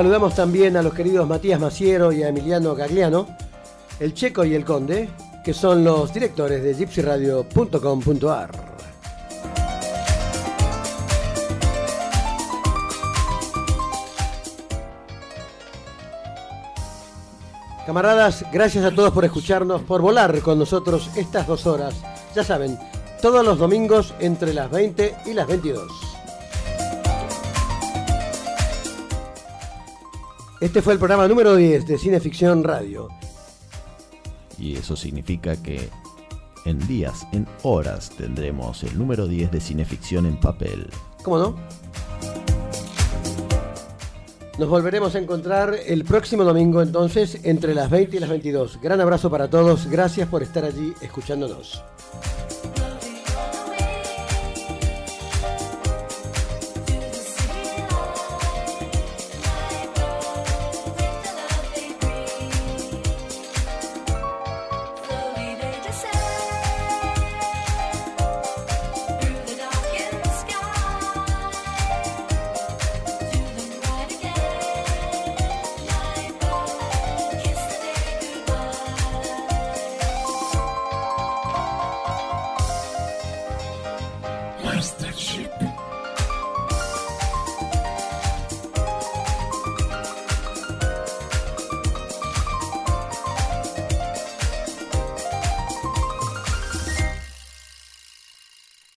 Saludamos 0.00 0.34
también 0.34 0.78
a 0.78 0.82
los 0.82 0.94
queridos 0.94 1.28
Matías 1.28 1.60
Maciero 1.60 2.10
y 2.10 2.22
a 2.22 2.28
Emiliano 2.28 2.74
Gagliano, 2.74 3.26
el 3.98 4.14
Checo 4.14 4.46
y 4.46 4.54
el 4.54 4.64
Conde, 4.64 5.10
que 5.44 5.52
son 5.52 5.84
los 5.84 6.14
directores 6.14 6.62
de 6.62 6.72
gypsyradio.com.ar. 6.72 8.50
Camaradas, 17.84 18.46
gracias 18.50 18.86
a 18.86 18.94
todos 18.94 19.12
por 19.12 19.26
escucharnos, 19.26 19.82
por 19.82 20.00
volar 20.00 20.40
con 20.40 20.58
nosotros 20.58 21.10
estas 21.14 21.46
dos 21.46 21.66
horas. 21.66 21.96
Ya 22.34 22.42
saben, 22.42 22.78
todos 23.20 23.44
los 23.44 23.58
domingos 23.58 24.14
entre 24.18 24.54
las 24.54 24.70
20 24.70 25.14
y 25.26 25.34
las 25.34 25.46
22. 25.46 26.09
Este 30.60 30.82
fue 30.82 30.92
el 30.92 30.98
programa 30.98 31.26
número 31.26 31.56
10 31.56 31.86
de 31.86 31.96
Cineficción 31.96 32.62
Radio. 32.62 33.08
Y 34.58 34.76
eso 34.76 34.94
significa 34.94 35.56
que 35.56 35.88
en 36.66 36.86
días, 36.86 37.26
en 37.32 37.46
horas, 37.62 38.10
tendremos 38.10 38.82
el 38.82 38.98
número 38.98 39.26
10 39.26 39.52
de 39.52 39.58
cineficción 39.58 40.26
en 40.26 40.38
papel. 40.38 40.90
¿Cómo 41.22 41.38
no? 41.38 41.56
Nos 44.58 44.68
volveremos 44.68 45.14
a 45.14 45.18
encontrar 45.18 45.74
el 45.86 46.04
próximo 46.04 46.44
domingo 46.44 46.82
entonces 46.82 47.40
entre 47.44 47.74
las 47.74 47.88
20 47.88 48.18
y 48.18 48.20
las 48.20 48.28
22. 48.28 48.82
Gran 48.82 49.00
abrazo 49.00 49.30
para 49.30 49.48
todos, 49.48 49.86
gracias 49.86 50.28
por 50.28 50.42
estar 50.42 50.66
allí 50.66 50.92
escuchándonos. 51.00 51.82